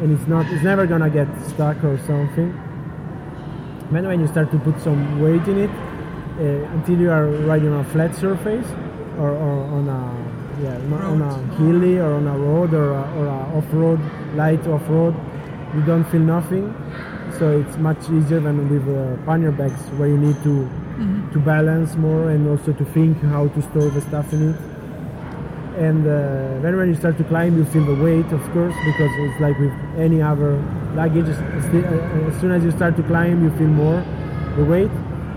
and 0.01 0.13
it's 0.13 0.29
not 0.29 0.47
it's 0.53 0.63
never 0.63 0.87
gonna 0.87 1.11
get 1.11 1.29
stuck 1.49 1.83
or 1.85 1.99
something. 2.07 2.53
Then 3.91 4.07
when 4.07 4.21
you 4.21 4.29
start 4.29 4.51
to 4.51 4.59
put 4.59 4.79
some 4.81 5.21
weight 5.21 5.47
in 5.49 5.59
it, 5.59 5.71
uh, 5.71 6.77
until 6.77 6.99
you 7.01 7.11
are 7.11 7.27
riding 7.51 7.73
on 7.73 7.81
a 7.81 7.89
flat 7.91 8.15
surface 8.15 8.67
or, 9.19 9.31
or 9.31 9.65
on 9.77 9.89
a 9.89 10.28
yeah 10.63 10.77
on 11.13 11.23
a 11.23 11.33
hilly 11.57 11.99
or 11.99 12.15
on 12.15 12.27
a 12.27 12.37
road 12.39 12.75
or 12.75 12.93
a, 12.93 13.03
or 13.19 13.27
a 13.27 13.57
off-road 13.59 14.01
light 14.35 14.67
off-road, 14.67 15.15
you 15.75 15.83
don't 15.83 16.05
feel 16.11 16.21
nothing. 16.21 16.67
So 17.39 17.61
it's 17.61 17.77
much 17.77 18.03
easier 18.11 18.41
than 18.41 18.69
with 18.69 18.87
uh, 18.89 19.17
pannier 19.25 19.53
bags 19.53 19.81
where 19.99 20.09
you 20.09 20.19
need 20.19 20.43
to 20.43 20.69
to 21.33 21.39
balance 21.39 21.95
more 21.95 22.31
and 22.31 22.49
also 22.49 22.73
to 22.73 22.85
think 22.87 23.17
how 23.23 23.47
to 23.49 23.63
store 23.63 23.89
the 23.91 24.01
stuff 24.01 24.33
in 24.33 24.51
it. 24.51 24.57
And 25.79 26.05
uh, 26.05 26.59
then 26.61 26.77
when 26.77 26.89
you 26.89 26.97
start 26.97 27.17
to 27.19 27.25
climb, 27.25 27.57
you 27.57 27.65
feel 27.67 27.85
the 27.85 27.95
weight, 28.03 28.27
of 28.33 28.43
course, 28.51 28.75
because 28.85 29.13
it's 29.25 29.41
like 29.41 29.57
with 29.61 29.73
any 29.97 30.21
other 30.21 30.57
luggage. 30.95 31.29
uh, 31.29 32.29
As 32.31 32.41
soon 32.41 32.51
as 32.51 32.65
you 32.65 32.73
start 32.73 32.97
to 32.97 33.05
climb, 33.05 33.45
you 33.45 33.51
feel 33.57 33.69
more 33.69 34.03
the 34.57 34.65
weight. 34.65 34.91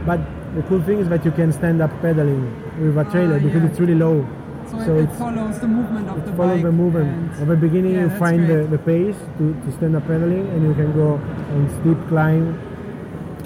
But 0.04 0.20
the 0.56 0.64
cool 0.64 0.82
thing 0.82 0.98
is 0.98 1.10
that 1.10 1.24
you 1.24 1.32
can 1.32 1.52
stand 1.54 1.80
up 1.80 1.92
pedaling 2.02 2.42
with 2.82 2.98
a 2.98 3.04
trailer 3.12 3.36
Ah, 3.36 3.44
because 3.46 3.62
yeah. 3.62 3.70
it's 3.70 3.80
really 3.80 3.94
low. 3.94 4.26
So, 4.72 4.80
So 4.86 4.96
it, 4.96 5.04
it 5.04 5.12
follows 5.18 5.60
the 5.60 5.68
movement 5.68 6.08
of 6.10 6.26
the 6.26 6.32
Follow 6.34 6.56
bike. 6.56 6.64
the 6.64 6.72
movement. 6.72 7.34
At 7.42 7.48
the 7.48 7.56
beginning, 7.56 7.94
Yeah, 7.96 8.04
you 8.14 8.20
find 8.20 8.48
the, 8.50 8.66
the 8.68 8.78
pace 8.78 9.16
to, 9.38 9.54
to 9.54 9.72
stand 9.74 9.96
up 9.96 10.08
pedaling, 10.08 10.48
and 10.50 10.64
you 10.68 10.74
can 10.74 10.94
go 10.94 11.14
on 11.56 11.70
steep 11.82 12.00
climb. 12.08 12.46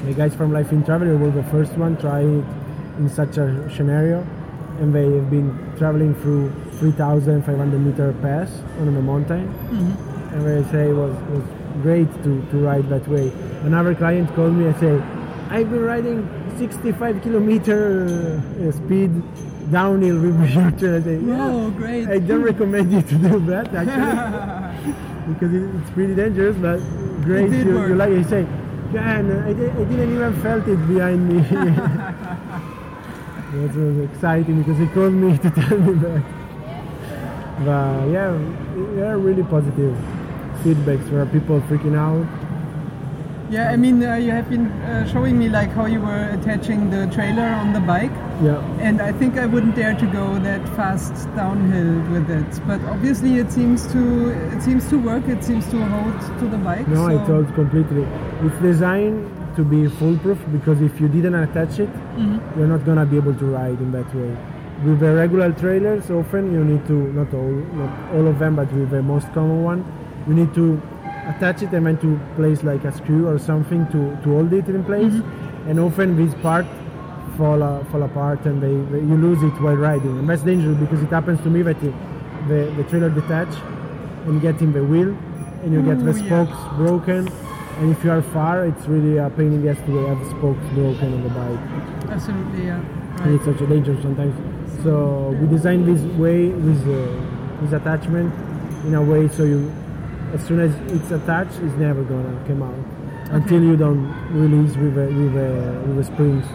The 0.05 0.13
guys 0.13 0.35
from 0.35 0.51
Life 0.53 0.71
in 0.71 0.83
Travel 0.85 1.17
were 1.17 1.31
the 1.31 1.43
first 1.45 1.73
one 1.73 1.97
try 1.97 2.21
it 2.21 2.45
in 2.99 3.09
such 3.09 3.37
a 3.37 3.47
scenario, 3.75 4.21
and 4.79 4.93
they 4.93 5.09
have 5.17 5.29
been 5.31 5.49
traveling 5.77 6.13
through 6.21 6.51
3,500 6.79 7.79
meter 7.79 8.13
pass 8.21 8.51
on 8.79 8.93
the 8.93 9.01
mountain. 9.01 9.47
Mm-hmm. 9.47 10.35
And 10.35 10.45
they 10.45 10.71
say 10.71 10.89
it 10.89 10.93
was 10.93 11.15
was 11.31 11.43
great 11.81 12.11
to, 12.23 12.41
to 12.51 12.57
ride 12.57 12.87
that 12.89 13.07
way. 13.07 13.31
Another 13.63 13.95
client 13.95 14.29
called 14.35 14.53
me 14.53 14.65
and 14.67 14.75
say, 14.77 14.93
I've 15.49 15.69
been 15.69 15.81
riding 15.83 16.19
65 16.57 17.21
kilometer 17.21 18.41
uh, 18.61 18.71
speed 18.71 19.11
downhill 19.71 20.19
with 20.19 20.35
my 20.35 20.49
short 20.49 20.77
trail. 20.79 20.95
I 20.95 21.01
say, 21.01 21.17
"Yeah, 21.17 21.49
Whoa, 21.49 21.69
great. 21.71 22.07
I 22.07 22.19
don't 22.19 22.43
recommend 22.43 22.91
you 22.91 23.01
to 23.01 23.15
do 23.15 23.39
that 23.47 23.73
actually 23.81 25.03
because 25.33 25.53
it's 25.53 25.89
pretty 25.91 26.15
dangerous. 26.15 26.55
But 26.57 26.79
great, 27.23 27.51
you, 27.51 27.87
you 27.87 27.95
like. 27.95 28.11
You 28.11 28.23
say, 28.23 28.43
man, 28.93 29.31
I, 29.31 29.49
I 29.49 29.53
didn't 29.53 30.13
even 30.15 30.41
felt 30.41 30.67
it 30.67 30.87
behind 30.87 31.27
me. 31.29 31.41
that 33.55 33.75
was 33.75 33.97
exciting 34.11 34.61
because 34.61 34.77
he 34.77 34.87
called 34.87 35.13
me 35.13 35.37
to 35.43 35.49
tell 35.49 35.77
me 35.79 35.93
that. 35.93 36.23
But 37.59 38.09
yeah, 38.11 38.37
there 38.95 39.13
are 39.13 39.17
really 39.17 39.43
positive 39.43 39.95
feedbacks 40.63 41.09
where 41.11 41.25
people 41.25 41.61
freaking 41.61 41.95
out. 41.97 42.27
Yeah, 43.49 43.69
I 43.69 43.77
mean, 43.77 44.03
uh, 44.03 44.15
you 44.15 44.31
have 44.31 44.49
been 44.49 44.67
uh, 44.67 45.07
showing 45.07 45.37
me 45.37 45.49
like 45.49 45.69
how 45.69 45.85
you 45.85 46.01
were 46.01 46.29
attaching 46.33 46.89
the 46.89 47.05
trailer 47.13 47.45
on 47.45 47.73
the 47.73 47.79
bike, 47.79 48.11
Yeah. 48.43 48.59
and 48.79 49.01
I 49.01 49.11
think 49.13 49.37
I 49.37 49.45
wouldn't 49.45 49.75
dare 49.75 49.95
to 49.95 50.05
go 50.07 50.37
that 50.39 50.67
fast 50.75 51.13
downhill 51.35 51.93
with 52.11 52.29
it. 52.29 52.61
But 52.67 52.81
obviously, 52.85 53.37
it 53.39 53.51
seems 53.51 53.85
to 53.93 54.29
it 54.53 54.61
seems 54.61 54.87
to 54.89 54.97
work. 54.99 55.27
It 55.27 55.43
seems 55.43 55.65
to 55.71 55.77
hold 55.85 56.19
to 56.39 56.47
the 56.47 56.57
bike. 56.57 56.87
No, 56.87 57.07
I 57.07 57.15
so- 57.17 57.25
told 57.27 57.53
completely. 57.55 58.03
It's 58.43 58.59
designed 58.61 59.31
to 59.55 59.63
be 59.63 59.87
foolproof 59.87 60.37
because 60.51 60.81
if 60.81 60.99
you 60.99 61.07
didn't 61.07 61.35
attach 61.35 61.79
it, 61.79 61.89
Mm-hmm. 62.15 62.59
you're 62.59 62.67
not 62.67 62.85
gonna 62.85 63.05
be 63.05 63.17
able 63.17 63.33
to 63.35 63.45
ride 63.45 63.79
in 63.79 63.91
that 63.93 64.13
way. 64.15 64.35
With 64.83 64.99
the 64.99 65.13
regular 65.15 65.51
trailers, 65.53 66.09
often 66.11 66.51
you 66.53 66.63
need 66.63 66.85
to 66.87 66.93
not 67.13 67.33
all, 67.33 67.51
not 67.81 68.13
all 68.13 68.27
of 68.27 68.39
them, 68.39 68.55
but 68.57 68.71
with 68.73 68.89
the 68.89 69.01
most 69.01 69.31
common 69.33 69.63
one, 69.63 69.85
you 70.27 70.33
need 70.33 70.53
to 70.55 70.81
attach 71.27 71.61
it 71.63 71.71
and 71.71 71.85
then 71.85 71.97
to 71.99 72.19
place 72.35 72.63
like 72.63 72.83
a 72.83 72.91
screw 72.91 73.27
or 73.29 73.39
something 73.39 73.85
to, 73.87 74.15
to 74.23 74.29
hold 74.29 74.51
it 74.51 74.67
in 74.67 74.83
place. 74.83 75.13
Mm-hmm. 75.13 75.69
And 75.69 75.79
often 75.79 76.15
this 76.17 76.33
part 76.41 76.65
fall 77.37 77.61
uh, 77.63 77.83
fall 77.85 78.03
apart 78.03 78.45
and 78.45 78.61
they, 78.61 78.75
they 78.91 78.99
you 79.05 79.15
lose 79.15 79.41
it 79.43 79.55
while 79.61 79.75
riding. 79.75 80.17
And 80.19 80.29
that's 80.29 80.43
dangerous 80.43 80.77
because 80.77 81.01
it 81.01 81.09
happens 81.09 81.41
to 81.41 81.49
me 81.49 81.61
that 81.63 81.79
the, 81.81 81.93
the, 82.47 82.71
the 82.77 82.83
trailer 82.89 83.09
detach 83.09 83.53
and 84.25 84.41
get 84.41 84.61
in 84.61 84.73
the 84.73 84.83
wheel 84.83 85.09
and 85.63 85.73
you 85.73 85.81
get 85.81 85.99
the 85.99 86.11
Ooh, 86.11 86.17
yeah. 86.17 86.25
spokes 86.45 86.75
broken. 86.77 87.27
And 87.79 87.91
if 87.91 88.03
you 88.03 88.11
are 88.11 88.21
far, 88.21 88.65
it's 88.65 88.85
really 88.87 89.17
a 89.17 89.29
pain 89.29 89.51
in 89.53 89.61
the 89.63 89.71
ass 89.71 89.77
to 89.85 90.05
have 90.05 90.19
the 90.19 90.29
spokes 90.29 90.65
broken 90.73 91.13
on 91.13 91.23
the 91.23 91.29
bike. 91.29 92.11
Absolutely, 92.11 92.65
yeah. 92.67 92.79
And 92.79 93.19
Right. 93.19 93.29
it's 93.35 93.47
also 93.47 93.65
dangerous 93.65 94.01
sometimes. 94.01 94.35
So 94.83 95.35
we 95.39 95.47
designed 95.47 95.85
this 95.87 96.01
way 96.17 96.49
with 96.49 96.81
uh, 96.87 97.61
this 97.61 97.73
attachment 97.73 98.33
in 98.85 98.93
a 98.93 99.01
way 99.01 99.27
so 99.27 99.43
you, 99.43 99.71
as 100.33 100.43
soon 100.45 100.59
as 100.59 100.73
it's 100.91 101.11
attached, 101.11 101.59
it's 101.61 101.75
never 101.75 102.03
gonna 102.03 102.37
come 102.47 102.61
out 102.63 102.75
until 103.31 103.61
you 103.63 103.75
don't 103.75 104.05
release 104.31 104.75
with 104.77 104.97
a, 104.97 105.07
with 105.07 105.33
the, 105.33 105.83
with 105.87 105.97
the 105.97 106.03
springs. 106.03 106.45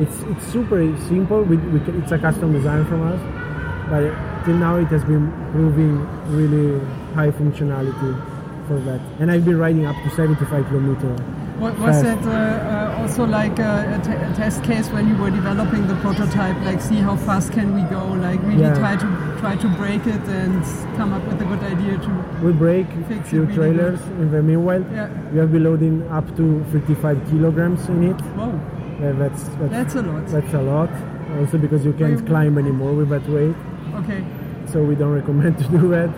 It's 0.00 0.20
it's 0.22 0.46
super 0.52 0.80
simple. 1.08 1.42
We, 1.42 1.56
we, 1.56 1.80
it's 2.00 2.12
a 2.12 2.18
custom 2.18 2.52
design 2.52 2.84
from 2.86 3.02
us, 3.12 3.20
but 3.88 4.02
till 4.44 4.56
now 4.56 4.76
it 4.76 4.88
has 4.88 5.04
been 5.04 5.30
proving 5.52 5.98
really 6.36 6.80
high 7.14 7.30
functionality 7.30 8.12
for 8.66 8.78
that. 8.80 9.00
And 9.20 9.30
I've 9.30 9.44
been 9.44 9.58
riding 9.58 9.86
up 9.86 9.94
to 10.02 10.10
75 10.10 10.66
kilometers. 10.66 11.20
What 11.60 11.78
was 11.78 12.02
that 12.02 12.18
uh, 12.26 12.30
uh, 12.30 13.00
also 13.00 13.24
like 13.24 13.60
a, 13.60 13.72
a, 13.94 14.04
te- 14.04 14.10
a 14.10 14.34
test 14.34 14.64
case 14.64 14.88
when 14.90 15.06
you 15.08 15.14
were 15.16 15.30
developing 15.30 15.86
the 15.86 15.94
prototype? 15.96 16.56
Like, 16.64 16.80
see 16.80 16.96
how 16.96 17.14
fast 17.16 17.52
can 17.52 17.72
we 17.76 17.82
go? 17.88 18.04
Like, 18.06 18.42
really 18.42 18.62
Yeah. 18.62 18.74
try 18.74 18.96
to 18.96 19.06
try 19.38 19.54
to 19.56 19.68
break 19.76 20.04
it 20.06 20.20
and 20.42 20.64
come 20.96 21.12
up 21.12 21.24
with 21.28 21.40
a 21.40 21.44
good 21.44 21.62
idea 21.62 21.98
to. 21.98 22.10
We 22.42 22.52
break 22.52 22.86
Fix 23.06 23.28
few 23.30 23.42
really 23.44 23.54
trailers 23.54 24.00
in 24.18 24.32
the 24.32 24.42
meanwhile. 24.42 24.84
Yeah. 24.92 25.08
We 25.32 25.38
have 25.38 25.52
been 25.52 25.62
loading 25.62 26.02
up 26.10 26.26
to 26.36 26.64
55 26.72 27.22
kilograms 27.30 27.88
in 27.88 28.02
it. 28.10 28.20
Whoa, 28.34 28.50
that's, 29.00 29.42
that's 29.44 29.70
that's 29.70 29.94
a 29.94 30.02
lot. 30.02 30.26
that's 30.28 30.54
a 30.54 30.62
lot. 30.62 30.90
Also 31.38 31.58
because 31.58 31.84
you 31.84 31.92
can't 31.94 32.16
Wait, 32.20 32.26
climb 32.26 32.58
anymore 32.58 32.92
with 32.94 33.08
that 33.10 33.26
weight, 33.28 33.56
Okay. 33.94 34.24
so 34.70 34.82
we 34.82 34.94
don't 34.94 35.12
recommend 35.12 35.58
to 35.62 35.64
do 35.68 35.88
that. 35.90 36.10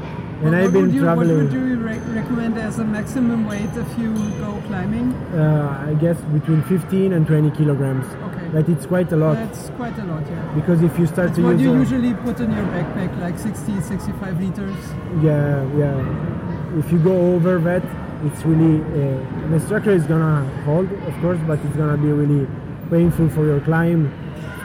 And 0.43 0.51
What- 0.53 0.55
I've 0.55 0.73
been 0.73 0.93
you, 0.93 1.01
traveling. 1.01 1.29
What 1.45 1.45
would 1.45 1.53
you 1.55 1.77
re- 1.77 1.99
recommend 2.21 2.59
as 2.59 2.79
a 2.79 2.85
maximum 2.85 3.47
weight 3.47 3.71
if 3.75 3.99
you 3.99 4.13
go 4.39 4.61
climbing? 4.67 5.15
uh, 5.35 5.87
I 5.89 5.95
guess 5.95 6.21
between 6.37 6.63
15 6.65 7.13
and 7.15 7.27
20 7.27 7.51
kilograms. 7.53 8.05
Okay. 8.07 8.49
But 8.53 8.69
it's 8.69 8.85
quite 8.87 9.11
a 9.13 9.17
lot 9.17 9.35
That's 9.37 9.71
quite 9.71 9.99
a 9.99 10.05
lot, 10.05 10.23
yeah. 10.29 10.53
because 10.55 10.83
if 10.83 10.99
you 10.99 11.07
start 11.07 11.29
It's 11.29 11.39
to 11.39 11.45
what 11.45 11.53
use 11.53 11.63
you 11.63 11.73
a- 11.73 11.79
usually 11.79 12.13
put 12.15 12.39
in 12.41 12.51
your 12.53 12.67
backpack, 12.67 13.19
like 13.21 13.39
60, 13.39 13.81
65 13.81 14.39
liters. 14.41 14.77
yeah, 15.23 15.65
yeah. 15.79 16.79
If 16.79 16.93
you 16.93 16.99
go 16.99 17.35
over 17.35 17.59
that, 17.61 17.83
it's 18.25 18.45
really 18.45 18.83
uh, 18.83 19.49
the 19.51 19.61
structure 19.61 19.93
is 19.93 20.05
gonna 20.05 20.45
hold, 20.65 20.93
of 20.93 21.15
course, 21.23 21.39
but 21.47 21.59
it's 21.65 21.77
gonna 21.77 21.97
be 21.97 22.13
really 22.13 22.47
painful 22.91 23.29
for 23.31 23.45
your 23.45 23.61
climb, 23.61 24.11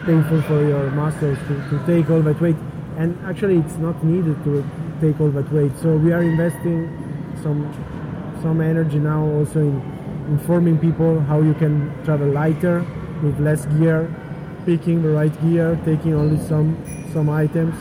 painful 0.06 0.42
for 0.44 0.66
your 0.68 0.90
muscles 0.92 1.38
to, 1.48 1.70
to 1.70 1.84
take 1.86 2.10
all 2.10 2.22
that 2.22 2.40
weight. 2.42 2.56
And 2.98 3.18
actually, 3.26 3.58
it's 3.58 3.78
not 3.78 4.04
needed 4.04 4.44
to 4.44 4.64
take 5.00 5.20
all 5.20 5.30
that 5.32 5.52
weight. 5.52 5.72
So 5.82 5.96
we 5.98 6.12
are 6.14 6.22
investing 6.22 6.90
some 7.42 7.72
some 8.42 8.60
energy 8.60 8.98
now 8.98 9.24
also 9.24 9.60
in 9.60 9.82
informing 10.28 10.78
people 10.80 11.20
how 11.22 11.42
you 11.42 11.54
can 11.54 11.92
travel 12.04 12.28
lighter 12.28 12.86
with 13.22 13.40
less 13.40 13.66
gear, 13.78 14.10
picking 14.66 15.02
the 15.04 15.10
right 15.10 15.34
gear, 15.42 15.80
taking 15.86 16.14
only 16.14 16.40
some 16.48 16.78
some 17.14 17.30
items 17.30 17.76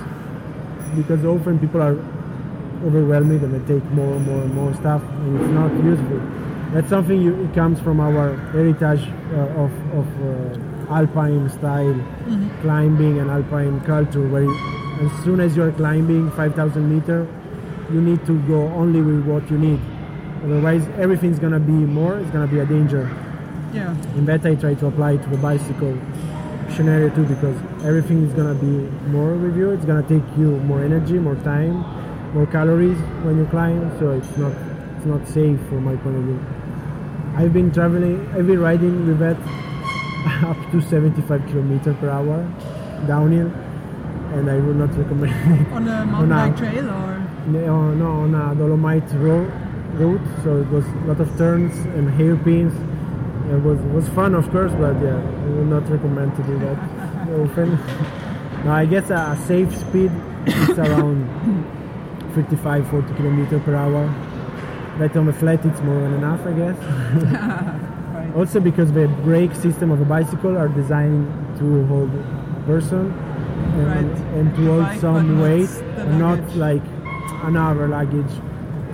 because 0.97 1.25
often 1.25 1.59
people 1.59 1.81
are 1.81 1.97
overwhelming 2.85 3.43
and 3.45 3.55
they 3.55 3.75
take 3.75 3.85
more 3.93 4.17
and 4.17 4.27
more 4.27 4.43
and 4.43 4.55
more 4.55 4.75
stuff 4.75 5.03
and 5.03 5.41
it's 5.41 5.51
not 5.51 5.73
useful. 5.85 6.40
That's 6.73 6.89
something 6.89 7.21
you, 7.21 7.45
it 7.45 7.55
comes 7.55 7.81
from 7.81 7.99
our 8.01 8.37
heritage 8.53 9.03
uh, 9.33 9.63
of, 9.65 9.73
of 9.93 10.07
uh, 10.23 10.93
alpine 10.93 11.49
style 11.51 11.95
climbing 12.63 13.19
and 13.19 13.31
alpine 13.31 13.81
culture 13.83 14.27
where 14.29 14.43
you, 14.43 14.57
as 15.01 15.25
soon 15.25 15.41
as 15.41 15.57
you're 15.57 15.73
climbing 15.73 16.31
5000 16.33 16.95
meter 16.95 17.27
you 17.93 18.01
need 18.01 18.25
to 18.27 18.39
go 18.49 18.63
only 18.75 19.01
with 19.01 19.25
what 19.25 19.49
you 19.51 19.57
need 19.59 19.81
otherwise 20.45 20.87
everything's 20.99 21.39
gonna 21.39 21.61
be 21.61 21.71
more 21.73 22.19
it's 22.19 22.31
gonna 22.31 22.47
be 22.49 22.59
a 22.59 22.67
danger 22.67 23.09
Yeah. 23.73 23.95
in 24.17 24.27
that 24.27 24.45
I 24.45 24.57
try 24.57 24.75
to 24.75 24.87
apply 24.87 25.17
to 25.19 25.29
the 25.29 25.37
bicycle 25.37 25.97
scenario 26.75 27.09
too 27.15 27.25
because 27.25 27.57
everything 27.85 28.25
is 28.27 28.33
gonna 28.35 28.55
be 28.55 28.75
more 29.11 29.35
with 29.37 29.57
you. 29.57 29.71
It's 29.71 29.85
gonna 29.85 30.03
take 30.03 30.23
you 30.39 30.57
more 30.71 30.83
energy, 30.83 31.19
more 31.19 31.37
time, 31.37 31.85
more 32.35 32.47
calories 32.47 32.99
when 33.25 33.39
you 33.39 33.47
climb. 33.47 33.91
So 33.99 34.11
it's 34.11 34.37
not 34.37 34.53
it's 34.97 35.07
not 35.07 35.27
safe 35.29 35.59
from 35.69 35.85
my 35.85 35.97
point 35.97 36.17
of 36.17 36.23
view. 36.25 36.41
I've 37.37 37.53
been 37.53 37.73
traveling, 37.73 38.27
I've 38.35 38.47
been 38.47 38.61
riding 38.61 39.07
with 39.07 39.19
that 39.21 39.37
up 40.45 40.57
to 40.73 40.81
75 40.83 41.47
kilometer 41.47 41.95
per 41.95 42.11
hour 42.11 42.43
downhill, 43.07 43.47
and 44.35 44.51
I 44.51 44.57
would 44.59 44.77
not 44.77 44.95
recommend 44.97 45.61
it. 45.61 45.73
On 45.73 45.89
a 45.89 46.05
mountain 46.07 46.33
a- 46.33 46.35
bike 46.35 46.57
trail 46.57 46.91
or? 46.91 47.17
No, 47.47 47.59
oh, 47.65 47.95
no, 47.95 48.07
on 48.25 48.35
a 48.35 48.55
Dolomite 48.55 49.11
road, 49.15 49.51
route, 49.95 50.21
so 50.45 50.59
it 50.61 50.69
was 50.69 50.85
a 50.87 51.07
lot 51.07 51.21
of 51.21 51.37
turns 51.39 51.75
and 51.97 52.11
hairpins. 52.11 52.75
It 53.51 53.63
was 53.65 53.79
was 53.95 54.07
fun, 54.11 54.35
of 54.35 54.51
course, 54.51 54.73
but 54.73 55.01
yeah, 55.03 55.17
I 55.17 55.47
would 55.57 55.67
not 55.69 55.89
recommend 55.89 56.37
to 56.37 56.43
do 56.43 56.59
that 56.59 56.79
often. 57.41 57.71
no, 58.65 58.71
I 58.73 58.85
guess 58.85 59.09
a, 59.09 59.15
a 59.35 59.39
safe 59.49 59.75
speed 59.75 60.13
is 60.47 60.79
around 60.79 61.25
55, 62.35 62.89
40 62.91 63.15
kilometer 63.15 63.59
per 63.61 63.75
hour. 63.75 64.05
But 65.01 65.17
on 65.17 65.27
the 65.27 65.33
flat, 65.33 65.65
it's 65.65 65.81
more 65.81 65.99
than 66.05 66.15
enough, 66.15 66.43
I 66.47 66.53
guess. 66.53 66.77
Right. 66.77 67.77
Also 68.37 68.61
because 68.61 68.93
the 68.93 69.09
brake 69.25 69.55
system 69.57 69.91
of 69.91 70.01
a 70.01 70.05
bicycle 70.05 70.57
are 70.57 70.69
designed 70.69 71.27
to 71.59 71.85
hold 71.87 72.11
a 72.15 72.63
person 72.67 73.05
and, 73.11 73.87
Right. 73.89 74.19
and 74.39 74.55
to 74.57 74.63
hold 74.71 74.85
but 74.85 75.01
some 75.01 75.41
weight 75.41 75.73
not 76.25 76.39
like 76.55 76.83
another 77.51 77.89
luggage. 77.89 78.33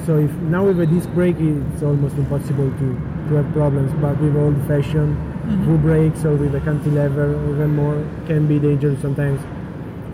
So 0.07 0.17
if 0.27 0.33
now 0.55 0.65
with 0.65 0.81
a 0.81 0.87
disc 0.87 1.09
brake 1.11 1.37
it's 1.39 1.83
almost 1.83 2.17
impossible 2.17 2.71
to, 2.81 2.87
to 3.29 3.35
have 3.35 3.49
problems 3.53 3.93
but 4.01 4.19
with 4.23 4.37
old 4.37 4.57
fashioned 4.67 5.17
Mm-hmm. 5.47 5.65
full 5.67 5.79
brakes 5.79 6.25
or 6.25 6.35
with 6.35 6.55
a 6.57 6.61
cantilever 6.61 7.27
even 7.53 7.77
more 7.77 7.99
can 8.27 8.49
be 8.49 8.59
dangerous 8.59 9.01
sometimes 9.01 9.41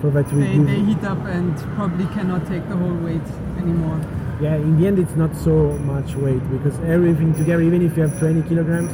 for 0.02 0.10
that 0.10 0.28
They, 0.28 0.58
they 0.58 0.80
heat 0.88 1.02
up 1.04 1.24
and 1.36 1.56
probably 1.76 2.04
cannot 2.16 2.42
take 2.46 2.68
the 2.68 2.76
whole 2.76 2.98
weight 3.06 3.28
anymore. 3.56 4.00
Yeah, 4.42 4.56
in 4.56 4.80
the 4.80 4.88
end, 4.88 4.98
it's 4.98 5.14
not 5.14 5.36
so 5.36 5.78
much 5.86 6.16
weight 6.16 6.42
because 6.50 6.76
everything 6.80 7.32
together, 7.32 7.62
even 7.62 7.80
if 7.86 7.96
you 7.96 8.02
have 8.02 8.18
20 8.18 8.42
kilograms, 8.48 8.90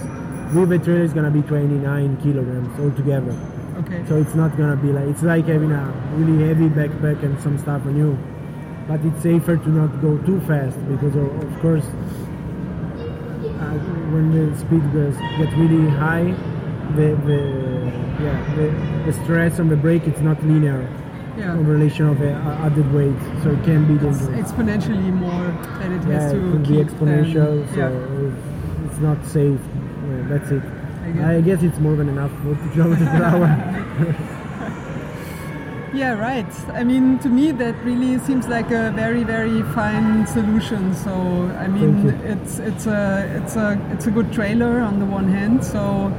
with 0.54 0.68
the 0.68 0.78
trailer 0.78 1.04
is 1.04 1.14
gonna 1.14 1.30
be 1.30 1.40
29 1.40 2.18
kilograms 2.18 2.78
altogether. 2.78 3.34
Okay. 3.78 4.04
So 4.08 4.20
it's 4.20 4.34
not 4.34 4.58
gonna 4.58 4.76
be 4.76 4.92
like 4.92 5.08
it's 5.08 5.22
like 5.22 5.46
having 5.46 5.72
a 5.72 5.90
really 6.16 6.46
heavy 6.46 6.68
backpack 6.68 7.22
and 7.22 7.40
some 7.40 7.56
stuff 7.56 7.86
on 7.86 7.96
you. 7.96 8.18
But 8.86 9.00
it's 9.06 9.22
safer 9.22 9.56
to 9.56 9.68
not 9.70 10.02
go 10.02 10.18
too 10.18 10.38
fast 10.40 10.76
because 10.86 11.16
of, 11.16 11.32
of 11.42 11.60
course, 11.60 11.86
uh, 11.86 13.78
when 14.12 14.28
the 14.36 14.54
speed 14.58 14.84
goes 14.92 15.16
get 15.40 15.50
really 15.56 15.88
high, 15.88 16.36
the 16.96 17.16
the 17.24 17.40
yeah 18.20 18.54
the, 18.56 19.10
the 19.10 19.24
stress 19.24 19.58
on 19.58 19.68
the 19.68 19.76
brake 19.76 20.06
it's 20.06 20.20
not 20.20 20.36
linear 20.44 20.86
yeah. 21.38 21.52
in 21.54 21.66
relation 21.66 22.06
of 22.08 22.18
the 22.18 22.32
uh, 22.34 22.66
added 22.66 22.92
weight, 22.92 23.16
so 23.42 23.50
it 23.50 23.62
can 23.64 23.86
be 23.86 23.94
It's 24.06 24.18
dangerous. 24.18 24.50
exponentially 24.52 25.12
more 25.12 25.46
than 25.78 25.92
it 25.98 26.02
Yeah, 26.08 26.20
has 26.20 26.32
to 26.32 26.38
it 26.56 26.62
be 26.68 26.76
exponential, 26.86 27.68
so 27.72 27.76
yeah. 27.76 27.88
it's, 28.26 28.92
it's 28.92 29.00
not 29.00 29.24
safe. 29.26 29.60
Yeah, 29.60 30.22
that's 30.28 30.50
it. 30.50 30.62
I 31.04 31.10
get 31.12 31.24
I 31.24 31.40
guess 31.40 31.62
it's 31.62 31.78
more 31.78 31.96
than 31.96 32.08
enough 32.08 32.32
40 32.42 32.68
kilometers 32.74 33.08
per 33.08 33.24
hour. 33.24 34.24
Yeah, 35.94 36.12
right. 36.12 36.46
I 36.74 36.84
mean, 36.84 37.18
to 37.20 37.30
me, 37.30 37.50
that 37.52 37.74
really 37.82 38.18
seems 38.18 38.46
like 38.46 38.70
a 38.70 38.90
very, 38.94 39.24
very 39.24 39.62
fine 39.72 40.26
solution. 40.26 40.94
So, 40.94 41.12
I 41.58 41.66
mean, 41.66 42.10
it's 42.24 42.58
it's 42.58 42.86
a 42.86 43.24
it's 43.42 43.56
a 43.56 43.80
it's 43.92 44.06
a 44.06 44.10
good 44.10 44.30
trailer 44.30 44.80
on 44.80 44.98
the 44.98 45.06
one 45.06 45.28
hand. 45.28 45.64
So, 45.64 46.12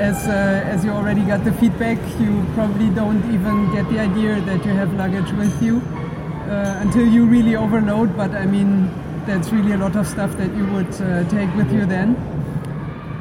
as 0.00 0.26
uh, 0.26 0.72
as 0.74 0.84
you 0.84 0.90
already 0.90 1.22
got 1.22 1.44
the 1.44 1.52
feedback, 1.52 1.98
you 2.18 2.44
probably 2.54 2.88
don't 2.90 3.22
even 3.34 3.70
get 3.74 3.88
the 3.90 3.98
idea 4.00 4.40
that 4.40 4.64
you 4.64 4.72
have 4.72 4.94
luggage 4.94 5.30
with 5.32 5.62
you 5.62 5.76
uh, 6.48 6.80
until 6.80 7.06
you 7.06 7.26
really 7.26 7.54
overload. 7.54 8.16
But 8.16 8.30
I 8.30 8.46
mean, 8.46 8.88
that's 9.26 9.52
really 9.52 9.72
a 9.72 9.76
lot 9.76 9.96
of 9.96 10.06
stuff 10.06 10.36
that 10.38 10.54
you 10.56 10.64
would 10.72 10.94
uh, 11.00 11.28
take 11.28 11.54
with 11.54 11.70
you 11.70 11.84
then. 11.84 12.16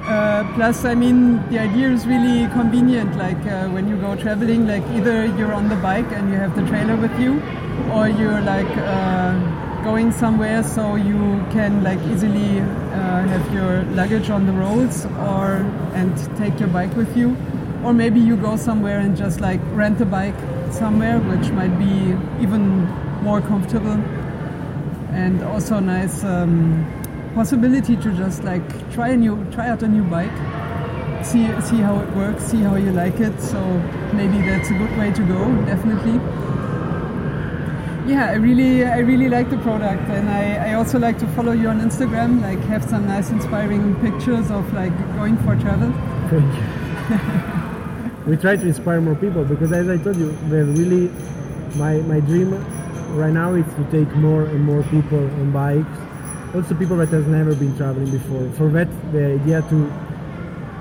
Uh, 0.08 0.50
plus, 0.56 0.86
I 0.86 0.96
mean, 0.96 1.38
the 1.50 1.60
idea 1.60 1.90
is 1.90 2.08
really 2.08 2.48
convenient. 2.54 3.18
Like 3.18 3.46
uh, 3.46 3.68
when 3.68 3.90
you 3.90 3.98
go 3.98 4.16
traveling, 4.16 4.66
like 4.66 4.84
either 4.96 5.26
you're 5.38 5.54
on 5.54 5.68
the 5.68 5.76
bike 5.76 6.12
and 6.14 6.32
you 6.32 6.38
have 6.38 6.56
the 6.56 6.66
trailer 6.66 6.96
with 6.96 7.20
you, 7.20 7.42
or 7.92 8.08
you're 8.08 8.42
like 8.42 8.72
uh, 8.78 9.69
going 9.84 10.12
somewhere 10.12 10.64
so 10.64 10.96
you 10.96 11.44
can 11.52 11.84
like 11.84 12.00
easily 12.12 12.60
uh, 12.60 13.28
have 13.28 13.54
your 13.54 13.84
luggage 13.96 14.30
on 14.30 14.46
the 14.46 14.52
roads, 14.52 15.06
or 15.06 15.66
and 15.94 16.16
take 16.38 16.60
your 16.60 16.70
bike 16.70 16.96
with 16.96 17.16
you, 17.18 17.36
or 17.84 17.94
maybe 17.94 18.20
you 18.20 18.36
go 18.36 18.56
somewhere 18.58 19.00
and 19.00 19.16
just 19.18 19.42
like 19.42 19.60
rent 19.74 20.02
a 20.02 20.06
bike 20.06 20.40
somewhere, 20.72 21.20
which 21.20 21.52
might 21.52 21.78
be 21.78 22.16
even 22.44 22.86
more 23.24 23.42
comfortable. 23.42 23.98
And 25.12 25.42
also 25.44 25.78
a 25.78 25.82
nice 25.82 26.24
um, 26.24 26.86
possibility 27.34 27.96
to 27.96 28.12
just 28.14 28.44
like 28.44 28.92
try 28.92 29.10
a 29.10 29.18
new 29.18 29.46
try 29.52 29.70
out 29.70 29.84
a 29.84 29.88
new 29.88 30.04
bike. 30.04 30.38
See 31.26 31.48
see 31.62 31.78
how 31.78 32.00
it 32.00 32.10
works 32.16 32.44
see 32.44 32.62
how 32.62 32.76
you 32.76 32.92
like 32.92 33.20
it. 33.20 33.40
So 33.42 33.60
maybe 34.14 34.38
that's 34.42 34.70
a 34.70 34.74
good 34.74 34.98
way 34.98 35.12
to 35.12 35.24
go 35.24 35.40
definitely 35.66 36.20
yeah 38.10 38.26
i 38.30 38.34
really 38.34 38.86
i 38.86 39.00
really 39.00 39.30
like 39.30 39.50
the 39.50 39.58
product 39.60 40.10
and 40.10 40.30
i, 40.30 40.72
I 40.72 40.74
also 40.74 41.00
like 41.00 41.18
to 41.20 41.28
follow 41.28 41.52
you 41.52 41.70
on 41.70 41.80
instagram 41.82 42.42
like 42.42 42.60
have 42.74 42.84
some 42.84 43.08
nice 43.08 43.30
inspiring 43.30 43.96
pictures 44.02 44.50
of 44.52 44.74
like 44.74 44.96
going 45.16 45.38
for 45.38 45.56
travel 45.56 45.94
Thank 46.30 46.54
you. 46.54 46.64
we 48.28 48.38
try 48.38 48.56
to 48.56 48.68
inspire 48.68 49.02
more 49.02 49.16
people 49.16 49.44
because, 49.44 49.72
as 49.72 49.90
I 49.90 49.98
told 49.98 50.18
you, 50.18 50.38
we're 50.48 50.64
really 50.64 51.10
my 51.76 51.98
my 52.02 52.20
dream 52.20 52.54
right 53.18 53.34
now 53.34 53.56
is 53.56 53.66
to 53.74 53.84
take 53.90 54.14
more 54.16 54.44
and 54.44 54.64
more 54.64 54.84
people 54.84 55.18
on 55.18 55.52
bikes. 55.52 56.56
Also, 56.56 56.76
people 56.76 56.98
that 56.98 57.10
has 57.10 57.26
never 57.26 57.56
been 57.56 57.76
traveling 57.78 58.12
before. 58.12 58.48
For 58.58 58.70
that, 58.70 58.88
the 59.12 59.42
idea 59.42 59.64
to 59.74 59.92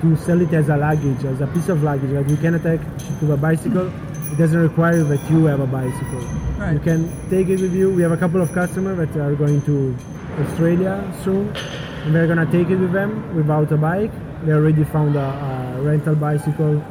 to 0.03 0.17
sell 0.17 0.41
it 0.43 0.53
as 0.53 0.69
a 0.69 0.77
luggage, 0.77 1.25
as 1.25 1.41
a 1.41 1.47
piece 1.47 1.71
of 1.71 1.83
luggage 1.83 2.11
that 2.11 2.29
you 2.29 2.37
can 2.37 2.55
attach 2.55 2.81
to 3.21 3.33
a 3.33 3.37
bicycle. 3.39 3.91
It 4.31 4.37
doesn't 4.37 4.61
require 4.61 5.03
that 5.05 5.31
you 5.31 5.47
have 5.47 5.61
a 5.61 5.67
bicycle. 5.67 6.21
Right. 6.59 6.75
You 6.75 6.81
can 6.81 7.31
take 7.31 7.49
it 7.49 7.61
with 7.61 7.75
you. 7.75 7.91
We 7.91 8.03
have 8.03 8.13
a 8.13 8.17
couple 8.17 8.43
of 8.43 8.53
customers 8.53 8.99
that 8.99 9.17
are 9.17 9.35
going 9.35 9.63
to 9.63 9.97
Australia 10.43 11.03
soon, 11.25 11.49
and 12.05 12.15
they're 12.15 12.27
gonna 12.27 12.51
take 12.53 12.69
it 12.69 12.77
with 12.77 12.93
them 12.93 13.35
without 13.35 13.73
a 13.73 13.77
bike. 13.77 14.13
They 14.45 14.53
already 14.53 14.85
found 14.85 15.17
a, 15.17 15.79
a 15.79 15.83
rental 15.83 16.15
bicycle 16.15 16.83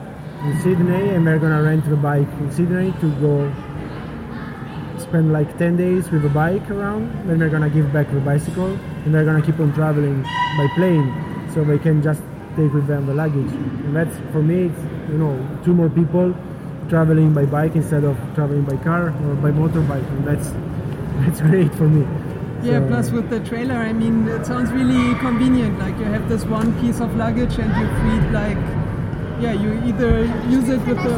in 0.43 0.59
Sydney, 0.61 1.09
and 1.09 1.25
they're 1.25 1.39
gonna 1.39 1.61
rent 1.61 1.87
the 1.89 1.95
bike 1.95 2.27
in 2.39 2.51
Sydney 2.51 2.91
to 3.01 3.11
go 3.21 3.53
spend 4.97 5.31
like 5.31 5.57
10 5.57 5.77
days 5.77 6.09
with 6.09 6.25
a 6.25 6.29
bike 6.29 6.69
around. 6.71 7.11
Then 7.27 7.37
they're 7.39 7.49
gonna 7.49 7.69
give 7.69 7.93
back 7.93 8.11
the 8.11 8.19
bicycle, 8.19 8.77
and 9.05 9.13
they're 9.13 9.25
gonna 9.25 9.43
keep 9.43 9.59
on 9.59 9.73
traveling 9.73 10.23
by 10.23 10.67
plane, 10.75 11.13
so 11.53 11.63
they 11.63 11.77
can 11.77 12.01
just 12.01 12.21
take 12.55 12.73
with 12.73 12.87
them 12.87 13.05
the 13.05 13.13
luggage. 13.13 13.53
And 13.85 13.95
that's 13.95 14.17
for 14.31 14.41
me, 14.41 14.65
it's 14.65 14.81
you 15.11 15.19
know 15.19 15.35
two 15.63 15.73
more 15.73 15.89
people 15.89 16.35
traveling 16.89 17.33
by 17.33 17.45
bike 17.45 17.75
instead 17.75 18.03
of 18.03 18.17
traveling 18.35 18.63
by 18.63 18.77
car 18.77 19.07
or 19.09 19.35
by 19.35 19.51
motorbike, 19.51 20.07
and 20.15 20.25
that's 20.27 20.49
that's 21.25 21.41
great 21.41 21.73
for 21.75 21.87
me. 21.87 22.05
Yeah, 22.63 22.79
So- 22.79 22.87
plus 22.87 23.11
with 23.11 23.29
the 23.29 23.39
trailer, 23.41 23.75
I 23.75 23.93
mean, 23.93 24.27
it 24.27 24.45
sounds 24.45 24.71
really 24.71 25.15
convenient. 25.19 25.77
Like 25.79 25.97
you 25.99 26.05
have 26.05 26.27
this 26.29 26.43
one 26.45 26.73
piece 26.81 26.99
of 26.99 27.15
luggage 27.15 27.57
and 27.59 27.69
you 27.79 27.87
feed 28.01 28.31
like, 28.31 28.57
yeah, 29.39 29.53
you 29.53 29.73
either 29.89 30.25
use 30.49 30.67
it 30.69 30.79
with 30.87 30.97
the, 31.03 31.17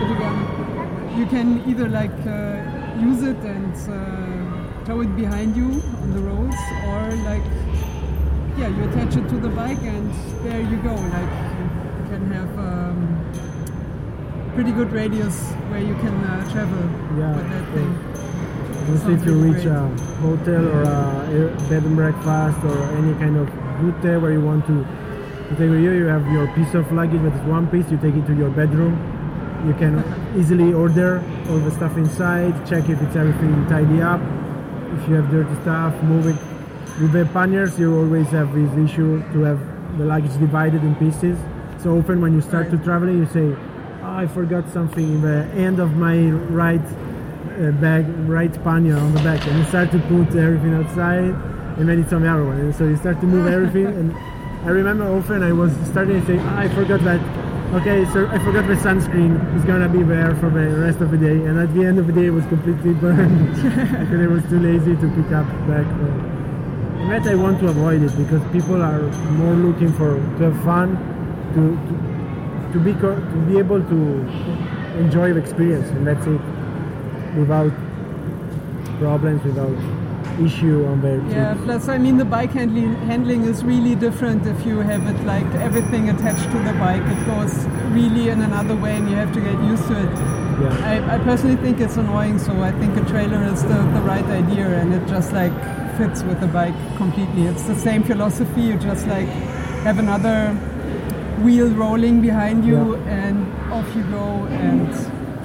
with 0.00 0.08
the 0.12 0.18
gun. 0.22 1.18
You 1.18 1.26
can 1.26 1.62
either 1.68 1.88
like 1.88 2.16
uh, 2.26 2.62
use 3.00 3.22
it 3.22 3.36
and 3.38 3.74
uh, 3.90 4.84
tow 4.86 5.00
it 5.02 5.14
behind 5.16 5.54
you 5.56 5.68
on 6.02 6.12
the 6.14 6.20
roads, 6.20 6.56
or 6.86 7.02
like, 7.30 7.44
yeah, 8.56 8.68
you 8.68 8.84
attach 8.88 9.16
it 9.16 9.28
to 9.28 9.36
the 9.40 9.50
bike 9.50 9.82
and 9.82 10.10
there 10.44 10.60
you 10.62 10.76
go. 10.78 10.94
Like 10.94 11.32
you 11.98 12.04
can 12.10 12.30
have 12.32 12.58
um, 12.58 13.17
pretty 14.58 14.72
good 14.72 14.90
radius 14.90 15.38
where 15.70 15.78
you 15.78 15.94
can 16.02 16.12
uh, 16.24 16.50
travel 16.50 16.82
Yeah, 17.16 17.30
with 17.36 17.48
that 17.48 17.66
thing. 17.74 17.90
Mostly 18.90 19.14
if 19.14 19.24
you 19.24 19.34
really 19.34 19.50
reach 19.54 19.62
great. 19.62 19.76
a 19.76 19.86
hotel 20.18 20.66
or 20.66 20.82
a 20.82 21.68
bed 21.68 21.84
and 21.84 21.94
breakfast 21.94 22.58
or 22.64 22.76
any 22.98 23.14
kind 23.22 23.36
of 23.36 23.46
route 23.80 24.20
where 24.20 24.32
you 24.32 24.40
want 24.40 24.66
to, 24.66 24.82
to 24.82 25.50
take 25.50 25.70
with 25.70 25.78
you, 25.78 25.92
you 25.92 26.06
have 26.06 26.26
your 26.32 26.48
piece 26.56 26.74
of 26.74 26.90
luggage 26.90 27.22
that 27.22 27.34
is 27.34 27.46
one 27.46 27.68
piece, 27.68 27.88
you 27.88 27.98
take 27.98 28.16
it 28.16 28.26
to 28.26 28.34
your 28.34 28.50
bedroom. 28.50 28.98
You 29.64 29.74
can 29.74 30.02
easily 30.36 30.72
order 30.72 31.22
all 31.48 31.60
the 31.60 31.70
stuff 31.70 31.96
inside, 31.96 32.52
check 32.68 32.88
if 32.88 33.00
it's 33.00 33.14
everything 33.14 33.64
tidy 33.68 34.02
up. 34.02 34.20
If 34.98 35.08
you 35.08 35.14
have 35.14 35.30
dirty 35.30 35.54
stuff, 35.62 35.94
move 36.02 36.26
it. 36.26 36.38
With 37.00 37.12
the 37.12 37.26
panniers, 37.32 37.78
you 37.78 37.96
always 37.96 38.26
have 38.30 38.52
this 38.52 38.90
issue 38.90 39.22
to 39.34 39.38
have 39.42 39.60
the 39.98 40.04
luggage 40.04 40.36
divided 40.40 40.82
in 40.82 40.96
pieces. 40.96 41.38
So 41.80 41.96
often 41.96 42.20
when 42.20 42.34
you 42.34 42.40
start 42.40 42.72
to 42.72 42.78
traveling, 42.78 43.18
you 43.18 43.26
say, 43.26 43.54
"Oh, 43.54 43.67
I 44.02 44.26
forgot 44.26 44.68
something 44.70 45.04
in 45.04 45.22
the 45.22 45.44
end 45.54 45.80
of 45.80 45.96
my 45.96 46.18
right 46.50 46.80
uh, 46.80 47.72
bag, 47.72 48.06
right 48.28 48.52
pannier 48.64 48.96
on 48.96 49.12
the 49.12 49.20
back, 49.22 49.44
and 49.46 49.58
you 49.58 49.64
start 49.64 49.90
to 49.92 49.98
put 50.00 50.34
everything 50.36 50.74
outside, 50.74 51.34
and 51.78 51.88
then 51.88 52.00
it's 52.00 52.12
on 52.12 52.22
the 52.22 52.30
other 52.30 52.44
one, 52.44 52.58
and 52.58 52.74
so 52.74 52.84
you 52.84 52.96
start 52.96 53.20
to 53.20 53.26
move 53.26 53.46
everything. 53.52 53.86
And 53.86 54.16
I 54.64 54.70
remember 54.70 55.04
often 55.04 55.42
I 55.42 55.52
was 55.52 55.72
starting 55.90 56.20
to 56.20 56.26
say, 56.26 56.38
"Ah, 56.38 56.60
I 56.60 56.68
forgot 56.68 57.00
that. 57.04 57.20
Okay, 57.74 58.06
so 58.12 58.26
I 58.28 58.38
forgot 58.38 58.66
the 58.66 58.74
sunscreen. 58.74 59.34
It's 59.56 59.64
gonna 59.64 59.88
be 59.88 60.02
there 60.02 60.34
for 60.36 60.48
the 60.48 60.66
rest 60.78 61.00
of 61.00 61.10
the 61.10 61.18
day, 61.18 61.44
and 61.44 61.58
at 61.58 61.74
the 61.74 61.84
end 61.84 61.98
of 61.98 62.06
the 62.06 62.12
day, 62.12 62.26
it 62.26 62.30
was 62.30 62.46
completely 62.46 62.94
burned 63.02 63.54
because 63.56 64.20
I 64.20 64.26
was 64.26 64.42
too 64.44 64.60
lazy 64.60 64.94
to 64.96 65.08
pick 65.16 65.32
up 65.32 65.46
back. 65.66 65.86
And 67.02 67.10
that 67.10 67.26
I 67.26 67.34
want 67.34 67.60
to 67.60 67.68
avoid 67.68 68.02
it 68.02 68.16
because 68.16 68.42
people 68.52 68.80
are 68.82 69.02
more 69.42 69.54
looking 69.54 69.92
for 69.94 70.16
to 70.38 70.50
have 70.50 70.64
fun, 70.64 70.96
to 71.54 71.62
to, 71.88 72.17
to 72.72 72.78
be 72.78 72.92
co- 72.94 73.14
to 73.14 73.36
be 73.48 73.58
able 73.58 73.82
to 73.82 73.98
enjoy 74.98 75.32
the 75.32 75.40
experience, 75.40 75.88
and 75.90 76.06
that's 76.06 76.26
it 76.26 76.40
without 77.38 77.72
problems, 78.98 79.42
without 79.44 79.76
issue 80.40 80.86
on 80.86 81.00
their 81.00 81.20
Yeah, 81.28 81.56
plus 81.64 81.88
I 81.88 81.98
mean 81.98 82.16
the 82.16 82.24
bike 82.24 82.52
handling 82.52 82.94
handling 83.10 83.44
is 83.44 83.64
really 83.64 83.94
different 83.94 84.46
if 84.46 84.64
you 84.64 84.78
have 84.78 85.06
it 85.06 85.20
like 85.24 85.46
everything 85.56 86.08
attached 86.10 86.50
to 86.52 86.58
the 86.58 86.74
bike. 86.74 87.02
It 87.02 87.26
goes 87.26 87.54
really 87.90 88.28
in 88.28 88.40
another 88.42 88.76
way 88.76 88.96
and 88.96 89.08
you 89.10 89.16
have 89.16 89.32
to 89.34 89.40
get 89.40 89.58
used 89.64 89.86
to 89.88 89.94
it. 90.04 90.12
Yeah. 90.60 90.90
I, 90.92 91.14
I 91.14 91.18
personally 91.18 91.56
think 91.56 91.80
it's 91.80 91.96
annoying, 91.96 92.38
so 92.38 92.52
I 92.62 92.72
think 92.72 92.96
a 92.96 93.04
trailer 93.08 93.42
is 93.44 93.62
the, 93.62 93.78
the 93.96 94.02
right 94.12 94.24
idea 94.24 94.66
and 94.80 94.92
it 94.92 95.06
just 95.08 95.32
like 95.32 95.52
fits 95.96 96.22
with 96.22 96.40
the 96.40 96.48
bike 96.48 96.74
completely. 96.96 97.46
It's 97.46 97.62
the 97.64 97.76
same 97.76 98.02
philosophy, 98.02 98.62
you 98.62 98.76
just 98.76 99.06
like 99.06 99.28
have 99.86 99.98
another 99.98 100.56
wheel 101.44 101.68
rolling 101.70 102.20
behind 102.20 102.64
you 102.64 102.96
Yeah. 102.96 103.18
and 103.26 103.36
off 103.72 103.88
you 103.96 104.02
go 104.10 104.46
and 104.50 104.88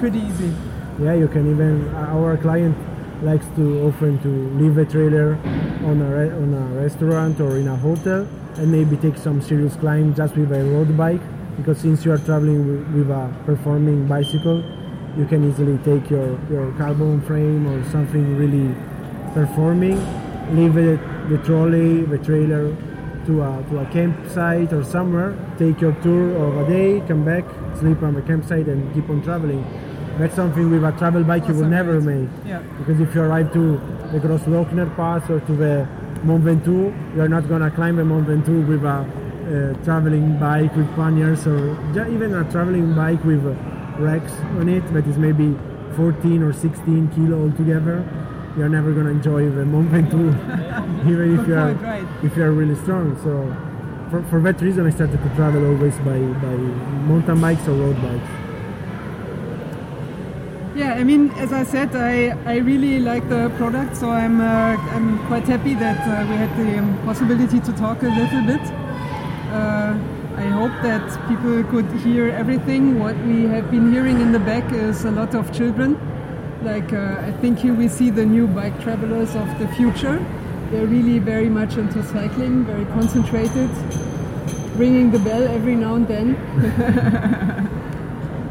pretty 0.00 0.20
easy. 0.20 0.52
Yeah, 1.00 1.14
you 1.14 1.28
can 1.28 1.50
even. 1.50 1.88
Uh, 1.94 2.14
our 2.16 2.36
client 2.36 2.76
likes 3.22 3.46
to 3.56 3.64
often 3.88 4.18
to 4.22 4.28
leave 4.60 4.76
a 4.78 4.84
trailer 4.84 5.38
on 5.84 6.00
a 6.02 6.08
re- 6.16 6.30
on 6.42 6.54
a 6.54 6.64
restaurant 6.82 7.40
or 7.40 7.56
in 7.56 7.68
a 7.68 7.76
hotel, 7.76 8.26
and 8.58 8.70
maybe 8.70 8.96
take 8.96 9.16
some 9.16 9.40
serious 9.42 9.74
climb 9.76 10.14
just 10.14 10.36
with 10.36 10.52
a 10.52 10.62
road 10.72 10.96
bike. 10.96 11.20
Because 11.56 11.78
since 11.78 12.04
you 12.04 12.12
are 12.12 12.18
traveling 12.18 12.60
with, 12.66 12.82
with 12.94 13.10
a 13.10 13.30
performing 13.46 14.06
bicycle, 14.06 14.62
you 15.16 15.24
can 15.26 15.48
easily 15.48 15.78
take 15.84 16.10
your, 16.10 16.38
your 16.50 16.72
carbon 16.72 17.20
frame 17.22 17.66
or 17.66 17.78
something 17.90 18.36
really 18.36 18.74
performing, 19.34 19.98
leave 20.56 20.76
it, 20.76 20.98
the 21.28 21.38
trolley, 21.38 22.02
the 22.02 22.18
trailer 22.18 22.74
to 23.26 23.42
a, 23.42 23.64
to 23.70 23.78
a 23.78 23.86
campsite 23.86 24.72
or 24.72 24.84
somewhere, 24.84 25.36
take 25.58 25.80
your 25.80 25.92
tour 26.02 26.36
of 26.36 26.56
a 26.58 26.70
day, 26.70 27.02
come 27.06 27.24
back, 27.24 27.44
sleep 27.78 28.02
on 28.02 28.14
the 28.14 28.22
campsite, 28.22 28.66
and 28.66 28.92
keep 28.94 29.08
on 29.08 29.22
traveling. 29.22 29.62
That's 30.18 30.34
something 30.34 30.70
with 30.70 30.84
a 30.84 30.92
travel 30.92 31.24
bike 31.24 31.48
you 31.48 31.54
will 31.54 31.68
never 31.68 32.00
make. 32.00 32.28
Yeah. 32.46 32.60
Because 32.78 33.00
if 33.00 33.14
you 33.14 33.22
arrive 33.22 33.52
to 33.54 33.72
the 34.12 34.20
Grossglockner 34.20 34.94
Pass 34.94 35.28
or 35.28 35.40
to 35.40 35.56
the 35.56 35.88
Mont 36.22 36.44
Ventoux, 36.44 36.94
you're 37.16 37.28
not 37.28 37.48
gonna 37.48 37.70
climb 37.70 37.96
the 37.96 38.04
Mont 38.04 38.26
Ventoux 38.28 38.66
with 38.66 38.84
a 38.84 39.04
uh, 39.44 39.84
traveling 39.84 40.38
bike 40.38 40.74
with 40.76 40.88
panniers 40.94 41.46
or 41.46 41.76
even 42.08 42.34
a 42.34 42.50
traveling 42.50 42.94
bike 42.94 43.22
with 43.24 43.44
uh, 43.44 43.52
racks 43.98 44.32
on 44.58 44.68
it 44.68 44.86
that 44.92 45.06
is 45.06 45.18
maybe 45.18 45.54
14 45.96 46.42
or 46.42 46.52
16 46.52 47.08
kilo 47.08 47.42
altogether. 47.42 48.04
You're 48.56 48.68
never 48.68 48.92
gonna 48.92 49.10
enjoy 49.10 49.50
the 49.50 49.64
Mont 49.64 49.90
Ventoux, 49.90 50.30
even 51.10 51.40
if 51.40 51.48
you 51.48 51.54
are 51.54 51.72
right. 51.72 52.06
if 52.22 52.36
you 52.36 52.44
are 52.44 52.52
really 52.52 52.76
strong. 52.76 53.16
So 53.24 53.50
for, 54.10 54.22
for 54.30 54.40
that 54.42 54.60
reason, 54.60 54.86
I 54.86 54.90
started 54.90 55.20
to 55.20 55.28
travel 55.34 55.66
always 55.66 55.96
by, 55.98 56.18
by 56.18 56.54
mountain 57.10 57.40
bikes 57.40 57.66
or 57.66 57.72
road 57.72 58.00
bikes. 58.00 58.30
Yeah, 60.76 60.94
I 60.94 61.02
mean, 61.02 61.30
as 61.32 61.52
I 61.52 61.64
said, 61.64 61.94
I, 61.96 62.36
I 62.46 62.56
really 62.58 63.00
like 63.00 63.28
the 63.28 63.50
product, 63.56 63.96
so 63.96 64.10
I'm 64.10 64.40
uh, 64.40 64.76
I'm 64.94 65.24
quite 65.26 65.44
happy 65.44 65.74
that 65.74 65.98
uh, 66.06 66.30
we 66.30 66.36
had 66.36 66.56
the 66.56 66.78
um, 66.78 66.98
possibility 67.04 67.58
to 67.58 67.72
talk 67.72 68.02
a 68.02 68.08
little 68.08 68.42
bit. 68.42 68.62
Uh, 69.50 69.98
I 70.36 70.46
hope 70.46 70.74
that 70.82 71.06
people 71.28 71.62
could 71.64 71.90
hear 72.02 72.28
everything. 72.30 72.98
What 72.98 73.16
we 73.18 73.44
have 73.44 73.70
been 73.70 73.92
hearing 73.92 74.20
in 74.20 74.32
the 74.32 74.40
back 74.40 74.72
is 74.72 75.04
a 75.04 75.10
lot 75.10 75.34
of 75.34 75.52
children. 75.52 75.96
Like 76.64 76.92
uh, 76.92 77.20
I 77.20 77.32
think 77.40 77.58
here 77.58 77.74
we 77.74 77.88
see 77.88 78.10
the 78.10 78.24
new 78.24 78.46
bike 78.46 78.80
travelers 78.80 79.34
of 79.36 79.58
the 79.58 79.68
future. 79.68 80.18
They're 80.70 80.86
really 80.86 81.18
very 81.18 81.50
much 81.50 81.76
into 81.76 82.02
cycling, 82.02 82.64
very 82.64 82.86
concentrated, 82.86 83.70
ringing 84.76 85.10
the 85.10 85.18
bell 85.18 85.46
every 85.46 85.76
now 85.76 85.94
and 85.96 86.08
then. 86.08 87.70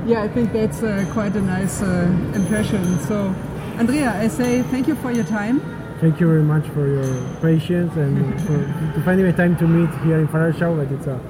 Yeah, 0.06 0.22
I 0.22 0.28
think 0.28 0.52
that's 0.52 0.84
uh, 0.84 1.06
quite 1.14 1.34
a 1.38 1.42
nice 1.42 1.82
uh, 1.82 2.12
impression. 2.36 3.00
So, 3.08 3.34
Andrea, 3.78 4.12
I 4.12 4.28
say 4.28 4.62
thank 4.64 4.86
you 4.90 4.96
for 4.96 5.14
your 5.14 5.24
time. 5.24 5.62
Thank 6.02 6.20
you 6.20 6.28
very 6.28 6.44
much 6.44 6.68
for 6.76 6.86
your 6.86 7.08
patience 7.40 7.96
and 7.96 8.42
for 8.46 8.58
to 8.96 9.02
finding 9.06 9.26
the 9.26 9.32
time 9.32 9.56
to 9.60 9.66
meet 9.66 9.90
here 10.04 10.20
in 10.20 10.28
Fahrradschau. 10.28 10.76
But 10.76 10.92
it's 10.92 11.08
a 11.08 11.22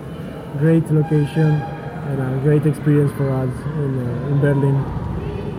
great 0.57 0.89
location 0.89 1.61
and 2.09 2.19
a 2.19 2.41
great 2.41 2.65
experience 2.65 3.11
for 3.11 3.29
us 3.29 3.53
in, 3.77 3.91
uh, 3.99 4.27
in 4.29 4.39
Berlin. 4.41 5.02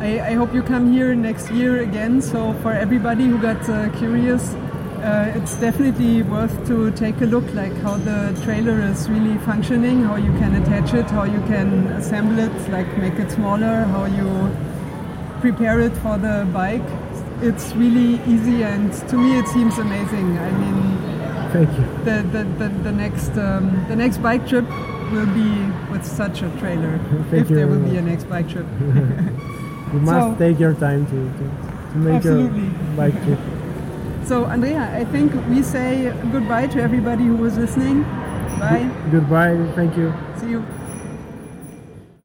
I, 0.05 0.21
I 0.21 0.33
hope 0.35 0.53
you 0.53 0.63
come 0.63 0.93
here 0.93 1.15
next 1.15 1.51
year 1.51 1.81
again. 1.81 2.21
So, 2.21 2.53
for 2.63 2.73
everybody 2.73 3.25
who 3.25 3.39
got 3.39 3.67
uh, 3.71 3.89
curious, 3.97 4.53
uh, 4.53 5.33
it's 5.35 5.55
definitely 5.55 6.23
worth 6.23 6.67
to 6.67 6.91
take 6.91 7.23
a 7.23 7.25
look, 7.25 7.47
like 7.55 7.75
how 7.79 7.97
the 7.97 8.39
trailer 8.45 8.81
is 8.83 9.09
really 9.09 9.39
functioning, 9.39 10.03
how 10.03 10.17
you 10.17 10.33
can 10.33 10.61
attach 10.63 10.93
it, 10.93 11.07
how 11.07 11.25
you 11.25 11.41
can 11.53 11.87
assemble 12.01 12.39
it, 12.39 12.53
like 12.69 12.87
make 12.99 13.15
it 13.15 13.31
smaller, 13.31 13.85
how 13.95 14.05
you 14.05 14.29
prepare 15.41 15.81
it 15.81 15.97
for 16.05 16.19
the 16.19 16.47
bike. 16.53 16.89
It's 17.41 17.73
really 17.75 18.21
easy, 18.31 18.63
and 18.63 18.93
to 19.09 19.17
me, 19.17 19.39
it 19.39 19.49
seems 19.49 19.79
amazing. 19.79 20.39
I 20.39 20.51
mean, 20.51 20.99
Thank 21.51 21.71
you. 21.79 21.85
the, 22.05 22.17
the, 22.35 22.45
the, 22.59 22.69
the 22.83 22.93
next 22.93 23.31
um, 23.39 23.87
the 23.89 23.97
next 23.97 24.19
bike 24.19 24.47
trip 24.47 24.69
will 25.13 25.33
be 25.33 25.51
with 25.91 26.05
such 26.05 26.43
a 26.43 26.51
trailer 26.59 26.99
Thank 27.31 27.43
if 27.43 27.49
there 27.49 27.69
will 27.69 27.79
be 27.79 27.97
a 27.97 28.03
next 28.03 28.25
bike 28.25 28.49
trip 28.49 28.67
You 29.95 30.01
must 30.01 30.27
So- 30.27 30.35
take 30.45 30.59
your 30.59 30.75
time 30.75 31.07
to, 31.07 31.19
to, 31.39 31.45
to 31.93 31.99
make 32.07 32.15
Absolutely. 32.17 32.63
your 32.63 32.97
bike 33.01 33.19
trip. 33.25 33.39
so 34.29 34.37
andrea 34.53 34.85
i 34.99 35.05
think 35.15 35.35
we 35.55 35.63
say 35.71 35.87
goodbye 36.35 36.67
to 36.75 36.79
everybody 36.85 37.25
who 37.31 37.37
was 37.47 37.59
listening 37.63 37.99
bye 38.61 38.85
Goodbye. 39.15 39.57
Thank 39.79 39.99
you. 40.03 40.07
see 40.41 40.49
you 40.55 40.61